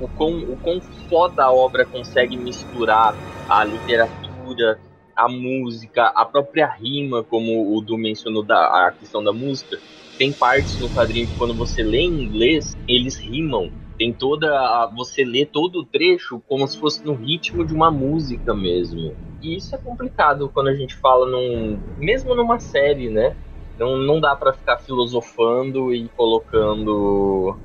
o, 0.00 0.08
quão, 0.08 0.38
o 0.38 0.56
quão 0.56 0.80
foda 1.08 1.44
a 1.44 1.52
obra 1.52 1.84
consegue 1.84 2.36
misturar 2.36 3.14
a 3.48 3.64
literatura, 3.64 4.78
a 5.14 5.28
música, 5.28 6.06
a 6.06 6.24
própria 6.24 6.66
rima, 6.66 7.22
como 7.22 7.74
o 7.76 7.80
Du 7.80 7.98
mencionou 7.98 8.42
da 8.42 8.86
a 8.86 8.92
questão 8.92 9.22
da 9.22 9.32
música, 9.32 9.78
tem 10.18 10.32
partes 10.32 10.78
no 10.78 10.88
quadrinho 10.90 11.26
que 11.26 11.36
quando 11.36 11.54
você 11.54 11.82
lê 11.82 12.00
em 12.00 12.22
inglês, 12.24 12.76
eles 12.86 13.18
rimam. 13.18 13.70
Tem 13.98 14.12
toda. 14.12 14.48
A, 14.48 14.86
você 14.94 15.24
lê 15.24 15.44
todo 15.44 15.80
o 15.80 15.84
trecho 15.84 16.40
como 16.48 16.66
se 16.66 16.78
fosse 16.78 17.04
no 17.04 17.14
ritmo 17.14 17.64
de 17.64 17.74
uma 17.74 17.90
música 17.90 18.54
mesmo. 18.54 19.16
E 19.40 19.56
isso 19.56 19.74
é 19.74 19.78
complicado 19.78 20.48
quando 20.48 20.68
a 20.68 20.74
gente 20.74 20.94
fala 20.94 21.26
num. 21.28 21.80
Mesmo 21.98 22.34
numa 22.34 22.58
série, 22.58 23.10
né? 23.10 23.36
Não, 23.78 23.96
não 23.96 24.20
dá 24.20 24.36
para 24.36 24.52
ficar 24.52 24.78
filosofando 24.78 25.94
e 25.94 26.08
colocando 26.10 27.56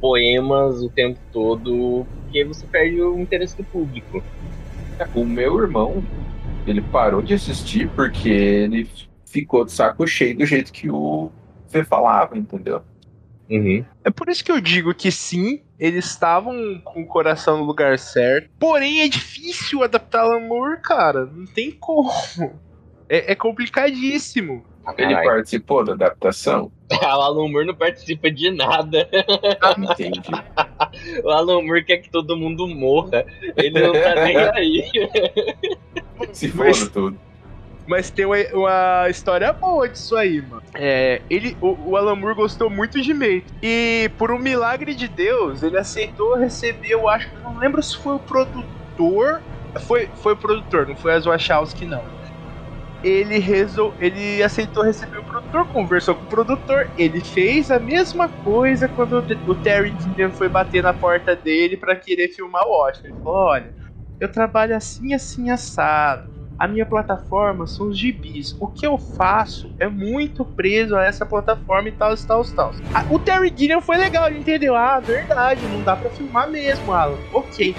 poemas 0.00 0.82
o 0.82 0.88
tempo 0.88 1.18
todo, 1.32 2.06
porque 2.22 2.44
você 2.44 2.66
perde 2.66 3.00
o 3.00 3.18
interesse 3.18 3.56
do 3.56 3.64
público. 3.64 4.22
O 5.14 5.24
meu 5.24 5.58
irmão, 5.60 6.02
ele 6.66 6.80
parou 6.80 7.20
de 7.22 7.34
assistir 7.34 7.88
porque 7.90 8.28
ele 8.28 8.88
ficou 9.26 9.64
de 9.64 9.72
saco 9.72 10.06
cheio 10.06 10.36
do 10.38 10.46
jeito 10.46 10.72
que 10.72 10.90
o 10.90 11.30
V 11.68 11.84
falava, 11.84 12.36
entendeu? 12.36 12.82
Uhum. 13.48 13.84
É 14.04 14.10
por 14.10 14.28
isso 14.28 14.44
que 14.44 14.50
eu 14.50 14.60
digo 14.60 14.94
que 14.94 15.10
sim, 15.10 15.62
eles 15.78 16.06
estavam 16.06 16.80
com 16.84 17.02
o 17.02 17.06
coração 17.06 17.58
no 17.58 17.64
lugar 17.64 17.98
certo. 17.98 18.50
Porém, 18.58 19.02
é 19.02 19.08
difícil 19.08 19.82
adaptar 19.82 20.22
Alan 20.22 20.40
Moore, 20.40 20.80
cara. 20.80 21.26
Não 21.26 21.46
tem 21.46 21.70
como. 21.70 22.10
É, 23.08 23.32
é 23.32 23.34
complicadíssimo. 23.36 24.64
Ele 24.98 25.08
Caralho. 25.14 25.28
participou 25.30 25.84
da 25.84 25.92
adaptação? 25.92 26.70
O 27.02 27.04
Alan 27.04 27.48
Moore 27.48 27.66
não 27.66 27.74
participa 27.74 28.30
de 28.30 28.50
nada. 28.50 29.08
Entendi. 29.78 30.20
O 31.24 31.30
Alan 31.30 31.62
Moore 31.62 31.84
quer 31.84 31.98
que 31.98 32.08
todo 32.10 32.36
mundo 32.36 32.66
morra. 32.68 33.24
Ele 33.56 33.80
não 33.80 33.92
tá 33.92 34.14
nem 34.24 34.36
aí. 34.54 34.82
Se 36.32 36.52
Mas- 36.54 36.78
for 36.78 36.90
tudo. 36.90 37.18
Mas 37.88 38.10
tem 38.10 38.24
uma, 38.24 38.36
uma 38.52 39.08
história 39.08 39.52
boa 39.52 39.88
disso 39.88 40.16
aí, 40.16 40.42
mano. 40.42 40.60
É, 40.74 41.22
ele, 41.30 41.56
o, 41.60 41.76
o 41.90 41.96
Alan 41.96 42.16
Moore 42.16 42.34
gostou 42.34 42.68
muito 42.68 43.00
de 43.00 43.14
Matrix. 43.14 43.44
E 43.62 44.10
por 44.18 44.32
um 44.32 44.38
milagre 44.40 44.92
de 44.92 45.06
Deus, 45.06 45.62
ele 45.62 45.78
aceitou 45.78 46.34
receber, 46.36 46.88
eu 46.90 47.08
acho 47.08 47.28
que 47.30 47.36
não 47.44 47.56
lembro 47.58 47.80
se 47.80 47.96
foi 47.98 48.16
o 48.16 48.18
produtor. 48.18 49.40
Foi, 49.86 50.08
foi 50.16 50.32
o 50.32 50.36
produtor, 50.36 50.88
não 50.88 50.96
foi 50.96 51.14
as 51.14 51.26
Wachowski, 51.26 51.84
não. 51.84 52.02
Ele, 53.06 53.38
resol, 53.38 53.94
ele 54.00 54.42
aceitou 54.42 54.82
receber 54.82 55.18
o 55.18 55.22
produtor, 55.22 55.64
conversou 55.68 56.16
com 56.16 56.24
o 56.24 56.26
produtor. 56.26 56.90
Ele 56.98 57.20
fez 57.20 57.70
a 57.70 57.78
mesma 57.78 58.28
coisa 58.28 58.88
quando 58.88 59.24
o, 59.46 59.54
Terry 59.54 59.94
Gilliam 60.00 60.32
foi 60.32 60.48
bater 60.48 60.82
na 60.82 60.92
porta 60.92 61.36
dele 61.36 61.76
pra 61.76 61.94
querer 61.94 62.26
filmar 62.28 62.66
o 62.66 62.72
Oscar. 62.72 63.08
Ele 63.08 63.20
falou: 63.22 63.46
Olha, 63.46 63.72
eu 64.18 64.28
trabalho 64.28 64.74
assim, 64.74 65.14
assim, 65.14 65.50
assado. 65.50 66.34
A 66.58 66.66
minha 66.66 66.84
plataforma 66.84 67.64
são 67.68 67.90
os 67.90 67.96
gibis. 67.96 68.56
O 68.58 68.66
que 68.66 68.84
eu 68.84 68.98
faço 68.98 69.70
é 69.78 69.86
muito 69.86 70.44
preso 70.44 70.96
a 70.96 71.04
essa 71.04 71.24
plataforma 71.24 71.88
e 71.88 71.92
tal, 71.92 72.16
tal, 72.16 72.44
tal. 72.44 72.72
O 73.08 73.20
Terry 73.20 73.54
Gilliam 73.56 73.80
foi 73.80 73.98
legal, 73.98 74.26
ele 74.26 74.40
entendeu. 74.40 74.74
Ah, 74.74 74.98
verdade, 74.98 75.64
não 75.68 75.80
dá 75.82 75.94
pra 75.94 76.10
filmar 76.10 76.50
mesmo, 76.50 76.92
Alan. 76.92 77.18
Ok. 77.32 77.76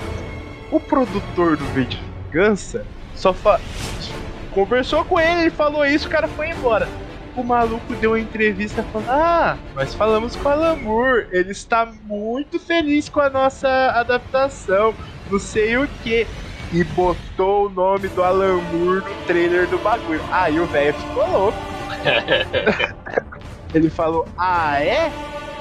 O 0.71 0.79
produtor 0.79 1.57
do 1.57 1.65
V 1.65 1.83
de 1.83 1.99
Vingança 2.31 2.85
só 3.13 3.33
fa... 3.33 3.59
conversou 4.57 5.05
com 5.05 5.19
ele, 5.19 5.41
ele 5.41 5.49
falou 5.51 5.85
isso, 5.85 6.07
o 6.07 6.09
cara 6.09 6.27
foi 6.27 6.49
embora. 6.49 6.87
O 7.35 7.43
maluco 7.43 7.93
deu 7.97 8.11
uma 8.11 8.19
entrevista 8.19 8.81
falando: 8.91 9.09
Ah, 9.11 9.57
nós 9.75 9.93
falamos 9.93 10.35
com 10.35 10.49
o 10.49 10.51
Alan 10.51 10.75
Moore, 10.77 11.27
ele 11.31 11.51
está 11.51 11.85
muito 12.05 12.59
feliz 12.59 13.07
com 13.07 13.19
a 13.19 13.29
nossa 13.29 13.69
adaptação, 13.91 14.95
não 15.29 15.37
sei 15.37 15.77
o 15.77 15.87
que 16.01 16.25
e 16.73 16.83
botou 16.83 17.67
o 17.67 17.69
nome 17.69 18.07
do 18.09 18.23
Alan 18.23 18.59
Moore 18.73 19.01
no 19.01 19.25
trailer 19.27 19.67
do 19.67 19.77
bagulho. 19.77 20.21
Aí 20.31 20.59
o 20.59 20.65
velho 20.65 20.93
ficou 20.95 21.29
louco. 21.29 21.57
Ele 23.75 23.91
falou: 23.91 24.27
Ah, 24.35 24.81
é? 24.81 25.11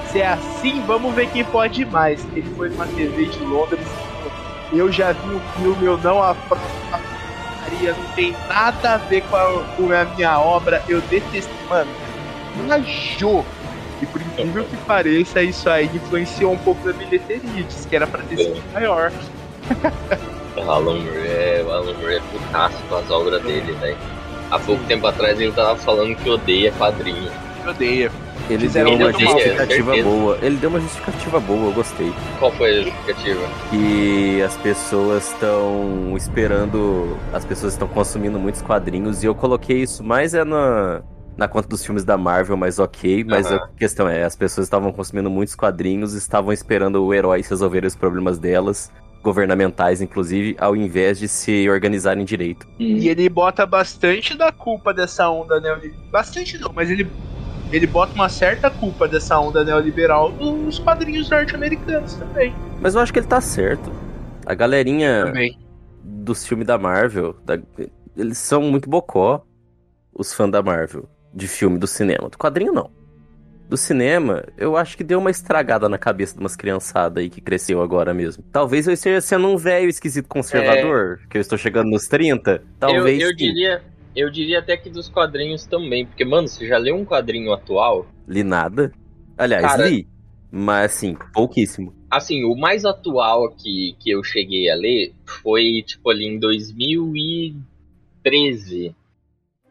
Se 0.07 0.23
é 0.23 0.29
assim, 0.29 0.83
vamos 0.87 1.15
ver 1.15 1.29
quem 1.31 1.45
pode 1.45 1.85
mais. 1.85 2.25
Ele 2.33 2.49
foi 2.57 2.71
numa 2.71 2.87
TV 2.87 3.27
de 3.27 3.41
Londres. 3.41 3.87
Eu 4.73 4.91
já 4.91 5.13
vi 5.13 5.35
o 5.35 5.41
filme, 5.57 5.85
eu 5.85 5.99
não 5.99 6.23
aprovo 6.23 6.63
a 6.93 6.99
porcaria, 7.67 7.93
não 7.93 8.12
tem 8.14 8.33
nada 8.49 8.95
a 8.95 8.97
ver 8.97 9.23
com 9.23 9.37
a, 9.37 9.64
com 9.77 9.93
a 9.93 10.05
minha 10.17 10.39
obra. 10.39 10.83
Eu 10.89 11.01
detesto. 11.03 11.53
Mano, 11.69 11.91
rajou. 12.69 13.45
E 14.01 14.07
por 14.07 14.21
incrível 14.21 14.64
que 14.64 14.77
pareça, 14.79 15.43
isso 15.43 15.69
aí 15.69 15.91
influenciou 15.93 16.53
um 16.53 16.59
pouco 16.59 16.87
da 16.87 16.93
bilheteria. 16.93 17.62
Diz 17.64 17.87
que 17.87 17.97
era 17.97 18.07
pra 18.07 18.23
ter 18.23 18.37
sido 18.37 18.62
maior. 18.73 19.12
O 20.57 20.71
Alan 20.71 21.01
Moore 21.01 21.19
é, 21.19 21.62
o 21.67 21.71
Alan 21.71 21.93
Moore 21.93 22.14
é 22.14 22.21
putaço 22.33 22.83
com 22.89 22.95
as 22.95 23.11
obras 23.11 23.43
dele, 23.43 23.73
velho. 23.73 23.99
Há 24.51 24.59
pouco 24.59 24.83
tempo 24.85 25.07
atrás 25.07 25.39
ele 25.39 25.53
tava 25.53 25.77
falando 25.77 26.17
que 26.17 26.31
odeia 26.31 26.73
quadrinho. 26.73 27.31
Eu 27.62 27.73
odeio. 27.73 28.11
Ele 28.49 28.68
deu 28.68 28.89
uma 28.89 29.12
justificativa 29.12 29.93
certeza. 29.95 30.09
boa. 30.09 30.39
Ele 30.43 30.57
deu 30.57 30.70
uma 30.70 30.80
justificativa 30.80 31.41
boa, 31.41 31.64
eu 31.66 31.72
gostei. 31.72 32.12
Qual 32.39 32.53
foi 32.53 32.70
a 32.70 32.82
justificativa? 32.82 33.41
que 33.70 34.43
as 34.43 34.57
pessoas 34.59 35.32
estão 35.32 36.16
esperando, 36.16 37.16
as 37.32 37.45
pessoas 37.45 37.72
estão 37.72 37.89
consumindo 37.89 38.39
muitos 38.39 38.62
quadrinhos 38.62 39.22
e 39.22 39.26
eu 39.26 39.34
coloquei 39.34 39.82
isso 39.82 40.05
mais 40.05 40.34
é 40.34 40.45
na, 40.45 41.03
na 41.37 41.49
conta 41.49 41.68
dos 41.68 41.84
filmes 41.84 42.05
da 42.05 42.16
Marvel, 42.16 42.57
mas 42.57 42.78
ok, 42.78 43.24
mas 43.24 43.47
Aham. 43.47 43.57
a 43.57 43.68
questão 43.76 44.09
é, 44.09 44.24
as 44.24 44.34
pessoas 44.34 44.66
estavam 44.66 44.93
consumindo 44.93 45.30
muitos 45.30 45.55
quadrinhos, 45.55 46.14
estavam 46.14 46.53
esperando 46.53 47.05
o 47.05 47.12
herói 47.12 47.43
resolver 47.43 47.84
os 47.84 47.95
problemas 47.95 48.39
delas, 48.39 48.91
governamentais 49.22 50.01
inclusive, 50.01 50.57
ao 50.59 50.76
invés 50.76 51.18
de 51.18 51.28
se 51.28 51.68
organizarem 51.68 52.24
direito. 52.24 52.66
E 52.78 53.09
ele 53.09 53.28
bota 53.28 53.66
bastante 53.66 54.37
da 54.37 54.53
culpa 54.53 54.95
dessa 54.95 55.28
onda 55.28 55.61
neoliberal. 55.61 56.05
Bastante 56.11 56.57
não, 56.59 56.72
mas 56.72 56.91
ele, 56.91 57.07
ele 57.77 57.87
bota 57.87 58.12
uma 58.14 58.29
certa 58.29 58.70
culpa 58.70 59.07
dessa 59.07 59.39
onda 59.39 59.64
neoliberal 59.64 60.31
nos 60.33 60.79
quadrinhos 60.79 61.29
norte-americanos 61.31 62.14
também. 62.14 62.55
Mas 62.81 62.95
eu 62.95 63.01
acho 63.01 63.12
que 63.12 63.18
ele 63.18 63.27
tá 63.27 63.41
certo. 63.41 63.91
A 64.45 64.55
galerinha 64.55 65.27
Também. 65.27 65.59
dos 66.03 66.47
filmes 66.47 66.66
da 66.66 66.79
Marvel, 66.79 67.37
da- 67.45 67.59
eles 68.16 68.39
são 68.39 68.62
muito 68.62 68.89
bocó, 68.89 69.45
os 70.14 70.33
fãs 70.33 70.51
da 70.51 70.62
Marvel, 70.62 71.09
de 71.35 71.47
filme 71.49 71.79
do 71.79 71.87
cinema. 71.87 72.29
Do 72.29 72.39
quadrinho, 72.39 72.72
não. 72.72 72.91
Do 73.68 73.77
cinema, 73.77 74.45
eu 74.57 74.77
acho 74.77 74.97
que 74.97 75.03
deu 75.03 75.18
uma 75.18 75.31
estragada 75.31 75.89
na 75.89 75.99
cabeça 75.99 76.35
de 76.35 76.41
umas 76.41 76.55
criançadas 76.55 77.20
aí 77.20 77.29
que 77.29 77.41
cresceu 77.41 77.83
agora 77.83 78.14
mesmo. 78.14 78.45
Talvez 78.53 78.87
eu 78.87 78.95
esteja 78.95 79.20
sendo 79.20 79.49
um 79.49 79.57
velho 79.57 79.89
esquisito 79.89 80.29
conservador, 80.29 81.18
que 81.29 81.37
eu 81.37 81.41
estou 81.41 81.59
chegando 81.59 81.91
nos 81.91 82.07
30. 82.07 82.62
Talvez. 82.79 83.20
eu, 83.20 83.31
eu 83.31 83.37
diria, 83.37 83.83
eu 84.17 84.31
diria 84.31 84.61
até 84.61 84.77
que 84.77 84.89
dos 84.89 85.09
quadrinhos 85.09 85.67
também, 85.67 86.07
porque 86.07 86.25
mano, 86.25 86.47
você 86.49 86.67
já 86.67 86.79
leu 86.79 86.97
um 86.97 87.05
quadrinho 87.05 87.53
atual? 87.53 88.07
Li 88.27 88.43
nada. 88.43 88.91
Aliás, 89.37 89.62
Cara- 89.62 89.89
li. 89.89 90.09
Mas 90.51 90.93
assim, 90.93 91.14
pouquíssimo. 91.35 91.95
Assim, 92.11 92.45
o 92.45 92.57
mais 92.57 92.87
atual 92.87 93.51
que, 93.51 93.95
que 93.99 94.11
eu 94.11 94.25
cheguei 94.25 94.71
a 94.71 94.75
ler 94.75 95.12
foi 95.43 95.83
tipo 95.85 96.09
ali 96.09 96.25
em 96.25 96.39
2013. 96.39 98.95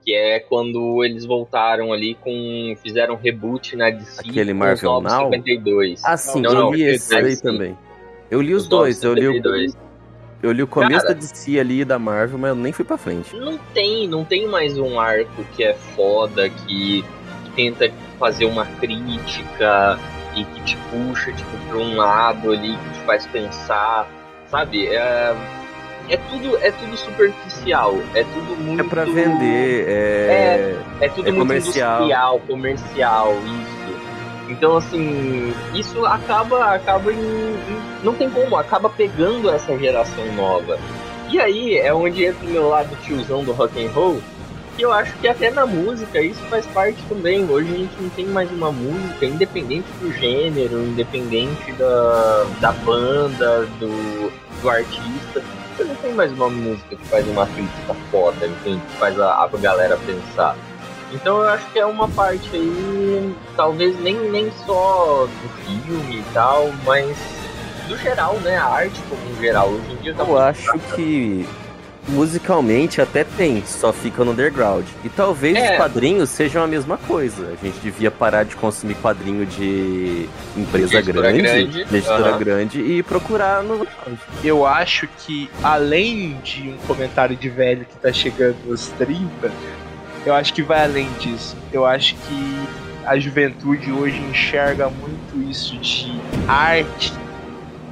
Que 0.03 0.13
é 0.13 0.39
quando 0.39 1.03
eles 1.03 1.25
voltaram 1.25 1.91
ali 1.91 2.13
com. 2.13 2.75
Fizeram 2.83 3.15
um 3.15 3.17
reboot 3.17 3.75
na 3.75 3.89
DC 3.89 4.19
Aquele 4.19 4.53
Marvel 4.53 5.01
Now? 5.01 5.31
52. 5.31 6.05
Ah, 6.05 6.15
sim, 6.15 6.41
Não, 6.41 6.51
eu 6.51 6.55
não, 6.55 6.71
li 6.71 6.83
esse 6.83 7.15
é, 7.15 7.19
aí 7.19 7.41
também. 7.41 7.75
Eu 8.29 8.39
li 8.41 8.53
os, 8.53 8.63
Os 8.63 8.69
dois, 8.69 9.03
eu 9.03 9.15
li, 9.15 9.27
o, 9.27 9.33
72. 9.33 9.75
Eu 10.45 10.51
li 10.51 10.63
o 10.63 10.67
começo 10.67 11.01
Cara- 11.05 11.13
da 11.13 11.19
DC 11.19 11.59
ali 11.59 11.83
da 11.85 11.97
Marvel, 11.99 12.37
mas 12.37 12.49
eu 12.49 12.55
nem 12.55 12.71
fui 12.71 12.85
pra 12.85 12.97
frente. 12.97 13.35
Não 13.35 13.57
tem, 13.73 14.07
não 14.07 14.23
tem 14.23 14.47
mais 14.47 14.77
um 14.77 14.99
arco 14.99 15.43
que 15.55 15.63
é 15.63 15.73
foda, 15.95 16.49
que, 16.49 17.03
que 17.43 17.51
tenta 17.55 17.91
fazer 18.19 18.45
uma 18.45 18.65
crítica 18.65 19.99
e 20.35 20.43
que 20.43 20.61
te 20.61 20.77
puxa, 20.91 21.31
tipo, 21.31 21.57
pra 21.69 21.77
um 21.77 21.95
lado 21.95 22.51
ali, 22.51 22.75
que 22.77 22.89
te 22.99 23.05
faz 23.05 23.25
pensar, 23.27 24.07
sabe? 24.49 24.87
É, 24.87 25.35
é 26.09 26.17
tudo, 26.17 26.57
é 26.57 26.71
tudo 26.71 26.95
superficial, 26.97 27.95
é 28.13 28.23
tudo 28.23 28.55
muito... 28.61 28.81
É 28.81 28.83
pra 28.83 29.05
vender, 29.05 29.85
é. 29.87 30.77
É 31.01 31.09
tudo 31.09 31.27
É 31.27 31.31
muito 31.31 31.47
comercial. 31.47 31.95
industrial, 32.03 32.39
comercial, 32.41 33.33
isso. 33.33 33.94
Então, 34.49 34.77
assim, 34.77 35.53
isso 35.73 36.05
acaba, 36.05 36.75
acaba 36.75 37.11
em, 37.11 37.17
em- 37.17 37.81
Não 38.03 38.13
tem 38.13 38.29
como, 38.29 38.55
acaba 38.55 38.89
pegando 38.89 39.49
essa 39.49 39.77
geração 39.77 40.25
nova. 40.35 40.77
E 41.29 41.39
aí 41.39 41.77
é 41.77 41.93
onde 41.93 42.23
entra 42.25 42.45
o 42.45 42.49
meu 42.51 42.69
lado 42.69 42.95
tiozão 43.03 43.43
do 43.43 43.51
rock 43.51 43.83
and 43.83 43.89
roll, 43.91 44.21
que 44.77 44.83
eu 44.83 44.91
acho 44.93 45.11
que 45.17 45.27
até 45.27 45.49
na 45.49 45.65
música 45.65 46.21
isso 46.21 46.39
faz 46.49 46.65
parte 46.67 47.01
também. 47.09 47.49
Hoje 47.49 47.73
a 47.73 47.77
gente 47.77 47.95
não 47.99 48.09
tem 48.09 48.25
mais 48.27 48.51
uma 48.51 48.71
música, 48.71 49.25
independente 49.25 49.87
do 49.99 50.11
gênero, 50.13 50.77
independente 50.83 51.71
da, 51.73 52.45
da 52.61 52.71
banda, 52.71 53.65
do, 53.79 54.31
do 54.61 54.69
artista. 54.69 55.41
Você 55.75 55.83
não 55.83 55.95
tem 55.95 56.13
mais 56.13 56.31
uma 56.31 56.49
música 56.49 56.95
que 56.95 57.05
faz 57.07 57.27
uma 57.27 57.45
crítica 57.47 57.93
foda, 58.11 58.45
entende? 58.45 58.81
Que 58.91 58.97
faz 58.97 59.19
a, 59.19 59.43
a 59.43 59.47
galera 59.57 59.97
pensar. 60.05 60.55
Então 61.15 61.37
eu 61.41 61.49
acho 61.49 61.65
que 61.71 61.79
é 61.79 61.85
uma 61.85 62.07
parte 62.09 62.49
aí, 62.53 63.33
talvez 63.55 63.99
nem, 63.99 64.15
nem 64.29 64.51
só 64.65 65.27
do 65.27 65.49
filme 65.63 66.19
e 66.19 66.23
tal, 66.33 66.71
mas 66.85 67.17
do 67.87 67.97
geral, 67.97 68.35
né? 68.41 68.57
A 68.57 68.65
arte 68.65 68.99
como 69.09 69.21
um 69.31 69.41
geral. 69.41 69.69
Hoje 69.69 69.91
em 69.93 69.95
dia 70.03 70.13
tá 70.13 70.23
Eu 70.23 70.37
acho 70.37 70.77
que 70.95 71.47
Musicalmente 72.07 73.01
até 73.01 73.23
tem, 73.23 73.63
só 73.65 73.91
fica 73.91 74.23
no 74.23 74.31
underground. 74.31 74.85
E 75.03 75.09
talvez 75.09 75.55
É. 75.57 75.71
os 75.71 75.77
quadrinhos 75.77 76.29
sejam 76.29 76.63
a 76.63 76.67
mesma 76.67 76.97
coisa. 76.99 77.47
A 77.59 77.65
gente 77.65 77.79
devia 77.79 78.11
parar 78.11 78.43
de 78.45 78.55
consumir 78.55 78.93
quadrinho 78.95 79.43
de 79.43 80.29
empresa 80.55 81.01
De 81.01 81.11
grande, 81.11 81.41
grande, 81.41 81.71
de 81.85 81.95
editora 81.95 82.29
aham. 82.29 82.37
grande 82.37 82.79
e 82.79 83.01
procurar 83.01 83.63
no 83.63 83.73
underground. 83.73 84.19
Eu 84.43 84.67
acho 84.67 85.07
que, 85.17 85.49
além 85.63 86.37
de 86.43 86.69
um 86.69 86.77
comentário 86.85 87.35
de 87.35 87.49
velho 87.49 87.85
que 87.85 87.95
tá 87.97 88.13
chegando 88.13 88.57
nos 88.67 88.87
30, 88.89 89.51
eu 90.25 90.33
acho 90.33 90.53
que 90.53 90.63
vai 90.63 90.83
além 90.83 91.11
disso. 91.19 91.55
Eu 91.71 91.85
acho 91.85 92.15
que 92.15 93.05
a 93.05 93.17
juventude 93.19 93.91
hoje 93.91 94.17
enxerga 94.17 94.89
muito 94.89 95.49
isso 95.49 95.77
de 95.77 96.19
arte 96.47 97.13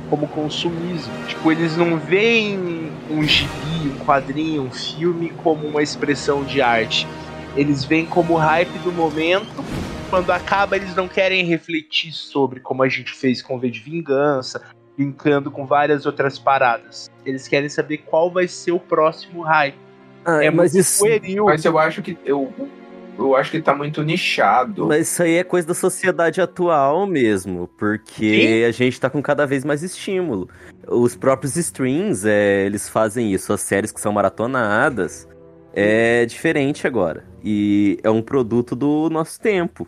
como 0.10 0.28
consumismo. 0.28 1.14
Tipo, 1.28 1.52
eles 1.52 1.78
não 1.78 1.98
veem 1.98 2.92
um 3.10 3.24
gibi, 3.24 3.88
um 3.88 4.06
quadrinho, 4.06 4.64
um 4.64 4.72
filme 4.72 5.30
como 5.44 5.68
uma 5.68 5.82
expressão 5.82 6.44
de 6.44 6.62
arte. 6.62 7.08
Eles 7.56 7.86
veem 7.86 8.06
como 8.06 8.36
hype 8.36 8.78
do 8.80 8.92
momento. 8.92 9.64
Quando 10.10 10.32
acaba, 10.32 10.76
eles 10.76 10.96
não 10.96 11.08
querem 11.08 11.46
refletir 11.46 12.12
sobre, 12.12 12.60
como 12.60 12.84
a 12.84 12.90
gente 12.90 13.12
fez 13.12 13.42
com 13.42 13.60
V 13.60 13.70
de 13.70 13.80
Vingança, 13.80 14.62
brincando 14.96 15.50
com 15.50 15.66
várias 15.66 16.06
outras 16.06 16.38
paradas. 16.38 17.10
Eles 17.26 17.48
querem 17.48 17.70
saber 17.70 17.98
qual 18.00 18.32
vai 18.32 18.48
ser 18.48 18.72
o 18.72 18.80
próximo 18.80 19.42
hype. 19.42 19.78
Ah, 20.26 20.44
É 20.44 20.50
mas 20.50 20.74
muito 20.74 20.82
isso, 20.84 21.00
pueril. 21.00 21.46
Mas 21.46 21.64
eu 21.66 21.78
acho 21.78 22.02
que 22.02 22.18
eu, 22.26 22.52
eu 23.18 23.36
acho 23.36 23.52
que 23.52 23.62
tá 23.62 23.76
muito 23.76 24.02
nichado. 24.04 24.88
mas 24.88 25.10
isso 25.12 25.24
aí 25.24 25.36
é 25.36 25.44
coisa 25.44 25.68
da 25.68 25.74
sociedade 25.74 26.42
atual 26.42 27.06
mesmo, 27.06 27.70
porque 27.78 28.66
a 28.68 28.72
gente 28.72 29.00
tá 29.00 29.10
com 29.10 29.22
cada 29.22 29.46
vez 29.46 29.64
mais 29.64 29.84
estímulo. 29.84 30.50
Os 30.88 31.16
próprios 31.16 31.56
streams, 31.56 32.26
é, 32.28 32.66
eles 32.66 32.90
fazem 32.90 33.32
isso, 33.34 33.54
as 33.54 33.62
séries 33.62 33.92
que 33.92 34.02
são 34.02 34.12
maratonadas, 34.12 35.28
é 35.74 36.26
diferente 36.26 36.86
agora. 36.88 37.24
E 37.44 37.98
é 38.04 38.10
um 38.10 38.22
produto 38.22 38.76
do 38.76 39.10
nosso 39.10 39.40
tempo. 39.40 39.88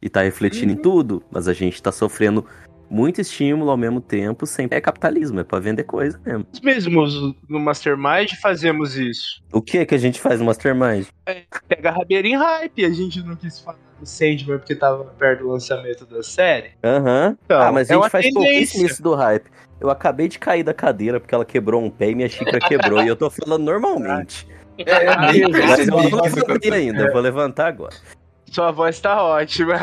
E 0.00 0.08
tá 0.08 0.22
refletindo 0.22 0.72
em 0.72 0.76
tudo, 0.76 1.22
mas 1.30 1.48
a 1.48 1.52
gente 1.52 1.82
tá 1.82 1.90
sofrendo 1.90 2.44
muito 2.88 3.20
estímulo 3.20 3.70
ao 3.70 3.76
mesmo 3.76 4.00
tempo, 4.00 4.46
sem 4.46 4.68
é 4.70 4.80
capitalismo, 4.80 5.40
é 5.40 5.44
pra 5.44 5.58
vender 5.58 5.84
coisa 5.84 6.20
mesmo. 6.24 6.46
Nós 6.52 6.60
mesmos 6.60 7.34
no 7.48 7.58
Mastermind 7.60 8.32
fazemos 8.40 8.96
isso. 8.96 9.42
O 9.52 9.60
que 9.60 9.84
que 9.84 9.94
a 9.94 9.98
gente 9.98 10.20
faz 10.20 10.40
no 10.40 10.46
Mastermind? 10.46 11.06
Pega 11.68 11.90
a 11.90 11.92
rabeira 11.92 12.26
em 12.26 12.36
hype. 12.36 12.84
A 12.84 12.90
gente 12.90 13.22
não 13.22 13.36
quis 13.36 13.58
falar 13.60 13.78
do 13.98 14.06
Sandman 14.06 14.58
porque 14.58 14.74
tava 14.74 15.04
perto 15.18 15.40
do 15.40 15.48
lançamento 15.48 16.06
da 16.06 16.22
série. 16.22 16.72
Aham. 16.84 17.36
Então, 17.44 17.60
ah, 17.60 17.72
mas 17.72 17.90
a 17.90 17.94
é 17.94 17.96
gente 17.96 18.10
faz 18.10 18.24
tendência. 18.24 18.50
pouquíssimo 18.50 18.86
isso 18.86 19.02
do 19.02 19.14
hype. 19.14 19.50
Eu 19.80 19.90
acabei 19.90 20.28
de 20.28 20.38
cair 20.38 20.62
da 20.62 20.72
cadeira 20.72 21.20
porque 21.20 21.34
ela 21.34 21.44
quebrou 21.44 21.82
um 21.82 21.90
pé 21.90 22.10
e 22.10 22.14
minha 22.14 22.28
xícara 22.28 22.58
quebrou. 22.60 23.02
e 23.02 23.08
eu 23.08 23.16
tô 23.16 23.28
falando 23.28 23.62
normalmente. 23.62 24.46
É, 24.78 25.32
nem 25.32 25.50
Mas 25.50 25.80
eu 25.80 25.86
não 25.86 26.20
levantei 26.20 26.72
ainda, 26.72 27.02
eu 27.04 27.12
vou 27.12 27.20
levantar 27.20 27.68
agora. 27.68 27.94
Sua 28.50 28.70
voz 28.70 29.00
tá 29.00 29.22
ótima. 29.22 29.74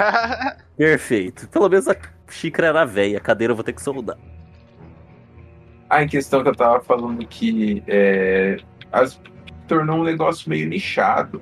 Perfeito. 0.77 1.47
Pelo 1.49 1.69
menos 1.69 1.87
a 1.87 1.95
xícara 2.33 2.67
era 2.67 2.85
velha, 2.85 3.17
a 3.17 3.21
cadeira 3.21 3.51
eu 3.51 3.55
vou 3.55 3.63
ter 3.63 3.73
que 3.73 3.81
soldar. 3.81 4.17
Ah, 5.89 6.03
em 6.03 6.07
questão 6.07 6.41
que 6.41 6.49
eu 6.49 6.55
tava 6.55 6.81
falando 6.81 7.25
que 7.25 7.83
é, 7.87 8.57
as, 8.91 9.19
tornou 9.67 9.99
um 9.99 10.03
negócio 10.03 10.49
meio 10.49 10.67
nichado. 10.67 11.41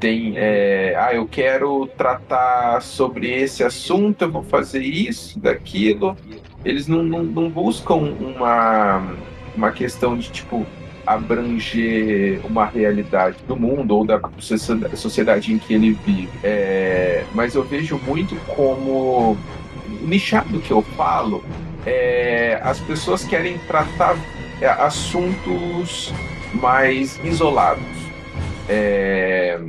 Tem, 0.00 0.34
é, 0.36 0.94
ah, 0.98 1.14
eu 1.14 1.26
quero 1.26 1.86
tratar 1.96 2.82
sobre 2.82 3.30
esse 3.30 3.62
assunto, 3.62 4.22
eu 4.22 4.32
vou 4.32 4.42
fazer 4.42 4.80
isso, 4.82 5.38
daquilo. 5.38 6.16
Eles 6.64 6.88
não, 6.88 7.02
não, 7.02 7.22
não 7.22 7.48
buscam 7.48 7.94
uma, 7.94 9.14
uma 9.54 9.70
questão 9.70 10.18
de, 10.18 10.30
tipo, 10.30 10.66
abranger 11.06 12.40
uma 12.44 12.64
realidade 12.64 13.38
do 13.46 13.56
mundo 13.56 13.96
ou 13.96 14.04
da 14.04 14.20
sociedade- 14.38 14.96
sociedade 14.96 15.52
em 15.52 15.58
que 15.58 15.74
ele 15.74 15.92
vive. 15.92 16.30
É, 16.42 17.24
mas 17.34 17.54
eu 17.54 17.62
vejo 17.62 17.98
muito 17.98 18.34
como 18.56 19.36
nichado 19.88 20.60
que 20.60 20.70
eu 20.70 20.82
falo 20.82 21.44
é, 21.86 22.58
as 22.62 22.80
pessoas 22.80 23.24
querem 23.24 23.58
tratar 23.66 24.16
é, 24.60 24.66
assuntos 24.68 26.12
mais 26.54 27.18
isolados. 27.24 27.84
É, 28.68 29.60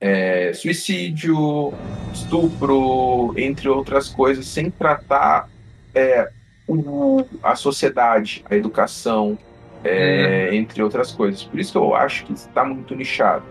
é, 0.00 0.52
suicídio, 0.52 1.72
estupro, 2.12 3.32
entre 3.36 3.68
outras 3.68 4.08
coisas, 4.08 4.46
sem 4.46 4.70
tratar 4.70 5.48
é, 5.94 6.28
o- 6.66 7.24
a 7.42 7.54
sociedade, 7.54 8.44
a 8.50 8.56
educação, 8.56 9.38
é, 9.84 10.54
entre 10.54 10.82
outras 10.82 11.12
coisas. 11.12 11.44
Por 11.44 11.60
isso 11.60 11.72
que 11.72 11.78
eu 11.78 11.94
acho 11.94 12.24
que 12.24 12.32
está 12.32 12.64
muito 12.64 12.94
nichado. 12.94 13.44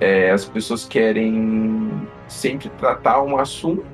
É, 0.00 0.30
as 0.30 0.46
pessoas 0.46 0.86
querem 0.86 1.90
sempre 2.26 2.70
tratar 2.70 3.22
um 3.22 3.36
assunto 3.36 3.84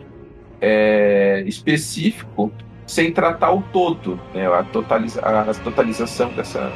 é, 0.60 1.42
específico 1.46 2.52
sem 2.86 3.12
tratar 3.12 3.52
o 3.52 3.62
todo, 3.72 4.20
né? 4.34 4.46
a, 4.46 4.62
totaliza 4.62 5.20
a 5.20 5.52
totalização 5.54 6.32
dessa, 6.32 6.72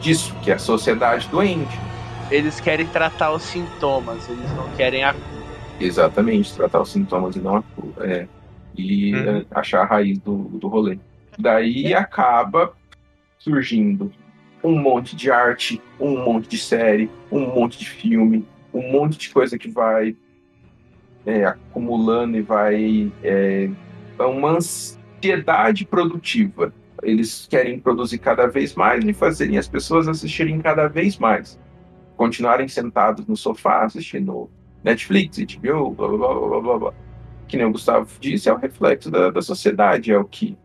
disso, 0.00 0.34
que 0.42 0.50
é 0.50 0.54
a 0.54 0.58
sociedade 0.58 1.28
doente. 1.28 1.78
Eles 2.30 2.60
querem 2.60 2.86
tratar 2.86 3.32
os 3.32 3.42
sintomas, 3.42 4.28
eles 4.28 4.50
não 4.56 4.68
querem 4.76 5.04
a 5.04 5.14
Exatamente, 5.80 6.54
tratar 6.54 6.80
os 6.80 6.90
sintomas 6.90 7.34
e 7.34 7.40
não 7.40 7.56
a 7.56 7.62
cura. 7.62 8.06
É. 8.06 8.28
E 8.76 9.14
Uhum. 9.14 9.38
é, 9.38 9.44
achar 9.50 9.82
a 9.82 9.84
raiz 9.84 10.18
do, 10.18 10.36
do 10.36 10.68
rolê. 10.68 10.98
Daí 11.38 11.92
acaba 11.94 12.72
surgindo 13.38 14.12
um 14.62 14.78
monte 14.78 15.16
de 15.16 15.30
arte, 15.30 15.82
um 15.98 16.24
monte 16.24 16.48
de 16.48 16.58
série, 16.58 17.10
um 17.30 17.46
monte 17.52 17.78
de 17.78 17.88
filme, 17.88 18.46
um 18.72 18.92
monte 18.92 19.18
de 19.18 19.30
coisa 19.30 19.58
que 19.58 19.68
vai 19.68 20.16
é, 21.26 21.44
acumulando 21.44 22.36
e 22.36 22.42
vai. 22.42 23.12
É, 23.22 23.70
é 24.18 24.22
uma 24.24 24.56
ansiedade 24.56 25.84
produtiva. 25.84 26.72
Eles 27.02 27.46
querem 27.50 27.80
produzir 27.80 28.18
cada 28.18 28.46
vez 28.46 28.74
mais 28.74 29.04
e 29.04 29.12
fazerem 29.12 29.58
as 29.58 29.66
pessoas 29.66 30.06
assistirem 30.06 30.60
cada 30.60 30.86
vez 30.88 31.18
mais. 31.18 31.58
Continuarem 32.16 32.68
sentados 32.68 33.26
no 33.26 33.36
sofá 33.36 33.84
assistindo 33.84 34.48
Netflix, 34.84 35.38
HBO, 35.38 35.90
blá 35.90 36.08
blá 36.08 36.18
blá 36.18 36.34
blá 36.34 36.60
blá 36.60 36.78
blá. 36.78 36.94
Que 37.48 37.56
nem 37.56 37.66
o 37.66 37.72
Gustavo 37.72 38.08
disse, 38.20 38.48
é 38.48 38.52
o 38.52 38.56
reflexo 38.56 39.10
da, 39.10 39.30
da 39.30 39.42
sociedade, 39.42 40.12
é 40.12 40.18
o 40.18 40.24
que 40.24 40.56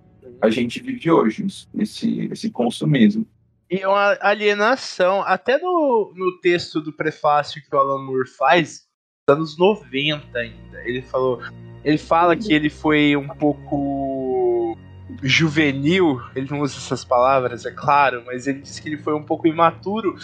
a 0.42 0.50
gente 0.50 0.82
vive 0.82 1.10
hoje, 1.12 1.46
esse, 1.78 2.30
esse 2.32 2.50
consumismo. 2.52 3.26
E 3.70 3.86
uma 3.86 4.18
alienação, 4.22 5.22
até 5.24 5.58
no, 5.58 6.14
no 6.16 6.40
texto 6.40 6.80
do 6.80 6.94
prefácio 6.94 7.62
que 7.62 7.76
o 7.76 7.80
Alan 7.80 8.04
Moore 8.04 8.28
faz, 8.28 8.87
anos 9.30 9.58
90 9.58 10.40
ainda. 10.40 10.82
Ele 10.86 11.02
falou. 11.02 11.42
Ele 11.84 11.98
fala 11.98 12.34
que 12.34 12.54
ele 12.54 12.70
foi 12.70 13.16
um 13.18 13.28
pouco 13.28 14.78
juvenil, 15.22 16.22
ele 16.34 16.48
não 16.50 16.62
usa 16.62 16.78
essas 16.78 17.04
palavras, 17.04 17.66
é 17.66 17.72
claro, 17.72 18.24
mas 18.26 18.48
ele 18.48 18.62
disse 18.62 18.82
que 18.82 18.88
ele 18.88 18.98
foi 18.98 19.14
um 19.14 19.24
pouco 19.24 19.48
imaturo 19.48 20.16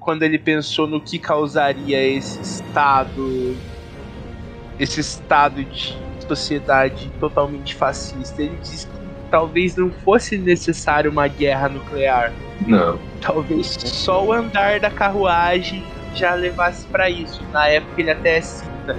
quando 0.00 0.24
ele 0.24 0.38
pensou 0.38 0.88
no 0.88 1.00
que 1.00 1.20
causaria 1.20 2.02
esse 2.04 2.40
estado. 2.40 3.56
Esse 4.78 5.00
estado 5.00 5.62
de 5.62 5.96
sociedade 6.26 7.12
totalmente 7.20 7.76
fascista. 7.76 8.42
Ele 8.42 8.56
disse 8.60 8.88
que 8.88 8.92
talvez 9.30 9.76
não 9.76 9.90
fosse 9.90 10.36
necessário 10.36 11.12
uma 11.12 11.28
guerra 11.28 11.68
nuclear. 11.68 12.32
Não. 12.66 12.98
Talvez 13.20 13.66
só 13.66 14.24
o 14.24 14.32
andar 14.32 14.80
da 14.80 14.90
carruagem 14.90 15.84
já 16.14 16.34
levasse 16.34 16.86
pra 16.86 17.08
isso. 17.08 17.42
Na 17.52 17.68
época 17.68 18.00
ele 18.00 18.10
até 18.10 18.40
cita. 18.40 18.96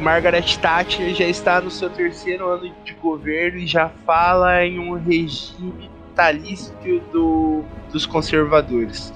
Margaret 0.00 0.58
Thatcher 0.60 1.14
já 1.14 1.26
está 1.26 1.60
no 1.60 1.70
seu 1.70 1.88
terceiro 1.88 2.48
ano 2.48 2.70
de 2.84 2.92
governo 2.94 3.58
e 3.58 3.66
já 3.66 3.88
fala 4.04 4.64
em 4.64 4.78
um 4.78 4.92
regime 4.92 5.90
vitalício 6.16 6.74
do, 7.12 7.64
dos 7.90 8.06
conservadores. 8.06 9.12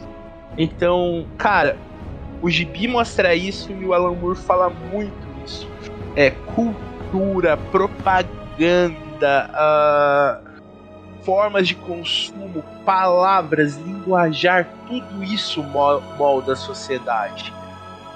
Então, 0.57 1.27
cara, 1.37 1.77
o 2.43 2.51
Gibi 2.51 2.89
mostra 2.89 3.35
isso 3.35 3.73
e 3.73 3.85
o 3.85 3.93
Alan 3.93 4.15
Moore 4.15 4.39
fala 4.39 4.71
muito 4.71 5.15
isso. 5.45 5.69
É 6.17 6.31
cultura, 6.31 7.57
propaganda, 7.57 9.51
ah, 9.55 10.41
formas 11.23 11.69
de 11.69 11.75
consumo, 11.75 12.63
palavras, 12.85 13.77
linguajar, 13.77 14.69
tudo 14.87 15.23
isso 15.23 15.63
mo- 15.63 16.01
molda 16.17 16.53
a 16.55 16.57
sociedade. 16.57 17.53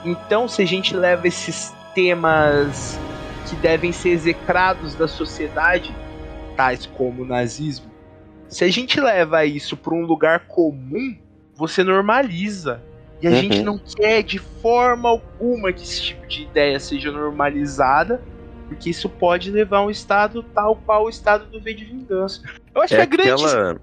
Então, 0.05 0.47
se 0.49 0.63
a 0.63 0.67
gente 0.67 0.95
leva 0.97 1.27
esses 1.27 1.73
temas 1.95 2.99
que 3.49 3.57
devem 3.57 3.93
ser 3.93 4.11
execrados 4.11 4.95
da 4.95 5.07
sociedade, 5.09 5.95
tais 6.57 6.87
como 6.87 7.23
o 7.23 7.27
nazismo, 7.27 7.91
se 8.49 8.65
a 8.65 8.71
gente 8.71 9.01
leva 9.01 9.45
isso 9.45 9.77
para 9.77 9.95
um 9.95 10.03
lugar 10.05 10.41
comum, 10.47 11.17
você 11.55 11.83
normaliza. 11.83 12.83
E 13.21 13.27
a 13.27 13.31
Uhum. 13.31 13.37
gente 13.37 13.63
não 13.63 13.79
quer 13.79 14.23
de 14.23 14.39
forma 14.39 15.09
alguma 15.09 15.73
que 15.73 15.83
esse 15.83 16.03
tipo 16.03 16.27
de 16.27 16.43
ideia 16.43 16.79
seja 16.79 17.11
normalizada, 17.11 18.23
porque 18.69 18.91
isso 18.91 19.09
pode 19.09 19.51
levar 19.51 19.79
a 19.79 19.87
um 19.87 19.91
estado 19.91 20.43
tal 20.43 20.77
qual 20.77 21.05
o 21.05 21.09
estado 21.09 21.47
do 21.47 21.61
V 21.61 21.75
de 21.75 21.85
Vingança. 21.85 22.43
Eu 22.75 22.83
acho 22.83 22.95
É 22.95 22.99
que 22.99 23.03
a 23.03 23.07
grande 23.07 23.45
aquela, 23.45 23.77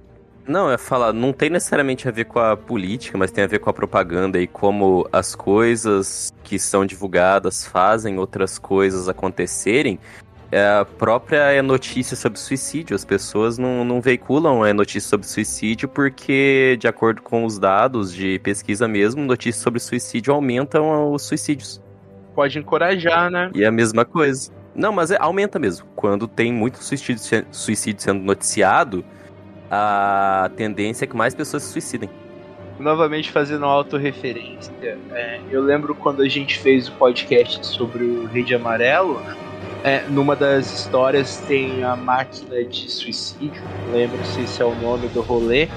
Não, 0.47 0.69
é 0.69 0.77
falar, 0.77 1.13
não 1.13 1.31
tem 1.31 1.49
necessariamente 1.49 2.07
a 2.07 2.11
ver 2.11 2.25
com 2.25 2.39
a 2.39 2.57
política, 2.57 3.17
mas 3.17 3.31
tem 3.31 3.43
a 3.43 3.47
ver 3.47 3.59
com 3.59 3.69
a 3.69 3.73
propaganda 3.73 4.39
e 4.39 4.47
como 4.47 5.07
as 5.11 5.35
coisas 5.35 6.33
que 6.43 6.57
são 6.57 6.85
divulgadas 6.85 7.65
fazem 7.65 8.17
outras 8.17 8.57
coisas 8.57 9.07
acontecerem. 9.07 9.99
É 10.51 10.67
a 10.67 10.83
própria 10.83 11.63
notícia 11.63 12.17
sobre 12.17 12.37
suicídio. 12.37 12.93
As 12.93 13.05
pessoas 13.05 13.57
não, 13.57 13.85
não 13.85 14.01
veiculam 14.01 14.63
a 14.63 14.73
notícia 14.73 15.09
sobre 15.09 15.25
suicídio 15.25 15.87
porque, 15.87 16.75
de 16.77 16.89
acordo 16.89 17.21
com 17.21 17.45
os 17.45 17.57
dados 17.57 18.13
de 18.13 18.37
pesquisa 18.39 18.85
mesmo, 18.85 19.23
notícias 19.23 19.63
sobre 19.63 19.79
suicídio 19.79 20.33
aumentam 20.33 21.13
os 21.13 21.21
suicídios. 21.21 21.81
Pode 22.35 22.59
encorajar, 22.59 23.31
né? 23.31 23.49
E 23.55 23.63
é 23.63 23.67
a 23.67 23.71
mesma 23.71 24.03
coisa. 24.03 24.51
Não, 24.73 24.91
mas 24.91 25.11
é, 25.11 25.17
aumenta 25.19 25.59
mesmo. 25.59 25.85
Quando 25.95 26.27
tem 26.27 26.51
muito 26.51 26.83
suicídio, 26.83 27.45
suicídio 27.51 28.01
sendo 28.01 28.21
noticiado, 28.21 29.03
a 29.69 30.49
tendência 30.55 31.05
é 31.05 31.07
que 31.07 31.15
mais 31.15 31.33
pessoas 31.33 31.63
se 31.63 31.71
suicidem. 31.71 32.09
Novamente 32.79 33.31
fazendo 33.31 33.65
autorreferência, 33.65 34.73
é, 35.11 35.39
eu 35.51 35.61
lembro 35.61 35.93
quando 35.93 36.23
a 36.23 36.27
gente 36.27 36.57
fez 36.57 36.87
o 36.87 36.91
podcast 36.93 37.65
sobre 37.65 38.03
o 38.03 38.25
Rede 38.25 38.55
Amarelo, 38.55 39.21
é, 39.83 40.03
numa 40.09 40.35
das 40.35 40.71
histórias 40.71 41.37
tem 41.47 41.83
a 41.83 41.95
máquina 41.95 42.63
de 42.63 42.89
suicídio, 42.89 43.61
não 43.85 43.93
lembro 43.93 44.23
se 44.25 44.41
esse 44.41 44.61
é 44.61 44.65
o 44.65 44.73
nome 44.75 45.07
do 45.09 45.21
rolê, 45.21 45.67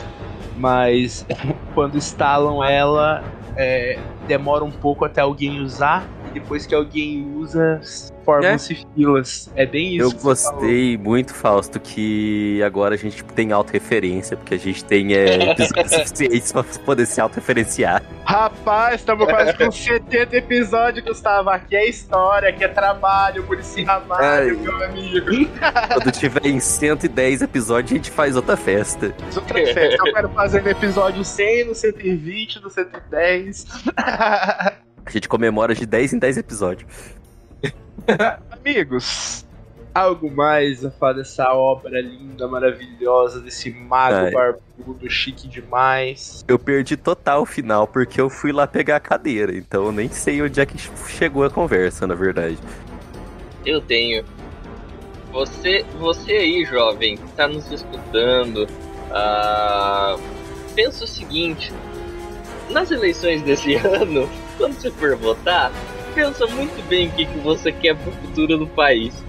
mas 0.57 1.26
quando 1.74 1.97
instalam 1.97 2.64
ela, 2.64 3.22
é, 3.57 3.99
demora 4.26 4.64
um 4.64 4.70
pouco 4.70 5.05
até 5.05 5.20
alguém 5.20 5.61
usar, 5.61 6.07
depois 6.35 6.66
que 6.66 6.74
alguém 6.74 7.26
usa, 7.37 7.80
formam-se 8.24 8.85
filas. 8.95 9.51
É 9.55 9.64
bem 9.64 9.97
isso. 9.97 10.05
Eu 10.05 10.11
que 10.11 10.22
você 10.22 10.45
falou. 10.45 10.61
gostei 10.61 10.99
muito, 10.99 11.32
Fausto, 11.32 11.78
que 11.78 12.62
agora 12.62 12.95
a 12.95 12.99
gente 12.99 13.16
tipo, 13.16 13.32
tem 13.32 13.53
autorreferência, 13.53 14.37
porque 14.37 14.55
a 14.55 14.59
gente 14.59 14.85
tem 14.85 15.14
é, 15.14 15.53
episódios 15.53 15.93
suficientes 16.09 16.53
pra 16.53 16.64
poder 16.85 17.07
se 17.07 17.20
autorreferenciar. 17.20 18.03
Rapaz, 18.24 19.01
estamos 19.01 19.26
quase 19.26 19.57
com 19.57 19.70
70 19.72 20.37
episódios, 20.37 21.05
Gustavo. 21.05 21.51
Aqui 21.51 21.76
é 21.76 21.89
história, 21.89 22.49
aqui 22.49 22.64
é 22.64 22.68
trabalho, 22.68 23.45
policiamento, 23.45 24.12
Ai. 24.12 24.51
meu 24.51 24.85
amigo. 24.85 25.30
Quando 25.93 26.11
tiver 26.11 26.47
em 26.47 26.59
110 26.59 27.43
episódios, 27.43 27.93
a 27.93 27.95
gente 27.95 28.11
faz 28.11 28.35
outra 28.37 28.57
festa. 28.57 29.14
Outra 29.37 29.59
festa, 29.59 29.97
eu 30.07 30.12
quero 30.12 30.28
fazer 30.30 30.62
no 30.62 30.70
episódio 30.70 31.24
100, 31.24 31.66
no 31.66 31.74
120, 31.74 32.61
no 32.61 32.70
110. 32.70 33.66
A 35.05 35.11
gente 35.11 35.28
comemora 35.28 35.74
de 35.74 35.86
10 35.86 36.14
em 36.14 36.18
10 36.18 36.38
episódios. 36.38 36.90
Amigos, 38.50 39.44
algo 39.94 40.30
mais 40.30 40.84
a 40.84 40.90
falar 40.90 41.14
dessa 41.14 41.52
obra 41.52 42.00
linda, 42.00 42.48
maravilhosa, 42.48 43.40
desse 43.40 43.70
mago 43.70 44.16
Ai. 44.16 44.30
barbudo, 44.30 45.09
chique 45.09 45.46
demais. 45.46 46.44
Eu 46.48 46.59
perdi 46.59 46.96
total 46.96 47.42
o 47.42 47.46
final, 47.46 47.86
porque 47.86 48.20
eu 48.20 48.28
fui 48.28 48.52
lá 48.52 48.66
pegar 48.66 48.96
a 48.96 49.00
cadeira, 49.00 49.57
então 49.57 49.86
eu 49.86 49.92
nem 49.92 50.09
sei 50.09 50.42
onde 50.42 50.61
é 50.61 50.66
que 50.66 50.76
chegou 51.09 51.44
a 51.44 51.50
conversa, 51.50 52.07
na 52.07 52.14
verdade. 52.14 52.59
Eu 53.64 53.80
tenho. 53.80 54.24
Você, 55.32 55.84
você 55.98 56.32
aí, 56.32 56.64
jovem, 56.64 57.16
que 57.16 57.32
tá 57.32 57.48
nos 57.48 57.70
escutando, 57.70 58.68
ah, 59.11 60.16
pensa 60.74 61.05
o 61.05 61.09
seguinte: 61.09 61.72
nas 62.70 62.90
eleições 62.90 63.42
desse 63.42 63.74
ano, 63.86 64.28
quando 64.57 64.74
você 64.74 64.90
for 64.90 65.16
votar, 65.16 65.72
pensa 66.14 66.46
muito 66.46 66.82
bem 66.88 67.09
o 67.09 67.11
que, 67.12 67.26
que 67.26 67.38
você 67.38 67.72
quer 67.72 67.96
pro 67.96 68.12
futuro 68.12 68.59
do 68.59 68.66
país. 68.66 69.24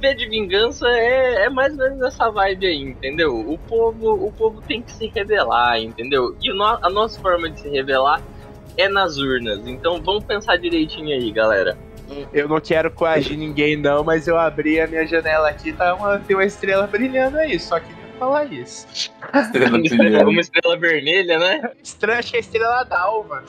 V 0.00 0.14
de 0.14 0.28
vingança 0.28 0.88
é, 0.88 1.44
é 1.44 1.50
mais 1.50 1.72
ou 1.74 1.84
menos 1.84 1.98
nessa 1.98 2.30
vibe 2.30 2.66
aí, 2.66 2.82
entendeu? 2.82 3.38
O 3.38 3.58
povo, 3.58 4.12
o 4.26 4.32
povo 4.32 4.62
tem 4.66 4.80
que 4.80 4.90
se 4.92 5.08
rebelar, 5.14 5.78
entendeu? 5.78 6.34
E 6.42 6.50
no- 6.52 6.78
a 6.82 6.88
nossa 6.88 7.20
forma 7.20 7.50
de 7.50 7.60
se 7.60 7.68
rebelar 7.68 8.22
é 8.78 8.88
nas 8.88 9.18
urnas. 9.18 9.60
Então 9.66 10.00
vamos 10.02 10.24
pensar 10.24 10.56
direitinho 10.56 11.08
aí, 11.08 11.30
galera. 11.30 11.76
Eu 12.32 12.48
não 12.48 12.60
quero 12.60 12.90
coagir 12.90 13.36
ninguém, 13.38 13.76
não, 13.76 14.02
mas 14.02 14.26
eu 14.26 14.36
abri 14.38 14.80
a 14.80 14.86
minha 14.86 15.06
janela 15.06 15.48
aqui, 15.50 15.72
tá 15.72 15.94
uma, 15.94 16.18
tem 16.18 16.34
uma 16.34 16.44
estrela 16.44 16.86
brilhando 16.86 17.36
aí, 17.38 17.60
só 17.60 17.78
queria 17.78 17.99
falar 18.20 18.44
isso. 18.52 18.86
Estrela 19.34 19.78
Uma 19.78 19.80
estrela, 19.86 20.30
uma 20.30 20.40
estrela 20.40 20.76
vermelha, 20.76 21.38
né? 21.38 21.70
Estranho, 21.82 22.18
acho 22.18 22.30
que 22.30 22.36
é 22.36 22.38
a 22.38 22.40
estrela 22.40 22.84
d'alva. 22.84 23.42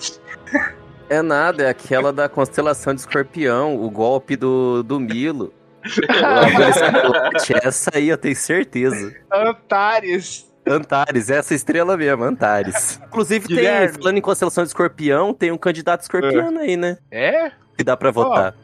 É 1.09 1.21
nada, 1.21 1.63
é 1.63 1.69
aquela 1.69 2.13
da 2.13 2.29
constelação 2.29 2.95
de 2.95 3.01
escorpião, 3.01 3.75
o 3.75 3.89
golpe 3.91 4.37
do, 4.37 4.81
do 4.81 4.99
Milo. 4.99 5.53
Essa 7.63 7.91
aí 7.93 8.07
eu 8.07 8.17
tenho 8.17 8.35
certeza. 8.35 9.13
Antares. 9.31 10.49
Antares, 10.65 11.31
essa 11.31 11.55
estrela 11.55 11.97
mesmo, 11.97 12.23
Antares. 12.23 13.01
Inclusive, 13.07 13.47
tem, 13.47 13.89
falando 13.89 14.17
em 14.19 14.21
constelação 14.21 14.63
de 14.63 14.69
escorpião, 14.69 15.33
tem 15.33 15.51
um 15.51 15.57
candidato 15.57 16.01
escorpiano 16.01 16.59
aí, 16.59 16.77
né? 16.77 16.99
É? 17.09 17.51
Que 17.75 17.83
dá 17.83 17.97
pra 17.97 18.11
votar. 18.11 18.55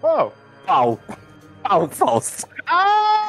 Qual? 0.00 0.32
Pau. 0.66 0.98
Pau 1.62 1.86
falso. 1.88 2.46
Ah! 2.66 3.28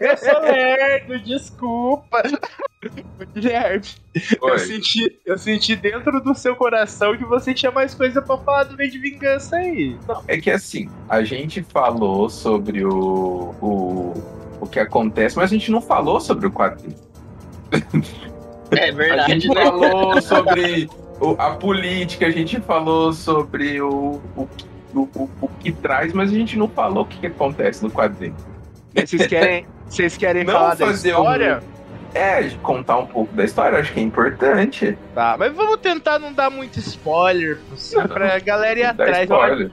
eu 0.00 0.16
sou 0.16 0.40
lerdo, 0.42 1.18
desculpa. 1.20 2.22
Guilherme, 3.34 3.84
eu 4.42 4.58
senti, 4.58 5.18
eu 5.24 5.38
senti 5.38 5.74
dentro 5.74 6.20
do 6.20 6.34
seu 6.34 6.54
coração 6.54 7.16
que 7.16 7.24
você 7.24 7.54
tinha 7.54 7.72
mais 7.72 7.94
coisa 7.94 8.20
pra 8.20 8.36
falar 8.36 8.64
do 8.64 8.76
V 8.76 8.88
de 8.88 8.98
Vingança 8.98 9.56
aí. 9.56 9.96
É 10.28 10.38
que 10.38 10.50
assim, 10.50 10.90
a 11.08 11.22
gente 11.24 11.62
falou 11.62 12.28
sobre 12.28 12.84
o, 12.84 13.54
o, 13.62 14.12
o 14.60 14.66
que 14.66 14.78
acontece, 14.78 15.36
mas 15.36 15.50
a 15.50 15.54
gente 15.54 15.70
não 15.70 15.80
falou 15.80 16.20
sobre 16.20 16.46
o 16.46 16.50
quadrinho. 16.52 16.94
É 18.72 18.90
A 18.90 18.92
verdade, 18.92 19.32
gente 19.32 19.48
né? 19.48 19.64
falou 19.64 20.20
sobre 20.20 20.88
o- 21.20 21.36
a 21.38 21.52
política, 21.52 22.26
a 22.26 22.30
gente 22.30 22.60
falou 22.60 23.12
sobre 23.14 23.80
o, 23.80 24.20
o, 24.36 24.48
o, 24.94 25.08
o- 25.14 25.30
o 25.42 25.48
que 25.48 25.72
traz, 25.72 26.12
mas 26.12 26.30
a 26.30 26.34
gente 26.34 26.56
não 26.58 26.68
falou 26.68 27.02
o 27.04 27.06
que, 27.06 27.18
que 27.18 27.26
acontece 27.26 27.82
no 27.82 27.90
quadrinho. 27.90 28.34
Vocês 28.94 29.26
querem, 29.26 29.66
vocês 29.88 30.16
querem 30.16 30.44
Não 30.44 30.52
falar 30.52 30.74
da 30.76 30.90
história? 30.90 31.62
É, 32.14 32.42
de 32.42 32.56
contar 32.58 32.98
um 32.98 33.06
pouco 33.06 33.34
da 33.34 33.44
história, 33.44 33.78
acho 33.78 33.92
que 33.92 33.98
é 33.98 34.02
importante. 34.04 34.96
Tá, 35.14 35.34
mas 35.36 35.52
vamos 35.52 35.78
tentar 35.78 36.18
não 36.20 36.32
dar 36.32 36.48
muito 36.48 36.78
spoiler 36.78 37.58
assim, 37.72 37.96
Não, 37.96 38.06
pra 38.06 38.38
galera 38.38 38.78
ir 38.78 38.84
atrás. 38.84 39.28
Eu 39.28 39.36
acho, 39.36 39.44
spoiler. 39.52 39.72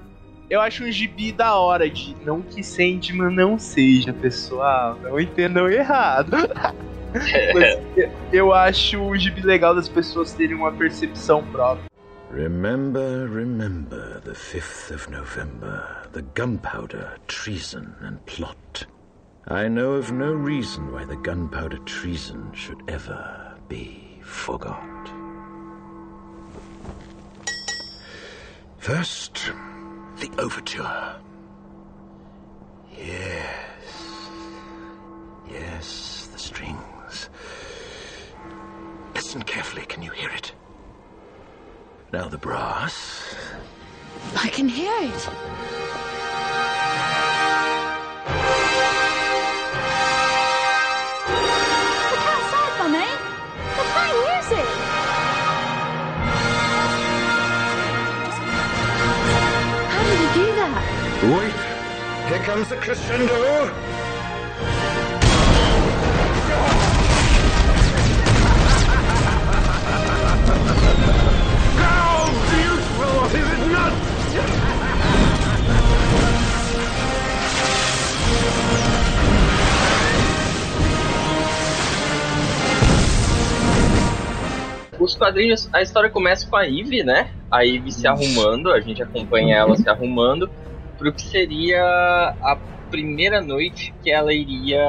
eu 0.49 0.61
acho 0.61 0.83
um 0.83 0.91
gibi 0.91 1.31
da 1.31 1.55
hora 1.55 1.87
de 1.87 2.15
não 2.25 2.41
que 2.41 2.63
Sandman 2.63 3.29
não 3.35 3.59
seja, 3.59 4.11
pessoal. 4.11 4.97
Não 5.03 5.19
entendam 5.19 5.69
errado. 5.69 6.35
Mas 7.53 7.77
eu- 7.95 8.09
eu 8.31 8.53
acho 8.53 8.99
o 8.99 9.15
gibi 9.17 9.41
legal 9.41 9.75
das 9.75 9.87
pessoas 9.89 10.33
terem 10.33 10.55
uma 10.55 10.71
percepção 10.71 11.43
própria. 11.43 11.90
Remember, 12.31 13.27
remember 13.27 14.21
the 14.21 14.31
5th 14.31 14.91
of 14.91 15.09
November, 15.09 16.07
the 16.13 16.21
gunpowder, 16.21 17.17
treason, 17.27 17.93
and 17.99 18.25
plot. 18.25 18.85
I 19.47 19.67
know 19.67 19.95
of 19.95 20.13
no 20.13 20.31
reason 20.31 20.93
why 20.93 21.03
the 21.03 21.17
gunpowder 21.17 21.79
treason 21.79 22.53
should 22.53 22.83
ever 22.87 23.57
be 23.67 24.21
forgot. 24.23 25.11
First, 28.77 29.51
the 30.21 30.31
overture. 30.37 31.15
Yes. 32.97 34.29
Yes, 35.51 36.29
the 36.31 36.39
strings. 36.39 37.29
Listen 39.13 39.43
carefully, 39.43 39.85
can 39.85 40.01
you 40.01 40.11
hear 40.11 40.29
it? 40.29 40.53
Now 42.13 42.27
the 42.27 42.37
brass. 42.37 43.23
I 44.35 44.49
can 44.49 44.67
hear 44.67 44.91
it. 44.91 45.05
Look 45.05 45.29
outside, 52.27 52.73
Bunny. 52.79 53.07
They're 53.75 53.89
playing 53.93 54.19
music. 54.27 54.67
How 59.87 60.03
did 60.03 60.19
he 60.19 60.27
do 60.35 60.47
that? 60.59 60.83
Wait! 61.31 61.59
Here 62.27 62.43
comes 62.43 62.67
the 62.67 62.75
crescendo! 62.75 63.37
Is 73.23 73.33
it? 73.35 73.61
Os 84.99 85.15
quadrinhos, 85.15 85.67
a 85.73 85.81
história 85.81 86.09
começa 86.11 86.47
com 86.47 86.55
a 86.55 86.67
Eve, 86.67 87.03
né? 87.03 87.31
A 87.49 87.65
Eve 87.65 87.91
se 87.91 88.07
arrumando, 88.07 88.71
a 88.71 88.79
gente 88.79 89.01
acompanha 89.01 89.57
ela 89.57 89.75
se 89.75 89.89
arrumando 89.89 90.47
pro 90.97 91.11
que 91.11 91.23
seria 91.23 91.81
a 91.81 92.57
primeira 92.91 93.41
noite 93.41 93.91
que 94.03 94.11
ela 94.11 94.31
iria 94.31 94.79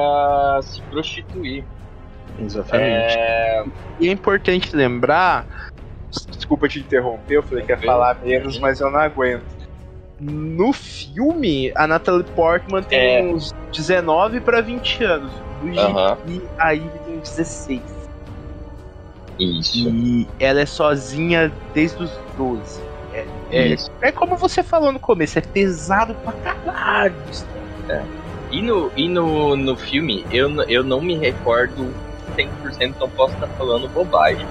se 0.61 0.79
prostituir. 0.83 1.63
Exatamente. 2.39 3.15
É, 3.17 3.63
E 3.99 4.07
é 4.07 4.11
importante 4.11 4.75
lembrar. 4.75 5.47
Desculpa 6.31 6.67
te 6.67 6.79
interromper, 6.79 7.35
eu 7.35 7.43
falei 7.43 7.63
que 7.63 7.71
ia 7.71 7.77
falar 7.77 8.17
menos, 8.23 8.59
mas 8.59 8.79
eu 8.79 8.89
não 8.91 8.99
aguento. 8.99 9.43
No 10.19 10.71
filme, 10.71 11.71
a 11.75 11.87
Natalie 11.87 12.23
Portman 12.23 12.83
tem 12.83 12.99
É. 13.17 13.33
uns 13.33 13.51
19 13.75 14.39
pra 14.39 14.61
20 14.61 15.03
anos. 15.03 15.31
No 15.61 15.77
Aham. 15.77 16.17
gibi, 16.25 16.41
a 16.57 16.71
Ivy 16.71 16.99
tem 17.05 17.19
16. 17.19 17.81
isso. 19.39 19.89
E 19.89 20.27
ela 20.39 20.61
é 20.61 20.65
sozinha 20.65 21.51
desde 21.73 22.03
os 22.03 22.11
12. 22.37 22.81
É, 23.13 23.25
é, 23.51 23.75
é 24.01 24.11
como 24.11 24.35
você 24.37 24.63
falou 24.63 24.91
no 24.91 24.99
começo, 24.99 25.37
é 25.39 25.41
pesado 25.41 26.13
pra 26.15 26.33
caralho. 26.33 27.15
E 28.51 28.61
no, 28.61 28.91
e 28.95 29.09
no, 29.09 29.55
no 29.55 29.75
filme, 29.75 30.25
eu, 30.31 30.49
eu 30.63 30.83
não 30.83 31.01
me 31.01 31.15
recordo 31.15 31.93
100%, 32.35 32.49
então 32.81 33.09
posso 33.09 33.33
estar 33.33 33.47
falando 33.47 33.87
bobagem. 33.89 34.45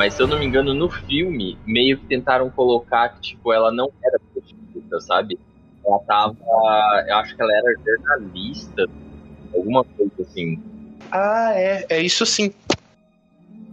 Mas 0.00 0.14
se 0.14 0.22
eu 0.22 0.26
não 0.26 0.38
me 0.38 0.46
engano, 0.46 0.72
no 0.72 0.88
filme, 0.88 1.58
meio 1.66 1.98
que 1.98 2.06
tentaram 2.06 2.50
colocar 2.50 3.10
que, 3.10 3.20
tipo, 3.20 3.52
ela 3.52 3.70
não 3.70 3.86
era 4.02 4.18
prostituta, 4.32 4.98
sabe? 5.00 5.38
Ela 5.84 5.98
tava. 6.06 6.34
Eu 7.06 7.16
acho 7.16 7.36
que 7.36 7.42
ela 7.42 7.52
era 7.54 7.74
jornalista, 7.84 8.88
alguma 9.54 9.84
coisa 9.84 10.10
assim. 10.22 10.58
Ah, 11.12 11.52
é, 11.54 11.84
é 11.90 12.00
isso 12.00 12.24
sim. 12.24 12.50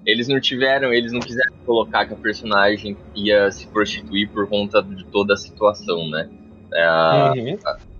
Eles 0.05 0.27
não 0.27 0.41
tiveram, 0.41 0.93
eles 0.93 1.13
não 1.13 1.21
quiseram 1.21 1.49
colocar 1.65 2.05
que 2.05 2.13
a 2.13 2.17
personagem 2.17 2.97
ia 3.15 3.49
se 3.49 3.71
prostituir 3.71 4.29
por 4.33 4.49
conta 4.49 4.83
de 4.83 5.05
toda 5.09 5.33
a 5.33 5.37
situação, 5.37 6.09
né? 6.09 6.27
É, 6.73 6.87
Uhum. 7.39 7.57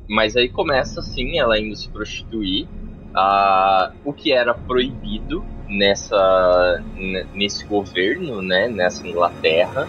Mas 0.09 0.36
aí 0.36 0.49
começa 0.49 0.99
assim, 0.99 1.39
ela 1.39 1.57
indo 1.57 1.78
se 1.78 1.89
prostituir. 1.89 2.67
ah, 3.15 3.95
o 4.03 4.13
que 4.13 4.34
era 4.34 4.53
proibido 4.53 5.47
nessa, 5.70 6.84
nesse 7.34 7.65
governo, 7.65 8.41
né? 8.41 8.68
Nessa 8.68 9.07
Inglaterra 9.07 9.88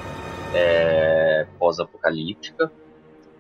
é, 0.53 1.47
pós-apocalíptica. 1.59 2.71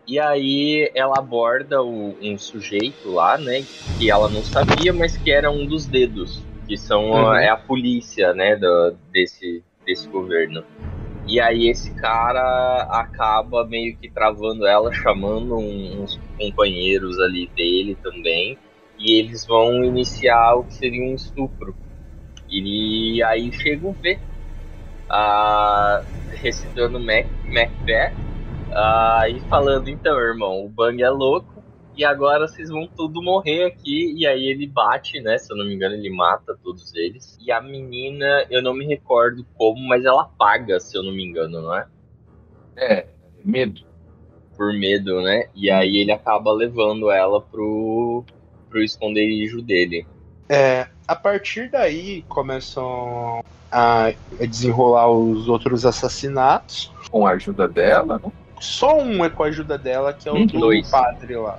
E 0.06 0.18
aí 0.18 0.90
ela 0.94 1.18
aborda 1.18 1.82
o- 1.82 2.16
um 2.20 2.38
sujeito 2.38 3.10
lá, 3.10 3.36
né? 3.38 3.64
Que 3.98 4.10
ela 4.10 4.28
não 4.28 4.42
sabia, 4.42 4.92
mas 4.92 5.16
que 5.16 5.30
era 5.30 5.50
um 5.50 5.66
dos 5.66 5.86
dedos. 5.86 6.42
Que 6.66 6.76
são 6.76 7.14
a- 7.14 7.28
Uhum. 7.30 7.34
é 7.34 7.48
a 7.48 7.56
polícia, 7.56 8.32
né? 8.34 8.56
do- 8.56 8.96
desse, 9.12 9.62
desse 9.86 10.08
governo. 10.08 10.62
E 11.26 11.40
aí 11.40 11.68
esse 11.68 11.90
cara 11.94 12.86
acaba 12.90 13.66
meio 13.66 13.96
que 13.98 14.08
travando 14.08 14.66
ela, 14.66 14.90
chamando 14.92 15.56
uns 15.56 16.18
companheiros 16.38 17.18
ali 17.20 17.50
dele 17.54 17.96
também. 18.02 18.56
E 18.98 19.12
eles 19.18 19.46
vão 19.46 19.84
iniciar 19.84 20.54
o 20.54 20.64
que 20.64 20.74
seria 20.74 21.02
um 21.02 21.14
estupro. 21.14 21.74
E 22.48 23.22
aí 23.22 23.52
chega 23.52 23.86
o 23.86 23.92
V. 23.92 24.18
ah, 25.10 26.02
recitando 26.42 27.00
Mac, 27.00 27.26
Macbeth. 27.44 28.14
ah, 28.72 29.24
e 29.28 29.40
falando, 29.48 29.88
então, 29.88 30.18
irmão, 30.18 30.64
o 30.64 30.68
Bang 30.68 31.02
é 31.02 31.10
louco. 31.10 31.62
E 31.96 32.04
agora 32.04 32.46
vocês 32.46 32.70
vão 32.70 32.86
tudo 32.86 33.20
morrer 33.20 33.64
aqui. 33.64 34.14
E 34.16 34.24
aí 34.26 34.44
ele 34.44 34.68
bate, 34.68 35.20
né? 35.20 35.36
Se 35.36 35.52
eu 35.52 35.56
não 35.56 35.64
me 35.66 35.74
engano, 35.74 35.96
ele 35.96 36.10
mata 36.10 36.56
todos 36.62 36.94
eles. 36.94 37.36
E 37.40 37.50
a 37.50 37.60
menina, 37.60 38.46
eu 38.50 38.62
não 38.62 38.72
me 38.72 38.86
recordo 38.86 39.44
como, 39.54 39.80
mas 39.88 40.04
ela 40.04 40.24
paga, 40.38 40.78
se 40.78 40.96
eu 40.96 41.02
não 41.02 41.12
me 41.12 41.24
engano, 41.24 41.60
não 41.60 41.74
é? 41.74 41.88
É, 42.76 43.08
medo. 43.44 43.80
Por 44.56 44.72
medo, 44.72 45.20
né? 45.22 45.48
E 45.56 45.70
aí 45.70 45.96
ele 45.96 46.12
acaba 46.12 46.52
levando 46.52 47.10
ela 47.10 47.40
pro, 47.40 48.24
pro 48.68 48.80
esconderijo 48.80 49.60
dele. 49.60 50.06
É, 50.48 50.86
a 51.08 51.16
partir 51.16 51.70
daí 51.70 52.22
começam 52.28 53.40
a 53.72 54.12
desenrolar 54.46 55.10
os 55.10 55.48
outros 55.48 55.84
assassinatos. 55.86 56.92
Com 57.10 57.26
a 57.26 57.30
ajuda 57.32 57.66
dela, 57.66 58.20
né? 58.22 58.30
Só 58.60 58.98
um 58.98 59.24
é 59.24 59.30
com 59.30 59.42
a 59.44 59.46
ajuda 59.46 59.78
dela, 59.78 60.12
que 60.12 60.28
é 60.28 60.32
o 60.32 60.36
Hum, 60.36 60.46
do 60.46 60.60
dois. 60.60 60.90
padre 60.90 61.36
lá. 61.36 61.58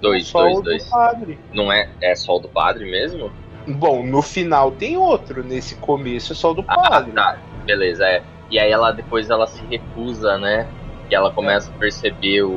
Dois, 0.00 0.26
Só 0.26 0.40
dois, 0.42 0.58
o 0.58 0.62
dois. 0.62 0.84
do 0.84 0.90
padre. 0.90 1.38
Não 1.52 1.70
é, 1.70 1.90
é 2.00 2.14
só 2.14 2.36
o 2.36 2.40
do 2.40 2.48
padre 2.48 2.90
mesmo? 2.90 3.30
Bom, 3.66 4.02
no 4.02 4.22
final 4.22 4.70
tem 4.72 4.96
outro, 4.96 5.44
nesse 5.44 5.74
começo 5.76 6.32
é 6.32 6.36
só 6.36 6.52
o 6.52 6.54
do 6.54 6.64
Ah, 6.66 6.74
padre. 6.88 7.12
tá. 7.12 7.36
Beleza, 7.66 8.06
é. 8.06 8.22
E 8.50 8.58
aí 8.58 8.70
ela 8.70 8.90
depois 8.92 9.28
ela 9.28 9.46
se 9.46 9.62
recusa, 9.66 10.38
né? 10.38 10.66
E 11.10 11.14
ela 11.14 11.30
começa 11.30 11.70
a 11.70 11.78
perceber 11.78 12.42
o, 12.42 12.50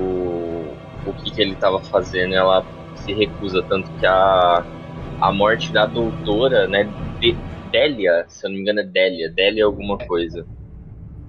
o 1.05 1.13
que, 1.21 1.31
que 1.31 1.41
ele 1.41 1.55
tava 1.55 1.79
fazendo. 1.81 2.33
Ela 2.33 2.63
se 2.95 3.11
recusa, 3.13 3.61
tanto 3.63 3.91
que 3.99 4.05
a, 4.05 4.63
a 5.23 5.31
morte 5.31 5.71
da 5.71 5.85
doutora, 5.85 6.67
né? 6.67 6.83
De, 7.21 7.33
Délia, 7.71 8.25
se 8.27 8.45
eu 8.45 8.49
não 8.49 8.57
me 8.57 8.61
engano 8.61 8.81
é 8.81 8.83
Délia, 8.83 9.29
Délia 9.29 9.63
alguma 9.63 9.97
coisa. 9.97 10.45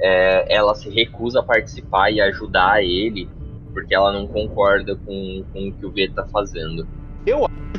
É, 0.01 0.53
ela 0.53 0.74
se 0.74 0.90
recusa 0.90 1.38
a 1.38 1.42
participar 1.45 2.11
e 2.11 2.20
ajudar 2.20 2.82
ele, 2.82 3.28
porque 3.72 3.95
ela 3.95 4.12
não 4.12 4.26
concorda 4.26 4.97
com, 4.97 5.45
com 5.53 5.68
o 5.68 5.72
que 5.72 5.86
o 5.86 5.92
V 5.92 6.09
tá 6.09 6.26
fazendo. 6.26 6.88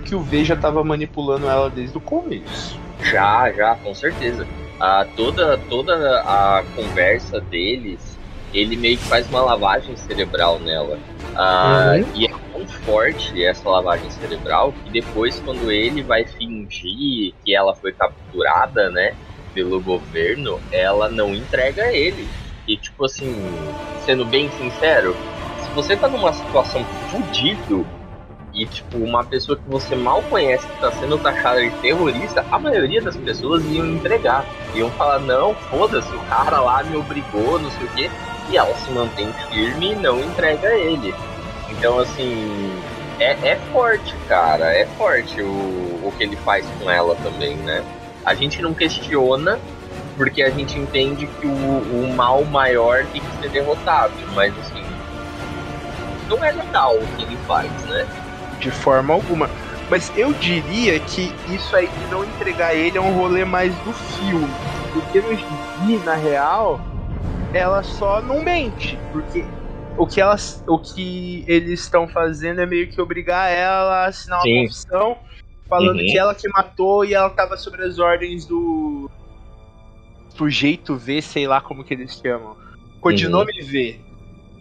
Que 0.05 0.15
o 0.15 0.21
V 0.21 0.45
já 0.45 0.55
tava 0.55 0.81
manipulando 0.85 1.49
ela 1.49 1.69
desde 1.69 1.97
o 1.97 2.01
começo. 2.01 2.79
Já, 3.11 3.51
já, 3.51 3.75
com 3.75 3.93
certeza. 3.93 4.47
Ah, 4.79 5.05
toda, 5.17 5.57
toda 5.69 6.21
a 6.21 6.63
conversa 6.77 7.41
deles, 7.41 8.17
ele 8.53 8.77
meio 8.77 8.97
que 8.97 9.03
faz 9.03 9.27
uma 9.27 9.41
lavagem 9.41 9.97
cerebral 9.97 10.59
nela. 10.59 10.97
Ah, 11.35 11.95
Uhum. 11.97 12.05
E 12.15 12.25
tão 12.65 12.67
forte 12.83 13.43
essa 13.43 13.69
lavagem 13.69 14.09
cerebral 14.09 14.73
que 14.73 14.91
depois, 14.91 15.39
quando 15.39 15.71
ele 15.71 16.03
vai 16.03 16.25
fingir 16.25 17.33
que 17.43 17.55
ela 17.55 17.75
foi 17.75 17.93
capturada, 17.93 18.89
né, 18.89 19.15
pelo 19.53 19.81
governo, 19.81 20.59
ela 20.71 21.09
não 21.09 21.33
entrega 21.33 21.93
ele. 21.93 22.27
E, 22.67 22.75
tipo 22.75 23.05
assim, 23.05 23.73
sendo 23.99 24.25
bem 24.25 24.49
sincero, 24.51 25.15
se 25.59 25.71
você 25.71 25.95
tá 25.95 26.09
numa 26.09 26.33
situação 26.33 26.85
fudido 27.09 27.85
e, 28.53 28.65
tipo, 28.65 28.97
uma 28.97 29.23
pessoa 29.23 29.57
que 29.57 29.69
você 29.69 29.95
mal 29.95 30.23
conhece 30.23 30.67
que 30.67 30.79
tá 30.79 30.91
sendo 30.91 31.17
taxada 31.19 31.61
de 31.61 31.71
terrorista, 31.81 32.45
a 32.51 32.59
maioria 32.59 33.01
das 33.01 33.15
pessoas 33.17 33.63
iam 33.65 33.85
entregar. 33.85 34.45
Iam 34.73 34.91
falar, 34.91 35.19
não, 35.19 35.55
foda-se, 35.69 36.13
o 36.15 36.21
cara 36.21 36.59
lá 36.61 36.83
me 36.83 36.95
obrigou, 36.97 37.59
não 37.59 37.69
sei 37.69 37.85
o 37.85 37.89
quê. 37.89 38.09
E 38.49 38.57
ela 38.57 38.75
se 38.75 38.91
mantém 38.91 39.33
firme 39.49 39.91
e 39.91 39.95
não 39.95 40.19
entrega 40.19 40.67
ele. 40.77 41.13
Então, 41.69 41.99
assim, 41.99 42.71
é, 43.19 43.31
é 43.49 43.55
forte, 43.71 44.15
cara. 44.27 44.73
É 44.73 44.85
forte 44.97 45.41
o, 45.41 45.47
o 46.03 46.13
que 46.17 46.23
ele 46.23 46.35
faz 46.37 46.65
com 46.79 46.89
ela 46.89 47.15
também, 47.15 47.55
né? 47.57 47.83
A 48.25 48.33
gente 48.33 48.61
não 48.61 48.73
questiona, 48.73 49.59
porque 50.17 50.41
a 50.41 50.49
gente 50.49 50.77
entende 50.77 51.27
que 51.27 51.47
o, 51.47 51.51
o 51.51 52.13
mal 52.15 52.43
maior 52.45 53.05
tem 53.11 53.21
que 53.21 53.41
ser 53.41 53.49
derrotado. 53.49 54.13
Mas, 54.33 54.53
assim, 54.59 54.83
não 56.27 56.43
é 56.43 56.51
legal 56.51 56.95
o 56.95 57.07
que 57.15 57.23
ele 57.23 57.37
faz, 57.47 57.71
né? 57.85 58.05
De 58.59 58.71
forma 58.71 59.13
alguma. 59.13 59.49
Mas 59.89 60.11
eu 60.17 60.33
diria 60.33 60.99
que 60.99 61.33
isso 61.47 61.75
aí 61.75 61.87
de 61.87 62.07
não 62.07 62.23
entregar 62.23 62.73
ele 62.73 62.97
é 62.97 63.01
um 63.01 63.13
rolê 63.13 63.45
mais 63.45 63.73
do 63.79 63.93
filme. 63.93 64.49
Porque 64.93 65.21
no 65.21 65.35
gibi, 65.35 66.03
na 66.03 66.15
real, 66.15 66.81
ela 67.53 67.83
só 67.83 68.21
não 68.21 68.41
mente. 68.41 68.97
Porque 69.11 69.45
o 69.97 70.07
que, 70.07 70.19
elas, 70.19 70.63
o 70.67 70.79
que 70.79 71.43
eles 71.47 71.81
estão 71.81 72.07
fazendo 72.07 72.61
é 72.61 72.65
meio 72.65 72.89
que 72.89 73.01
obrigar 73.01 73.51
ela 73.51 74.03
a 74.03 74.05
assinar 74.07 74.39
uma 74.39 74.43
Sim. 74.43 74.61
confissão 74.61 75.17
falando 75.67 75.99
Uhum. 75.99 76.05
que 76.05 76.17
ela 76.17 76.35
que 76.35 76.47
matou 76.49 77.03
e 77.05 77.13
ela 77.13 77.29
tava 77.29 77.57
sobre 77.57 77.83
as 77.83 77.97
ordens 77.97 78.45
do 78.45 79.09
sujeito 80.29 80.95
V, 80.95 81.21
sei 81.21 81.47
lá 81.47 81.61
como 81.61 81.83
que 81.83 81.93
eles 81.93 82.19
chamam. 82.19 82.55
Codinome 83.01 83.53
V. 83.61 83.99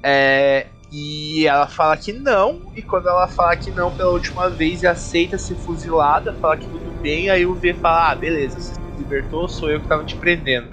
É, 0.03 0.69
e 0.91 1.47
ela 1.47 1.67
fala 1.67 1.97
que 1.97 2.13
não, 2.13 2.71
e 2.77 2.83
quando 2.83 3.09
ela 3.09 3.27
fala 3.27 3.57
que 3.57 3.71
não 3.71 3.91
pela 3.91 4.11
última 4.11 4.49
vez 4.49 4.83
e 4.83 4.87
aceita 4.87 5.37
ser 5.37 5.57
fuzilada, 5.57 6.33
fala 6.35 6.57
que 6.57 6.69
tudo 6.71 6.93
bem, 7.03 7.29
aí 7.31 7.45
o 7.45 7.55
V 7.55 7.75
fala, 7.75 8.11
ah, 8.11 8.15
beleza, 8.15 8.61
você 8.61 8.75
se 8.75 8.81
libertou, 8.99 9.49
sou 9.49 9.71
eu 9.71 9.81
que 9.81 9.89
tava 9.89 10.05
te 10.05 10.17
prendendo. 10.17 10.71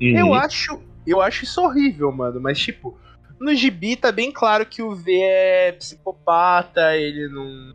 Eu 0.00 0.34
acho. 0.34 0.80
Eu 1.06 1.20
acho 1.20 1.44
isso 1.44 1.60
horrível, 1.60 2.10
mano. 2.12 2.40
Mas, 2.40 2.58
tipo, 2.58 2.98
no 3.42 3.54
gibi 3.54 3.96
tá 3.96 4.12
bem 4.12 4.30
claro 4.30 4.64
que 4.64 4.80
o 4.80 4.94
V 4.94 5.12
é 5.20 5.72
psicopata, 5.72 6.96
ele 6.96 7.26
não, 7.28 7.74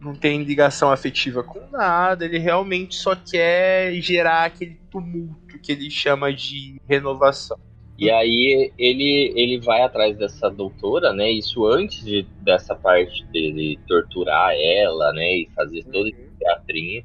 não 0.00 0.14
tem 0.14 0.42
ligação 0.42 0.90
afetiva 0.90 1.42
com 1.44 1.60
nada, 1.70 2.24
ele 2.24 2.38
realmente 2.38 2.96
só 2.96 3.14
quer 3.14 3.92
gerar 4.00 4.44
aquele 4.44 4.76
tumulto 4.90 5.58
que 5.60 5.70
ele 5.70 5.88
chama 5.88 6.32
de 6.32 6.80
renovação. 6.88 7.56
E 7.96 8.10
aí 8.10 8.72
ele, 8.76 9.32
ele 9.36 9.60
vai 9.60 9.82
atrás 9.82 10.16
dessa 10.16 10.50
doutora, 10.50 11.12
né? 11.12 11.30
Isso 11.30 11.64
antes 11.64 12.04
de, 12.04 12.26
dessa 12.42 12.74
parte 12.74 13.24
dele 13.26 13.78
torturar 13.86 14.52
ela, 14.52 15.12
né? 15.12 15.38
E 15.38 15.48
fazer 15.54 15.84
todo 15.84 16.08
esse 16.08 16.28
teatrinho. 16.40 17.04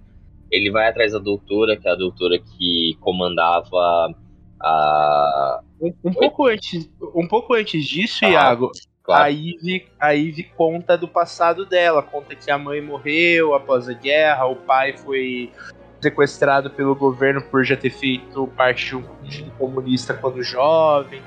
Ele 0.50 0.72
vai 0.72 0.90
atrás 0.90 1.14
da 1.14 1.20
doutora, 1.20 1.78
que 1.78 1.88
é 1.88 1.92
a 1.92 1.96
doutora 1.96 2.40
que 2.40 2.98
comandava 3.02 4.16
a. 4.60 5.62
Um, 5.82 5.94
um 6.04 6.14
pouco 6.14 6.48
antes, 6.48 6.90
um 7.16 7.28
pouco 7.28 7.54
antes 7.54 7.86
disso, 7.86 8.26
Ah, 8.26 8.30
Iago, 8.30 8.72
Claro, 9.10 9.24
a 9.24 9.28
Ivy, 9.30 9.88
a 10.00 10.10
Ivy 10.12 10.44
conta 10.56 10.96
do 10.96 11.08
passado 11.08 11.66
dela, 11.66 12.04
conta 12.04 12.36
que 12.36 12.52
a 12.52 12.60
mãe 12.60 12.80
morreu 12.80 13.56
após 13.56 13.90
a 13.90 13.94
guerra, 13.94 14.46
o 14.46 14.56
pai 14.56 14.96
foi 14.98 15.52
sequestrado 16.00 16.70
pelo 16.70 16.96
governo 16.96 17.42
por 17.42 17.64
já 17.64 17.76
ter 17.76 17.90
feito 17.90 18.46
parte 18.56 18.90
de 18.90 18.96
um 18.98 19.02
partido 19.02 19.52
comunista 19.58 20.14
quando 20.14 20.44
jovem. 20.44 21.22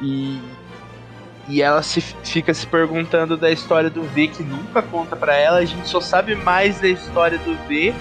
E, 0.00 0.40
e 1.46 1.60
ela 1.60 1.82
se, 1.82 2.00
fica 2.00 2.54
se 2.54 2.66
perguntando 2.66 3.36
da 3.36 3.50
história 3.50 3.90
do 3.90 4.02
V 4.02 4.28
que 4.28 4.42
nunca 4.42 4.80
conta 4.80 5.14
para 5.14 5.36
ela. 5.36 5.58
A 5.58 5.64
gente 5.64 5.86
só 5.86 6.00
sabe 6.00 6.34
mais 6.34 6.80
da 6.80 6.88
história 6.88 7.36
do 7.36 7.54
V 7.68 7.94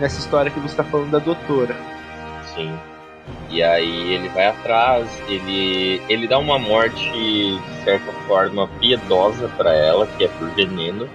nessa 0.00 0.18
história 0.18 0.50
que 0.50 0.58
você 0.60 0.72
está 0.72 0.84
falando 0.84 1.10
da 1.10 1.18
doutora. 1.18 1.76
Sim. 2.54 2.74
E 3.48 3.62
aí 3.62 4.12
ele 4.12 4.28
vai 4.30 4.46
atrás, 4.46 5.08
ele, 5.28 6.02
ele 6.08 6.26
dá 6.26 6.38
uma 6.38 6.58
morte, 6.58 7.10
de 7.10 7.84
certa 7.84 8.12
forma, 8.26 8.68
piedosa 8.80 9.48
para 9.56 9.72
ela, 9.72 10.06
que 10.06 10.24
é 10.24 10.28
por 10.28 10.48
veneno. 10.50 11.08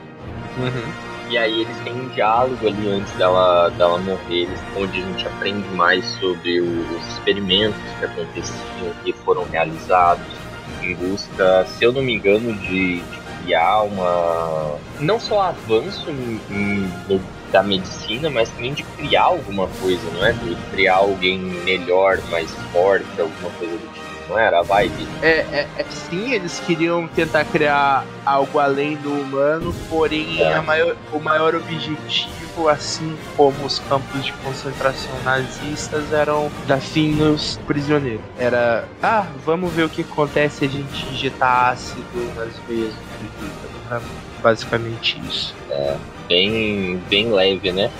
Uhum. 0.58 1.12
E 1.30 1.38
aí 1.38 1.62
eles 1.62 1.78
têm 1.80 1.94
um 1.94 2.10
diálogo 2.10 2.68
ali 2.68 2.90
antes 2.90 3.12
dela, 3.14 3.70
dela 3.70 3.98
morrer, 4.00 4.50
onde 4.76 5.00
a 5.00 5.02
gente 5.02 5.28
aprende 5.28 5.68
mais 5.70 6.06
sobre 6.20 6.60
o, 6.60 6.98
os 6.98 7.08
experimentos 7.08 7.80
que 8.00 8.06
aconteciam, 8.06 8.94
que 9.04 9.14
foram 9.14 9.44
realizados, 9.46 10.26
em 10.82 10.96
busca, 10.96 11.66
se 11.66 11.86
eu 11.86 11.94
não 11.94 12.02
me 12.02 12.16
engano, 12.16 12.54
de, 12.54 13.00
de 13.00 13.22
criar 13.44 13.84
uma. 13.84 14.78
não 15.00 15.20
só 15.20 15.42
avanço 15.42 16.10
em, 16.10 16.40
em, 16.50 16.92
da 17.52 17.62
medicina, 17.62 18.30
mas 18.30 18.50
também 18.50 18.74
de 18.74 18.84
criar 18.84 19.24
alguma 19.24 19.68
coisa, 19.82 20.02
não 20.12 20.26
é? 20.26 20.32
De 20.34 20.56
criar 20.72 20.96
alguém 20.96 21.40
melhor, 21.40 22.20
mais 22.30 22.52
forte, 22.72 23.06
alguma 23.20 23.50
coisa 23.52 23.74
do 23.74 23.94
tipo 23.94 24.12
não 24.32 24.40
era 24.40 24.60
a 24.60 24.62
vibe? 24.62 25.08
É, 25.22 25.28
é, 25.28 25.68
é, 25.78 25.86
sim, 25.90 26.32
eles 26.34 26.60
queriam 26.62 27.08
tentar 27.08 27.44
criar 27.46 28.06
algo 28.26 28.60
além 28.60 28.96
do 28.96 29.12
humano, 29.12 29.76
porém 29.90 30.42
é. 30.42 30.60
maior, 30.62 30.96
o 31.12 31.20
maior 31.20 31.54
objetivo, 31.54 32.70
assim 32.70 33.18
como 33.36 33.66
os 33.66 33.80
campos 33.80 34.24
de 34.24 34.32
concentração 34.34 35.12
nazistas, 35.24 36.12
eram 36.14 36.50
dar 36.66 36.80
fim 36.80 37.12
nos 37.12 37.58
prisioneiros. 37.68 38.24
Era, 38.38 38.88
ah, 39.04 39.28
vamos 39.46 39.72
ver 39.74 39.84
o 39.84 39.90
que 39.90 40.02
acontece 40.02 40.60
se 40.60 40.66
a 40.66 40.70
gente 40.70 41.06
injetar 41.14 41.72
ácido 41.72 42.34
nas 42.36 42.54
veias 42.68 42.94
do 42.94 44.32
Basicamente 44.42 45.22
isso. 45.28 45.54
É, 45.70 45.96
bem, 46.32 47.02
bem 47.10 47.30
leve, 47.30 47.74
né? 47.74 47.92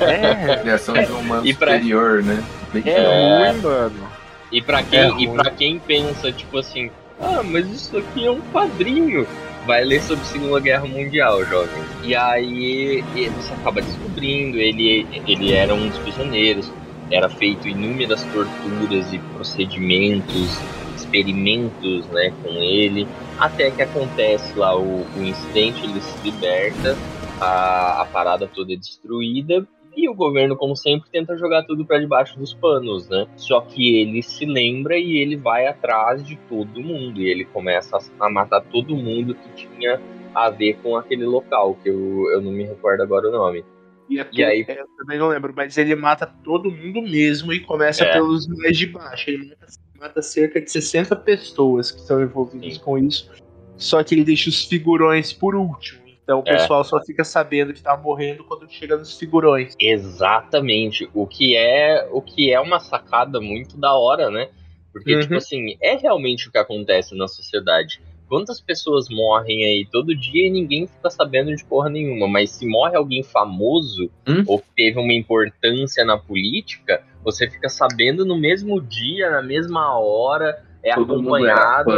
É, 0.00 0.56
criação 0.56 0.94
de 0.94 1.06
um 1.12 1.20
humano 1.20 1.46
superior, 1.46 2.22
né? 2.24 2.42
Bem 2.72 2.82
é, 2.84 3.50
ruim, 3.50 3.60
mano. 3.62 4.08
E 4.50 4.60
para 4.60 4.82
quem, 4.82 4.98
é 4.98 5.20
e 5.20 5.28
para 5.28 5.50
quem 5.50 5.78
pensa, 5.78 6.32
tipo 6.32 6.58
assim, 6.58 6.90
ah, 7.20 7.42
mas 7.44 7.66
isso 7.70 7.96
aqui 7.96 8.26
é 8.26 8.30
um 8.30 8.40
quadrinho. 8.52 9.26
Vai 9.66 9.84
ler 9.84 10.00
sobre 10.02 10.24
a 10.24 10.26
Segunda 10.26 10.60
Guerra 10.60 10.86
Mundial, 10.86 11.44
jovem. 11.44 11.82
E 12.02 12.14
aí 12.14 13.02
você 13.36 13.52
acaba 13.54 13.80
descobrindo, 13.82 14.58
ele, 14.58 15.06
ele 15.26 15.52
era 15.52 15.74
um 15.74 15.88
dos 15.88 15.98
prisioneiros, 15.98 16.70
era 17.10 17.28
feito 17.28 17.68
inúmeras 17.68 18.22
torturas 18.32 19.12
e 19.12 19.18
procedimentos, 19.34 20.58
experimentos 20.96 22.06
né, 22.06 22.32
com 22.42 22.50
ele, 22.50 23.08
até 23.38 23.70
que 23.70 23.82
acontece 23.82 24.56
lá 24.56 24.76
o, 24.76 25.04
o 25.16 25.22
incidente, 25.22 25.82
ele 25.82 26.00
se 26.00 26.14
liberta, 26.24 26.96
a, 27.40 28.02
a 28.02 28.04
parada 28.06 28.46
toda 28.46 28.72
é 28.72 28.76
destruída 28.76 29.66
e 29.96 30.10
o 30.10 30.14
governo, 30.14 30.54
como 30.56 30.76
sempre, 30.76 31.08
tenta 31.10 31.38
jogar 31.38 31.62
tudo 31.62 31.84
para 31.84 31.98
debaixo 31.98 32.38
dos 32.38 32.52
panos, 32.52 33.08
né? 33.08 33.26
Só 33.34 33.62
que 33.62 33.96
ele 33.96 34.22
se 34.22 34.44
lembra 34.44 34.98
e 34.98 35.16
ele 35.16 35.36
vai 35.36 35.66
atrás 35.66 36.22
de 36.22 36.36
todo 36.50 36.82
mundo. 36.82 37.18
E 37.18 37.30
ele 37.30 37.46
começa 37.46 37.98
a 38.20 38.30
matar 38.30 38.60
todo 38.60 38.94
mundo 38.94 39.34
que 39.34 39.66
tinha 39.66 39.98
a 40.34 40.50
ver 40.50 40.74
com 40.82 40.98
aquele 40.98 41.24
local, 41.24 41.78
que 41.82 41.88
eu, 41.88 42.30
eu 42.30 42.42
não 42.42 42.52
me 42.52 42.64
recordo 42.64 43.02
agora 43.02 43.28
o 43.28 43.32
nome. 43.32 43.64
E, 44.10 44.20
é 44.20 44.28
e 44.30 44.44
aí... 44.44 44.66
É, 44.68 44.82
eu 44.82 44.86
também 44.98 45.18
não 45.18 45.28
lembro, 45.28 45.54
mas 45.56 45.78
ele 45.78 45.96
mata 45.96 46.26
todo 46.44 46.70
mundo 46.70 47.00
mesmo 47.00 47.50
e 47.54 47.60
começa 47.60 48.04
é. 48.04 48.12
pelos 48.12 48.46
mais 48.48 48.76
de 48.76 48.88
baixo. 48.88 49.30
Ele 49.30 49.48
mata, 49.48 49.66
mata, 49.98 50.22
cerca 50.22 50.60
de 50.60 50.70
60 50.70 51.16
pessoas 51.16 51.90
que 51.90 52.00
estão 52.00 52.20
envolvidas 52.20 52.74
Sim. 52.74 52.80
com 52.80 52.98
isso. 52.98 53.30
Só 53.78 54.04
que 54.04 54.14
ele 54.14 54.24
deixa 54.24 54.50
os 54.50 54.62
figurões 54.66 55.32
por 55.32 55.54
último. 55.54 56.05
Então 56.26 56.40
o 56.40 56.42
é. 56.44 56.56
pessoal 56.56 56.82
só 56.82 57.00
fica 57.00 57.22
sabendo 57.22 57.72
que 57.72 57.80
tá 57.80 57.96
morrendo 57.96 58.42
quando 58.42 58.68
chega 58.68 58.96
nos 58.96 59.16
figurões. 59.16 59.76
Exatamente. 59.78 61.08
O 61.14 61.24
que 61.24 61.56
é, 61.56 62.08
o 62.10 62.20
que 62.20 62.52
é 62.52 62.58
uma 62.58 62.80
sacada 62.80 63.40
muito 63.40 63.78
da 63.78 63.94
hora, 63.94 64.28
né? 64.28 64.48
Porque, 64.92 65.14
uhum. 65.14 65.20
tipo 65.20 65.36
assim, 65.36 65.76
é 65.80 65.94
realmente 65.94 66.48
o 66.48 66.50
que 66.50 66.58
acontece 66.58 67.16
na 67.16 67.28
sociedade. 67.28 68.02
Quantas 68.28 68.60
pessoas 68.60 69.08
morrem 69.08 69.64
aí 69.64 69.86
todo 69.92 70.16
dia 70.16 70.48
e 70.48 70.50
ninguém 70.50 70.88
fica 70.88 71.08
sabendo 71.10 71.54
de 71.54 71.64
porra 71.64 71.88
nenhuma, 71.88 72.26
mas 72.26 72.50
se 72.50 72.66
morre 72.66 72.96
alguém 72.96 73.22
famoso 73.22 74.10
hum? 74.26 74.42
ou 74.48 74.60
teve 74.74 74.98
uma 74.98 75.12
importância 75.12 76.04
na 76.04 76.18
política, 76.18 77.04
você 77.22 77.48
fica 77.48 77.68
sabendo 77.68 78.24
no 78.24 78.36
mesmo 78.36 78.80
dia, 78.80 79.30
na 79.30 79.42
mesma 79.42 79.96
hora, 79.96 80.60
é 80.82 80.92
todo 80.92 81.12
acompanhado. 81.12 81.92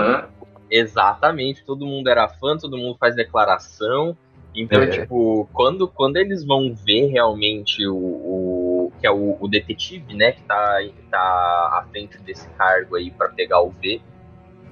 Exatamente, 0.71 1.65
todo 1.65 1.87
mundo 1.87 2.09
era 2.09 2.29
fã, 2.29 2.57
todo 2.57 2.77
mundo 2.77 2.97
faz 2.99 3.15
declaração. 3.15 4.17
Então, 4.55 4.83
é. 4.83 4.87
tipo, 4.89 5.49
quando, 5.53 5.87
quando 5.87 6.17
eles 6.17 6.45
vão 6.45 6.75
ver 6.75 7.07
realmente 7.07 7.87
o, 7.87 7.97
o 7.97 8.93
que 9.01 9.07
é 9.07 9.11
o, 9.11 9.37
o, 9.39 9.47
detetive, 9.47 10.15
né, 10.15 10.33
que 10.33 10.43
tá, 10.43 10.81
tá 11.11 11.19
à 11.19 11.87
frente 11.91 12.19
desse 12.23 12.49
cargo 12.51 12.97
aí 12.97 13.11
para 13.11 13.29
pegar 13.29 13.61
o 13.61 13.71
V, 13.71 14.01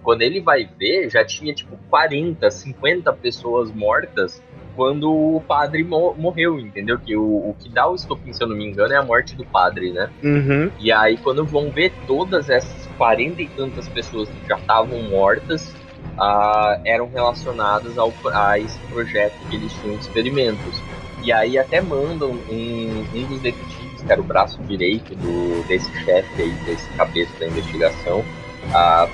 quando 0.02 0.22
ele 0.22 0.40
vai 0.40 0.64
ver, 0.64 1.10
já 1.10 1.24
tinha 1.24 1.54
tipo 1.54 1.76
40, 1.88 2.50
50 2.50 3.12
pessoas 3.14 3.72
mortas 3.72 4.42
quando 4.76 5.10
o 5.10 5.40
padre 5.40 5.82
mo 5.82 6.14
morreu, 6.16 6.60
entendeu? 6.60 6.98
Que 6.98 7.16
o, 7.16 7.24
o, 7.24 7.56
que 7.58 7.68
dá 7.70 7.88
o 7.88 7.94
estopim, 7.94 8.32
se 8.32 8.44
eu 8.44 8.46
não 8.46 8.54
me 8.54 8.64
engano, 8.64 8.92
é 8.92 8.96
a 8.96 9.02
morte 9.02 9.34
do 9.34 9.44
padre, 9.44 9.90
né? 9.90 10.10
Uhum. 10.22 10.70
E 10.78 10.92
aí, 10.92 11.16
quando 11.16 11.44
vão 11.44 11.70
ver 11.70 11.92
todas 12.06 12.50
essas 12.50 12.86
40 12.98 13.42
e 13.42 13.48
tantas 13.48 13.88
pessoas 13.88 14.28
que 14.28 14.48
já 14.48 14.58
estavam 14.58 15.02
mortas, 15.04 15.74
eram 16.84 17.08
relacionadas 17.08 17.98
ao, 17.98 18.12
a 18.32 18.58
esse 18.58 18.78
projeto 18.90 19.34
que 19.48 19.56
eles 19.56 19.72
tinham 19.74 19.96
de 19.96 20.02
experimentos. 20.02 20.82
E 21.22 21.32
aí 21.32 21.58
até 21.58 21.80
mandam 21.80 22.30
um, 22.30 23.06
um 23.14 23.26
dos 23.26 23.40
detetives, 23.40 24.02
que 24.02 24.12
era 24.12 24.20
o 24.20 24.24
braço 24.24 24.62
direito 24.62 25.14
do, 25.16 25.66
desse 25.66 25.90
chefe 26.04 26.42
aí, 26.42 26.52
desse 26.64 26.88
cabeça 26.90 27.32
da 27.40 27.46
investigação, 27.46 28.24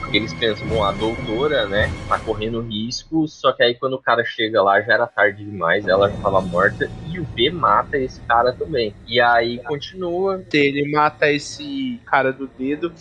porque 0.00 0.16
eles 0.16 0.32
pensam, 0.34 0.66
bom, 0.66 0.82
a 0.84 0.92
doutora, 0.92 1.66
né, 1.66 1.90
tá 2.08 2.18
correndo 2.18 2.60
risco, 2.60 3.26
só 3.28 3.52
que 3.52 3.62
aí 3.62 3.74
quando 3.74 3.94
o 3.94 3.98
cara 3.98 4.24
chega 4.24 4.62
lá 4.62 4.80
já 4.80 4.94
era 4.94 5.06
tarde 5.06 5.44
demais, 5.44 5.86
ela 5.86 6.10
já 6.10 6.16
tava 6.18 6.40
morta, 6.40 6.90
e 7.08 7.18
o 7.18 7.24
B 7.24 7.50
mata 7.50 7.96
esse 7.98 8.20
cara 8.22 8.52
também. 8.52 8.94
E 9.06 9.20
aí 9.20 9.58
continua. 9.58 10.42
Ele 10.52 10.90
mata 10.90 11.30
esse 11.30 12.00
cara 12.04 12.32
do 12.32 12.46
dedo 12.46 12.92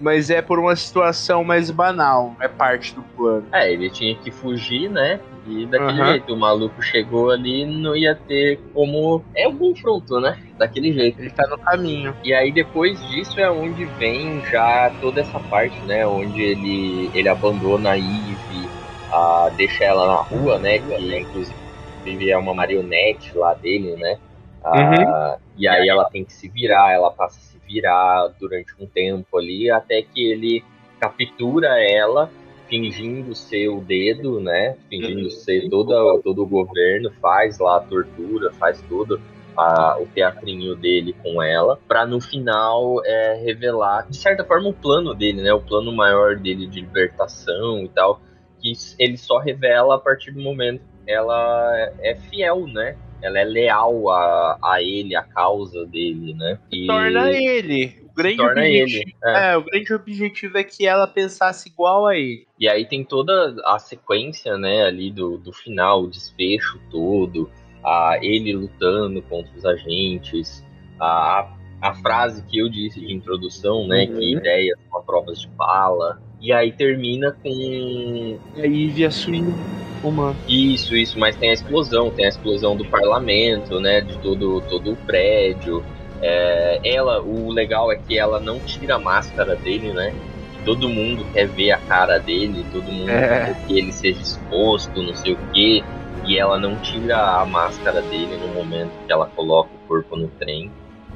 mas 0.00 0.30
é 0.30 0.42
por 0.42 0.58
uma 0.58 0.76
situação 0.76 1.42
mais 1.42 1.70
banal, 1.70 2.34
é 2.40 2.48
parte 2.48 2.94
do 2.94 3.02
plano. 3.02 3.46
É, 3.52 3.72
ele 3.72 3.90
tinha 3.90 4.14
que 4.16 4.30
fugir, 4.30 4.90
né? 4.90 5.20
E 5.46 5.64
daquele 5.64 6.00
uhum. 6.00 6.06
jeito, 6.06 6.34
o 6.34 6.36
maluco 6.36 6.82
chegou 6.82 7.30
ali 7.30 7.64
não 7.64 7.94
ia 7.94 8.16
ter 8.16 8.58
como. 8.74 9.22
É 9.34 9.46
um 9.46 9.56
confronto, 9.56 10.20
né? 10.20 10.36
Daquele 10.58 10.92
jeito. 10.92 11.20
Ele 11.20 11.30
tá 11.30 11.46
no 11.46 11.56
caminho. 11.56 12.14
E 12.24 12.34
aí 12.34 12.50
depois 12.50 13.00
disso 13.08 13.38
é 13.38 13.48
onde 13.48 13.84
vem 13.84 14.44
já 14.46 14.90
toda 15.00 15.20
essa 15.20 15.38
parte, 15.38 15.78
né? 15.82 16.04
Onde 16.04 16.42
ele, 16.42 17.10
ele 17.14 17.28
abandona 17.28 17.90
a 17.90 17.98
Eve, 17.98 18.68
a, 19.12 19.50
deixa 19.56 19.84
ela 19.84 20.06
na 20.06 20.22
rua, 20.22 20.58
né? 20.58 20.80
Que 20.80 21.18
inclusive 21.18 22.30
é 22.30 22.36
uma 22.36 22.52
marionete 22.52 23.36
lá 23.36 23.54
dele, 23.54 23.94
né? 23.96 24.18
uhum. 24.64 25.36
E 25.56 25.68
aí 25.68 25.88
ela 25.88 26.04
tem 26.10 26.24
que 26.24 26.32
se 26.32 26.48
virar, 26.48 26.92
ela 26.92 27.10
passa 27.10 27.38
virar 27.66 28.28
durante 28.38 28.72
um 28.80 28.86
tempo 28.86 29.36
ali, 29.38 29.70
até 29.70 30.02
que 30.02 30.30
ele 30.30 30.64
captura 31.00 31.80
ela, 31.80 32.30
fingindo 32.68 33.34
ser 33.34 33.68
o 33.68 33.80
dedo, 33.80 34.40
né? 34.40 34.76
Fingindo 34.88 35.24
uhum. 35.24 35.30
ser 35.30 35.68
todo, 35.68 36.20
todo 36.22 36.42
o 36.42 36.46
governo, 36.46 37.10
faz 37.20 37.58
lá 37.58 37.76
a 37.76 37.80
tortura, 37.80 38.52
faz 38.52 38.80
tudo. 38.82 39.20
A, 39.56 39.98
o 39.98 40.06
teatrinho 40.06 40.76
dele 40.76 41.14
com 41.22 41.42
ela, 41.42 41.78
para 41.88 42.04
no 42.04 42.20
final 42.20 43.02
é, 43.06 43.40
revelar, 43.42 44.06
de 44.06 44.18
certa 44.18 44.44
forma, 44.44 44.68
o 44.68 44.74
plano 44.74 45.14
dele, 45.14 45.40
né? 45.40 45.52
O 45.54 45.62
plano 45.62 45.90
maior 45.92 46.36
dele 46.36 46.66
de 46.66 46.80
libertação 46.80 47.82
e 47.82 47.88
tal, 47.88 48.20
que 48.60 48.72
ele 48.98 49.16
só 49.16 49.38
revela 49.38 49.94
a 49.94 49.98
partir 49.98 50.32
do 50.32 50.42
momento 50.42 50.82
que 51.02 51.10
ela 51.10 51.90
é 52.00 52.14
fiel, 52.14 52.66
né? 52.66 52.98
Ela 53.22 53.38
é 53.38 53.44
leal 53.44 54.08
a, 54.10 54.58
a 54.62 54.82
ele, 54.82 55.14
a 55.16 55.22
causa 55.22 55.84
dele, 55.86 56.34
né? 56.34 56.58
E... 56.70 56.86
Torna 56.86 57.30
ele. 57.30 58.06
O 58.10 58.14
grande 58.14 58.36
torna 58.36 58.62
objetivo, 58.62 59.02
ele. 59.02 59.16
É. 59.24 59.52
é. 59.52 59.56
o 59.56 59.62
grande 59.62 59.94
objetivo 59.94 60.58
é 60.58 60.64
que 60.64 60.86
ela 60.86 61.06
pensasse 61.06 61.68
igual 61.68 62.06
a 62.06 62.16
ele. 62.16 62.46
E 62.58 62.68
aí 62.68 62.86
tem 62.86 63.04
toda 63.04 63.56
a 63.64 63.78
sequência, 63.78 64.56
né, 64.56 64.84
ali 64.84 65.10
do, 65.10 65.36
do 65.38 65.52
final, 65.52 66.04
o 66.04 66.10
desfecho 66.10 66.80
todo, 66.90 67.50
a 67.84 68.18
ele 68.22 68.52
lutando 68.54 69.20
contra 69.22 69.52
os 69.56 69.64
agentes, 69.64 70.64
a, 70.98 71.52
a 71.80 71.94
frase 71.94 72.42
que 72.46 72.58
eu 72.58 72.68
disse 72.68 73.00
de 73.00 73.12
introdução, 73.12 73.86
né, 73.86 74.06
uhum. 74.06 74.16
que 74.16 74.36
ideias 74.36 74.78
são 74.90 75.02
provas 75.02 75.40
de 75.40 75.48
bala. 75.48 76.20
E 76.46 76.52
aí 76.52 76.70
termina 76.70 77.32
com. 77.42 77.48
E 77.48 78.38
aí 78.60 78.84
Ivy 78.84 79.04
assumindo 79.04 79.52
humano. 80.00 80.38
Isso, 80.46 80.94
isso, 80.94 81.18
mas 81.18 81.34
tem 81.34 81.50
a 81.50 81.52
explosão, 81.52 82.08
tem 82.08 82.24
a 82.24 82.28
explosão 82.28 82.76
do 82.76 82.84
parlamento, 82.86 83.80
né? 83.80 84.00
De 84.00 84.16
todo, 84.20 84.60
todo 84.68 84.92
o 84.92 84.96
prédio. 84.96 85.84
É, 86.22 86.78
ela, 86.84 87.20
o 87.20 87.50
legal 87.50 87.90
é 87.90 87.96
que 87.96 88.16
ela 88.16 88.38
não 88.38 88.60
tira 88.60 88.94
a 88.94 88.98
máscara 89.00 89.56
dele, 89.56 89.92
né? 89.92 90.14
Todo 90.64 90.88
mundo 90.88 91.26
quer 91.32 91.48
ver 91.48 91.72
a 91.72 91.78
cara 91.78 92.18
dele, 92.18 92.64
todo 92.70 92.92
mundo 92.92 93.10
É. 93.10 93.46
quer 93.46 93.66
que 93.66 93.78
ele 93.80 93.90
seja 93.90 94.22
exposto, 94.22 95.02
não 95.02 95.16
sei 95.16 95.32
o 95.32 95.38
quê. 95.52 95.82
E 96.24 96.38
ela 96.38 96.60
não 96.60 96.76
tira 96.76 97.40
a 97.40 97.44
máscara 97.44 98.02
dele 98.02 98.36
no 98.36 98.54
momento 98.54 98.92
que 99.04 99.12
ela 99.12 99.26
coloca 99.26 99.70
o 99.74 99.88
corpo 99.88 100.16
no 100.16 100.28
trem. 100.38 100.70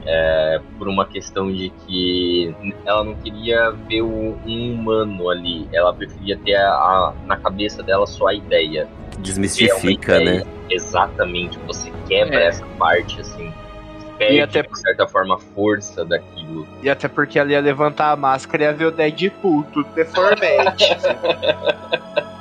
É, 0.07 0.61
por 0.79 0.89
uma 0.89 1.05
questão 1.07 1.53
de 1.53 1.71
que 1.87 2.55
ela 2.87 3.05
não 3.05 3.15
queria 3.17 3.71
ver 3.89 4.03
o- 4.03 4.37
um 4.47 4.73
humano 4.75 5.29
ali. 5.29 5.69
Ela 5.73 5.93
preferia 5.93 6.39
ter 6.39 6.55
a- 6.57 6.69
a- 6.71 7.13
na 7.27 7.37
cabeça 7.37 7.83
dela 7.83 8.07
só 8.07 8.29
a 8.29 8.35
ideia. 8.35 8.89
Desmistifica, 9.19 10.17
É 10.17 10.19
né? 10.19 10.25
ideia. 10.37 10.47
Exatamente, 10.71 11.59
você 11.67 11.93
quebra 12.09 12.41
É. 12.41 12.47
essa 12.47 12.65
parte, 12.79 13.21
assim. 13.21 13.53
Perde, 14.17 14.41
até- 14.41 14.63
de 14.63 14.79
certa 14.81 15.07
forma, 15.07 15.35
a 15.37 15.39
força 15.39 16.05
daquilo. 16.05 16.67
E 16.83 16.89
até 16.91 17.09
porque 17.09 17.39
ela 17.39 17.51
ia 17.53 17.61
levantar 17.61 18.11
a 18.13 18.17
máscara 18.17 18.63
e 18.65 18.67
ia 18.67 18.73
ver 18.73 18.85
o 18.87 18.91
Deadpool, 18.91 19.65
tudo 19.73 19.89
deformante. 19.95 20.85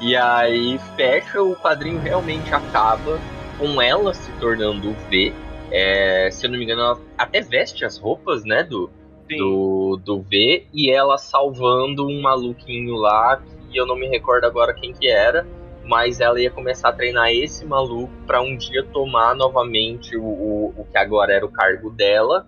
E 0.00 0.14
aí 0.16 0.78
fecha, 0.96 1.42
o 1.42 1.56
quadrinho 1.56 1.98
realmente 1.98 2.52
acaba 2.54 3.18
com 3.58 3.80
ela 3.80 4.12
se 4.12 4.30
tornando 4.32 4.90
o 4.90 4.94
V. 5.08 5.32
É, 5.70 6.28
se 6.30 6.46
eu 6.46 6.50
não 6.50 6.58
me 6.58 6.64
engano, 6.64 6.82
ela 6.82 7.00
até 7.18 7.40
veste 7.40 7.84
as 7.84 7.98
roupas, 7.98 8.44
né, 8.44 8.62
do, 8.62 8.90
Sim. 9.30 9.38
do, 9.38 10.00
do 10.04 10.20
V, 10.22 10.66
e 10.72 10.90
ela 10.90 11.18
salvando 11.18 12.06
um 12.06 12.20
maluquinho 12.20 12.94
lá, 12.96 13.42
que 13.70 13.76
eu 13.76 13.86
não 13.86 13.96
me 13.96 14.06
recordo 14.08 14.44
agora 14.44 14.74
quem 14.74 14.92
que 14.92 15.08
era, 15.08 15.46
mas 15.84 16.20
ela 16.20 16.40
ia 16.40 16.50
começar 16.50 16.88
a 16.88 16.92
treinar 16.92 17.30
esse 17.30 17.64
maluco 17.64 18.12
pra 18.26 18.40
um 18.40 18.56
dia 18.56 18.84
tomar 18.92 19.34
novamente 19.34 20.16
o, 20.16 20.24
o, 20.24 20.74
o 20.76 20.86
que 20.90 20.96
agora 20.96 21.32
era 21.32 21.44
o 21.44 21.50
cargo 21.50 21.90
dela, 21.90 22.46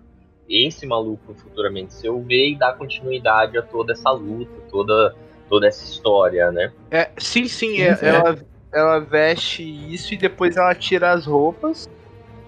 esse 0.49 0.85
maluco 0.87 1.33
futuramente 1.35 1.93
ser 1.93 2.09
o 2.09 2.21
V, 2.21 2.51
e 2.51 2.55
dar 2.55 2.73
continuidade 2.77 3.57
a 3.57 3.61
toda 3.61 3.91
essa 3.93 4.09
luta, 4.11 4.51
toda, 4.71 5.15
toda 5.49 5.67
essa 5.67 5.83
história, 5.83 6.51
né? 6.51 6.71
É, 6.89 7.09
sim, 7.17 7.47
sim, 7.47 7.81
é- 7.81 7.97
É. 8.01 8.07
ela, 8.07 8.37
ela 8.73 8.99
veste 8.99 9.61
isso 9.63 10.13
e 10.13 10.17
depois 10.17 10.55
ela 10.55 10.73
tira 10.73 11.11
as 11.11 11.25
roupas. 11.25 11.87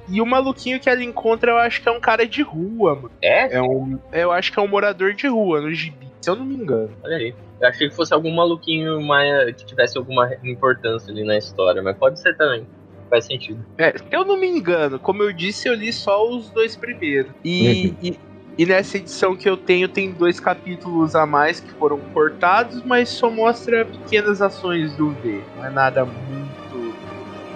E 0.10 0.22
o 0.22 0.26
maluquinho 0.26 0.80
que 0.80 0.90
ela 0.90 1.04
encontra, 1.04 1.52
eu 1.52 1.58
acho 1.58 1.82
que 1.82 1.88
é 1.88 1.92
um 1.92 2.00
cara 2.00 2.26
de 2.26 2.42
rua, 2.42 2.96
mano. 2.96 3.12
É? 3.22 3.56
É 3.56 3.62
um, 3.62 4.00
eu 4.12 4.32
acho 4.32 4.52
que 4.52 4.60
é 4.60 4.62
um 4.62 4.68
morador 4.68 5.14
de 5.14 5.28
rua, 5.28 5.62
no 5.62 5.72
gibi, 5.72 6.08
se 6.22 6.30
eu 6.30 6.36
não 6.36 6.46
me 6.46 6.56
engano. 6.56 6.92
Olha 7.04 7.18
aí. 7.18 7.36
Eu 7.62 7.68
achei 7.68 7.90
que 7.90 7.96
fosse 7.96 8.14
algum 8.14 8.34
maluquinho 8.34 9.02
mais, 9.02 9.54
que 9.56 9.66
tivesse 9.66 9.98
alguma 9.98 10.32
importância 10.44 11.12
ali 11.12 11.24
na 11.24 11.38
história, 11.38 11.82
mas 11.82 11.98
pode 11.98 12.20
ser 12.20 12.36
também. 12.38 12.66
Faz 13.10 13.26
sentido. 13.26 13.66
É, 13.78 13.98
se 13.98 14.04
eu 14.12 14.24
não 14.24 14.40
me 14.40 14.48
engano, 14.48 15.00
como 15.00 15.24
eu 15.24 15.34
disse, 15.34 15.68
eu 15.68 15.74
li 15.74 15.92
só 15.92 16.30
os 16.30 16.50
dois 16.52 16.76
primeiros. 16.76 17.32
E, 17.44 17.96
e, 18.02 18.20
e 18.58 18.66
nessa 18.66 18.98
edição 18.98 19.36
que 19.36 19.50
eu 19.50 19.58
tenho, 19.58 19.90
tem 19.90 20.12
dois 20.12 20.40
capítulos 20.40 21.16
a 21.16 21.26
mais 21.26 21.60
que 21.60 21.72
foram 21.72 22.00
cortados, 22.14 22.84
mas 22.84 23.10
só 23.10 23.30
mostra 23.30 23.84
pequenas 23.84 24.42
ações 24.42 24.96
do 24.96 25.10
V. 25.10 25.42
Não 25.58 25.66
é 25.66 25.70
nada 25.70 26.06
muito 26.06 26.59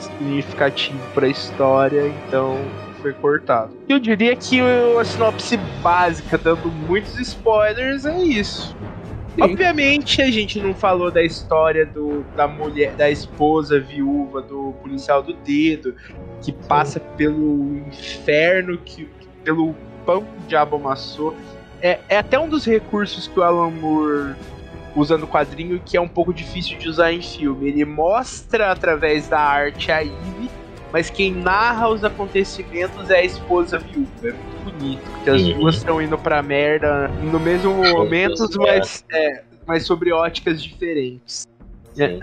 significativo 0.03 0.99
pra 1.13 1.27
história, 1.27 2.07
então 2.27 2.57
foi 3.01 3.13
cortado. 3.13 3.71
Eu 3.87 3.99
diria 3.99 4.35
que 4.35 4.61
a 4.61 5.03
sinopse 5.03 5.57
básica, 5.81 6.37
dando 6.37 6.71
muitos 6.71 7.19
spoilers, 7.19 8.05
é 8.05 8.17
isso. 8.23 8.75
Obviamente 9.39 10.21
a 10.21 10.29
gente 10.29 10.59
não 10.59 10.73
falou 10.73 11.09
da 11.09 11.23
história 11.23 11.85
do, 11.85 12.23
da 12.35 12.47
mulher, 12.47 12.93
da 12.93 13.09
esposa 13.09 13.79
viúva 13.79 14.41
do 14.41 14.73
policial 14.81 15.23
do 15.23 15.33
dedo, 15.33 15.95
que 16.41 16.51
passa 16.51 16.99
pelo 16.99 17.75
inferno, 17.87 18.77
que, 18.77 19.09
pelo 19.43 19.75
pão 20.05 20.21
que 20.21 20.45
o 20.45 20.47
diabo 20.47 20.75
amassou. 20.75 21.35
É, 21.81 21.99
é 22.07 22.17
até 22.17 22.39
um 22.39 22.47
dos 22.47 22.63
recursos 22.65 23.27
que 23.27 23.39
o 23.39 23.43
Alan 23.43 23.71
Moore 23.71 24.35
usa 24.95 25.17
no 25.17 25.27
quadrinho 25.27 25.81
que 25.85 25.97
é 25.97 26.01
um 26.01 26.07
pouco 26.07 26.33
difícil 26.33 26.77
de 26.77 26.87
usar 26.87 27.11
em 27.11 27.21
filme. 27.21 27.69
Ele 27.69 27.85
mostra 27.85 28.71
através 28.71 29.27
da 29.27 29.39
arte 29.39 29.91
a 29.91 30.03
Eve, 30.03 30.49
mas 30.91 31.09
quem 31.09 31.33
narra 31.33 31.89
os 31.89 32.03
acontecimentos 32.03 33.09
é 33.09 33.19
a 33.19 33.23
esposa 33.23 33.79
viúva. 33.79 34.09
É 34.23 34.31
muito 34.31 34.63
bonito, 34.63 35.01
porque 35.11 35.29
as 35.29 35.43
duas 35.43 35.75
estão 35.75 36.01
indo 36.01 36.17
pra 36.17 36.41
merda 36.41 37.07
no 37.07 37.39
mesmo 37.39 37.73
momento, 37.73 38.47
mas, 38.57 39.03
é, 39.11 39.43
mas 39.65 39.85
sobre 39.85 40.11
óticas 40.11 40.61
diferentes. 40.63 41.47
É. 41.97 42.19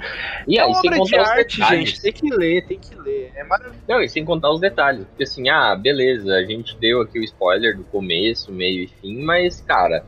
E 0.48 0.58
é 0.58 0.62
aí, 0.62 0.68
uma 0.68 0.80
sem 0.80 0.90
obra 0.90 1.04
de 1.04 1.10
contar 1.10 1.22
os 1.22 1.28
arte, 1.30 1.60
detalhes. 1.60 1.88
gente. 1.90 2.02
Tem 2.02 2.12
que 2.12 2.30
ler, 2.30 2.66
tem 2.66 2.78
que 2.78 2.94
ler. 2.96 3.32
É 3.34 3.44
maravilhoso. 3.44 3.84
Não, 3.88 4.02
e 4.02 4.08
sem 4.08 4.24
contar 4.24 4.50
os 4.50 4.60
detalhes. 4.60 5.04
Porque 5.06 5.22
assim, 5.22 5.48
ah, 5.48 5.76
beleza, 5.76 6.34
a 6.34 6.44
gente 6.44 6.76
deu 6.78 7.00
aqui 7.00 7.18
o 7.18 7.24
spoiler 7.24 7.76
do 7.76 7.84
começo, 7.84 8.52
meio 8.52 8.84
e 8.84 8.86
fim, 8.88 9.22
mas, 9.22 9.60
cara, 9.60 10.04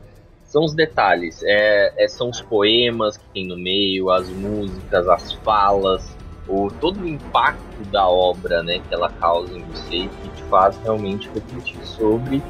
são 0.53 0.63
os 0.65 0.75
detalhes. 0.75 1.41
É, 1.43 1.91
é- 1.97 2.07
são 2.07 2.29
os 2.29 2.39
poemas 2.41 3.17
que 3.17 3.23
tem 3.33 3.47
no 3.47 3.57
meio, 3.57 4.11
as 4.11 4.29
músicas, 4.29 5.07
as 5.09 5.33
falas, 5.33 6.15
o, 6.47 6.69
todo 6.79 7.01
o 7.01 7.07
impacto 7.07 7.83
da 7.91 8.07
obra, 8.07 8.61
né, 8.61 8.79
que 8.87 8.93
ela 8.93 9.09
causa 9.09 9.51
em 9.57 9.63
você 9.63 9.95
e 9.95 10.07
que 10.09 10.29
te 10.29 10.43
faz 10.43 10.77
realmente 10.83 11.27
refletir 11.33 11.83
sobre 11.83 12.43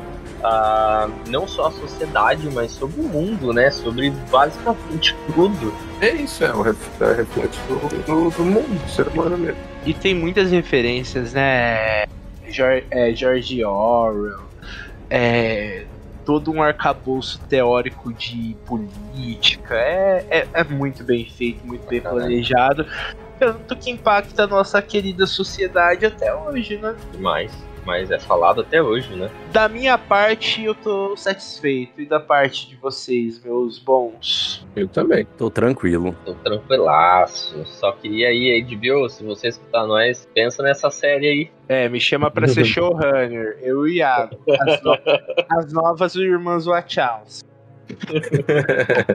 ah, 0.44 1.08
não 1.30 1.48
só 1.48 1.68
a 1.68 1.72
sociedade, 1.72 2.50
mas 2.54 2.72
sobre 2.72 3.00
o 3.00 3.04
mundo, 3.06 3.54
né? 3.54 3.72
Sobre 3.72 4.10
basicamente 4.30 5.16
tudo. 5.34 5.74
É 6.02 6.10
isso, 6.12 6.44
é 6.44 6.54
o 6.54 6.62
ref- 6.62 7.02
é 7.02 7.14
reflexo 7.14 7.62
do, 7.70 8.04
do, 8.04 8.30
do 8.30 8.44
mundo, 8.44 8.84
do 8.84 8.90
ser 8.92 9.08
humano 9.08 9.38
mesmo. 9.38 9.58
E 9.86 9.94
tem 9.94 10.14
muitas 10.14 10.52
referências, 10.52 11.32
né? 11.32 12.04
Jor- 12.50 12.84
é, 12.92 13.14
George 13.16 13.64
Orwell, 13.64 14.42
é, 15.10 15.86
todo 16.26 16.52
um 16.52 16.62
arcabouço 16.62 17.40
teórico 17.50 18.14
de 18.14 18.56
política. 18.66 19.76
É, 19.76 20.26
é, 20.30 20.48
é 20.54 20.64
muito 20.64 21.04
bem 21.04 21.26
feito, 21.26 21.66
muito 21.66 21.88
bem 21.88 22.02
planejado. 22.02 22.86
Tanto 23.40 23.76
que 23.76 23.90
impacta 23.92 24.44
a 24.44 24.48
nossa 24.48 24.82
querida 24.82 25.26
sociedade 25.26 26.06
até 26.06 26.34
hoje, 26.34 26.78
né? 26.78 26.96
Demais. 27.12 27.52
Mas 27.86 28.10
é 28.12 28.18
falado 28.18 28.62
até 28.62 28.82
hoje, 28.82 29.14
né? 29.16 29.30
Da 29.52 29.68
minha 29.68 29.98
parte, 29.98 30.64
eu 30.64 30.74
tô 30.74 31.18
satisfeito. 31.18 32.00
E 32.02 32.06
da 32.06 32.18
parte 32.20 32.70
de 32.70 32.78
vocês, 32.78 33.44
meus 33.44 33.78
bons? 33.78 34.66
Eu 34.76 34.88
também. 34.88 35.26
Tô 35.38 35.50
tranquilo. 35.50 36.16
Tô 36.24 36.34
tranquilaço. 36.36 37.62
Só 37.66 37.92
queria 37.92 38.30
aí, 38.30 38.62
HBO, 38.64 39.10
se 39.10 39.24
você 39.26 39.50
escutar 39.50 39.86
nós, 39.86 40.26
pensa 40.34 40.64
nessa 40.64 40.90
série 40.90 41.28
aí. 41.28 41.52
É, 41.68 41.90
me 41.90 42.00
chama 42.00 42.32
pra 42.32 42.48
ser 42.48 42.64
showrunner. 42.64 43.58
Eu 43.62 43.86
e 43.88 43.98
Iago. 43.98 44.38
As, 44.68 44.82
no- 44.82 44.98
as 45.60 45.74
novas 45.74 46.16
irmãs 46.16 46.66
Wachaus. 46.66 47.44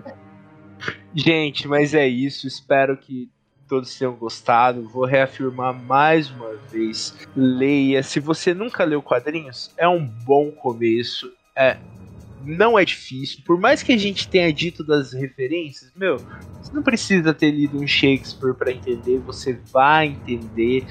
Gente, 1.15 1.67
mas 1.67 1.95
é 1.95 2.07
isso. 2.07 2.47
Espero 2.47 2.97
que 2.97 3.29
todos 3.69 3.97
tenham 3.97 4.15
gostado. 4.15 4.89
Vou 4.89 5.05
reafirmar 5.05 5.75
mais 5.75 6.31
uma 6.31 6.55
vez. 6.71 7.15
Leia. 7.37 8.03
Se 8.03 8.19
você 8.19 8.55
nunca 8.55 8.85
leu 8.85 9.03
quadrinhos, 9.03 9.71
é 9.77 9.87
um 9.89 10.05
bom 10.05 10.51
começo. 10.51 11.31
É, 11.55 11.77
não 12.45 12.79
é 12.79 12.85
difícil. 12.85 13.41
Por 13.45 13.61
mais 13.61 13.83
que 13.83 13.93
a 13.93 13.97
gente 13.97 14.29
tenha 14.29 14.53
dito 14.53 14.83
das 14.83 15.13
referências, 15.13 15.93
meu, 15.95 16.17
você 16.61 16.73
não 16.73 16.83
precisa 16.83 17.35
ter 17.35 17.51
lido 17.51 17.79
um 17.79 17.87
Shakespeare 17.87 18.55
para 18.55 18.73
entender. 18.73 19.19
Você 19.19 19.59
vai 19.73 20.07
entender. 20.07 20.87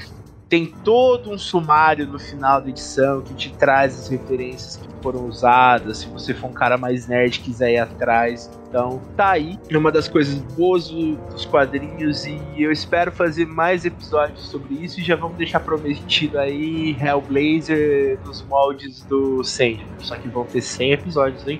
Tem 0.50 0.66
todo 0.84 1.30
um 1.32 1.38
sumário 1.38 2.08
no 2.08 2.18
final 2.18 2.62
da 2.62 2.70
edição 2.70 3.22
que 3.22 3.34
te 3.34 3.52
traz 3.54 4.00
as 4.00 4.08
referências 4.08 4.78
que 4.78 4.88
foram 5.02 5.26
usadas. 5.28 5.98
Se 6.00 6.08
você 6.08 6.34
for 6.34 6.48
um 6.50 6.54
cara 6.54 6.78
mais 6.78 7.06
nerd 7.08 7.36
e 7.36 7.40
quiser 7.42 7.72
ir 7.74 7.78
atrás, 7.80 8.50
então 8.70 9.02
tá 9.18 9.32
aí. 9.32 9.60
É 9.70 9.78
uma 9.78 9.92
das 9.92 10.08
coisas 10.08 10.36
boas 10.36 10.88
do- 10.90 11.16
dos 11.32 11.46
quadrinhos 11.46 12.26
e 12.26 12.40
eu 12.58 12.72
espero 12.72 13.12
fazer 13.12 13.46
mais 13.46 13.84
episódios 13.86 14.48
sobre 14.50 14.76
isso. 14.76 15.00
E 15.00 15.04
já 15.04 15.16
vamos 15.18 15.38
deixar 15.38 15.60
prometido 15.60 16.40
aí 16.40 16.96
Hellblazer 17.00 18.18
nos 18.26 18.42
moldes 18.44 19.04
do 19.04 19.44
Sandman. 19.44 19.86
Só 20.00 20.16
que 20.16 20.28
vão 20.30 20.46
ter 20.46 20.62
100 20.62 20.92
episódios, 20.94 21.46
hein? 21.48 21.60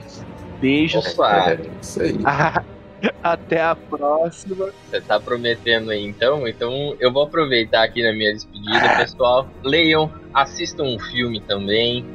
Beijos. 0.62 1.14
Opa, 1.14 1.52
É, 1.52 1.60
isso 1.82 2.02
aí. 2.02 2.18
Até 3.24 3.62
a 3.62 3.76
próxima. 3.76 4.72
você 4.90 5.02
tá 5.02 5.20
prometendo 5.20 5.92
aí 5.92 6.06
então? 6.06 6.48
Então 6.48 6.96
eu 7.00 7.12
vou 7.12 7.24
aproveitar 7.24 7.84
aqui 7.84 8.04
na 8.04 8.14
minha 8.14 8.34
despedida, 8.34 8.96
pessoal. 8.98 9.48
Leiam, 9.64 10.12
assistam 10.34 10.84
um 10.84 11.00
filme 11.00 11.42
também. 11.42 12.06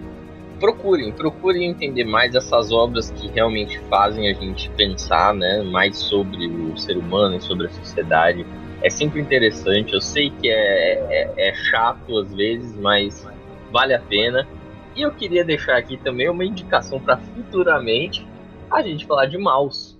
Procurem, 0.58 1.10
procurem 1.10 1.64
entender 1.64 2.04
mais 2.04 2.34
essas 2.34 2.70
obras 2.70 3.10
que 3.10 3.28
realmente 3.28 3.78
fazem 3.90 4.30
a 4.30 4.32
gente 4.32 4.70
pensar, 4.70 5.34
né? 5.34 5.62
Mais 5.62 5.96
sobre 5.96 6.46
o 6.46 6.76
ser 6.76 6.96
humano 6.96 7.36
e 7.36 7.40
sobre 7.40 7.66
a 7.66 7.70
sociedade. 7.70 8.46
É 8.80 8.88
sempre 8.88 9.20
interessante. 9.20 9.92
Eu 9.92 10.00
sei 10.00 10.30
que 10.30 10.48
é, 10.48 10.94
é, 11.10 11.48
é 11.48 11.54
chato 11.54 12.16
às 12.18 12.32
vezes, 12.32 12.76
mas 12.76 13.26
vale 13.72 13.94
a 13.94 14.00
pena. 14.00 14.46
E 14.94 15.02
eu 15.02 15.10
queria 15.10 15.44
deixar 15.44 15.76
aqui 15.76 15.96
também 15.96 16.28
uma 16.28 16.44
indicação 16.44 17.00
para 17.00 17.16
futuramente 17.16 18.26
a 18.70 18.82
gente 18.82 19.06
falar 19.06 19.26
de 19.26 19.38
mouse. 19.38 19.91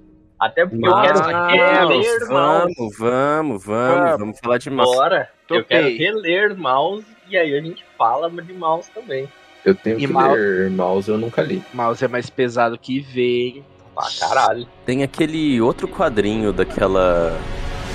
Até 0.43 0.67
porque 0.67 0.85
eu 0.89 1.01
quero 1.03 1.21
reler 1.23 2.29
mouse. 2.29 2.29
vamos, 2.29 2.97
vamos, 2.99 3.65
vamos, 3.65 4.19
vamos 4.19 4.39
falar 4.43 4.59
de 4.59 4.71
massa. 4.71 4.93
Bora! 4.93 5.29
Eu 5.49 5.65
quero 5.65 5.87
reler 5.87 6.57
mouse 6.57 7.07
e 7.29 7.37
aí 7.37 7.57
a 7.57 7.61
gente 7.61 7.85
fala 7.97 8.29
de 8.29 8.53
mouse 8.53 8.91
também. 8.93 9.29
Eu 9.65 9.75
tenho 9.77 9.97
E 9.99 10.01
que 10.01 10.13
mal- 10.13 10.33
ler 10.33 10.69
Mouse, 10.71 11.09
eu 11.09 11.17
nunca 11.17 11.41
li. 11.43 11.63
Mouse 11.73 12.05
é 12.05 12.09
mais 12.09 12.29
pesado 12.29 12.77
que 12.77 12.99
veio. 12.99 13.65
Pra 13.95 14.09
caralho. 14.19 14.67
Tem 14.85 15.05
aquele 15.05 15.61
outro 15.61 15.87
quadrinho 15.87 16.53
daquela 16.53 17.39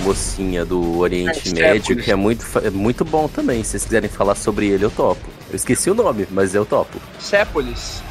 mocinha 0.04 0.64
do 0.64 1.00
Oriente 1.00 1.34
Persepolis. 1.34 1.60
Médio 1.60 1.98
que 1.98 2.12
é 2.12 2.16
muito, 2.16 2.46
é 2.64 2.70
muito 2.70 3.04
bom 3.04 3.28
também. 3.28 3.62
Se 3.64 3.72
vocês 3.72 3.84
quiserem 3.84 4.10
falar 4.10 4.36
sobre 4.36 4.68
ele, 4.70 4.86
eu 4.86 4.92
topo. 4.92 5.28
Eu 5.50 5.56
esqueci 5.56 5.90
o 5.90 5.94
nome, 5.96 6.26
mas 6.32 6.56
eu 6.56 6.66
topo. 6.66 6.98
Sépolis. 7.20 8.02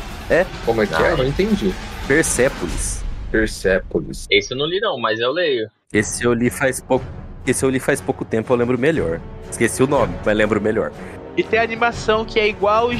Como 0.66 0.82
é 0.82 0.86
que 0.86 0.94
é? 0.94 1.12
Eu 1.12 1.16
não 1.18 1.24
entendi. 1.26 1.72
Persepolis. 2.06 3.05
Persepolis. 3.40 4.26
Esse 4.30 4.52
eu 4.54 4.58
não 4.58 4.66
li 4.66 4.80
não, 4.80 4.98
mas 4.98 5.20
eu 5.20 5.30
leio. 5.32 5.68
Esse 5.92 6.24
eu 6.24 6.32
li 6.32 6.50
faz 6.50 6.80
pouco. 6.80 7.04
Esse 7.46 7.64
eu 7.64 7.70
li 7.70 7.78
faz 7.78 8.00
pouco 8.00 8.24
tempo, 8.24 8.52
eu 8.52 8.56
lembro 8.56 8.78
melhor. 8.78 9.20
Esqueci 9.50 9.82
o 9.82 9.86
nome, 9.86 10.14
mas 10.24 10.36
lembro 10.36 10.60
melhor. 10.60 10.90
E 11.36 11.42
tem 11.42 11.58
a 11.58 11.62
animação 11.62 12.24
que 12.24 12.40
é 12.40 12.48
igual. 12.48 12.90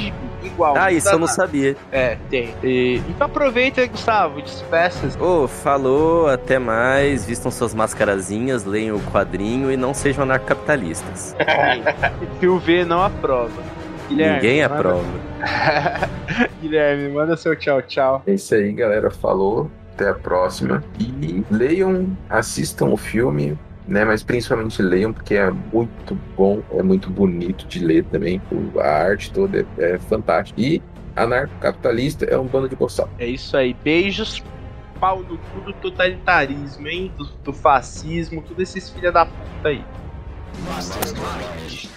Igual. 0.43 0.77
Ah, 0.77 0.91
isso 0.91 1.07
eu 1.09 1.13
não 1.13 1.21
nada. 1.21 1.31
sabia. 1.33 1.75
É, 1.91 2.17
tem. 2.29 2.53
E- 2.63 3.01
Então 3.09 3.25
aproveita, 3.27 3.85
Gustavo, 3.87 4.41
despeça. 4.41 5.21
Ô, 5.21 5.47
falou, 5.47 6.27
até 6.29 6.57
mais. 6.59 7.25
Vistam 7.25 7.51
suas 7.51 7.73
mascarazinhas, 7.73 8.63
leiam 8.63 8.95
o 8.95 9.01
quadrinho 9.11 9.71
e 9.71 9.75
não 9.75 9.93
sejam 9.93 10.23
anarcapitalistas. 10.23 11.35
Fio 12.39 12.59
V 12.59 12.85
não 12.85 13.01
aprova. 13.03 13.51
Guilherme, 14.07 14.35
Ninguém 14.35 14.61
manda- 14.61 14.75
aprova. 14.75 15.03
Guilherme, 16.61 17.09
manda 17.09 17.35
seu 17.35 17.55
tchau, 17.55 17.81
tchau. 17.81 18.23
É 18.25 18.33
isso 18.33 18.53
aí, 18.55 18.71
galera. 18.71 19.09
Falou. 19.11 19.69
Até 19.97 20.09
a 20.09 20.13
próxima. 20.13 20.83
E 20.99 21.43
leiam, 21.49 22.15
assistam 22.29 22.89
o 22.89 22.97
filme, 22.97 23.57
né? 23.87 24.05
Mas 24.05 24.21
principalmente 24.21 24.79
leiam, 24.79 25.11
porque 25.11 25.33
é 25.33 25.49
muito 25.49 26.15
bom, 26.35 26.61
é 26.71 26.83
muito 26.83 27.09
bonito 27.09 27.65
de 27.65 27.83
ler 27.83 28.03
também. 28.05 28.39
A 28.79 28.87
arte 28.87 29.31
toda 29.31 29.65
é, 29.79 29.93
é 29.93 29.97
fantástica. 29.97 30.61
E 30.61 30.83
anarcocapitalista 31.15 32.25
é 32.25 32.37
um 32.37 32.45
bando 32.45 32.69
de 32.69 32.75
boçal. 32.75 33.09
É 33.17 33.25
isso 33.25 33.57
aí. 33.57 33.73
Beijos. 33.83 34.43
Pau 34.99 35.21
no 35.21 35.37
cu 35.37 35.61
do 35.61 35.73
totalitarismo, 35.73 36.87
hein? 36.87 37.11
Do, 37.17 37.25
do 37.25 37.53
fascismo, 37.53 38.43
todos 38.43 38.61
esses 38.69 38.89
filha 38.91 39.11
da 39.11 39.25
puta 39.25 39.69
aí. 39.69 39.83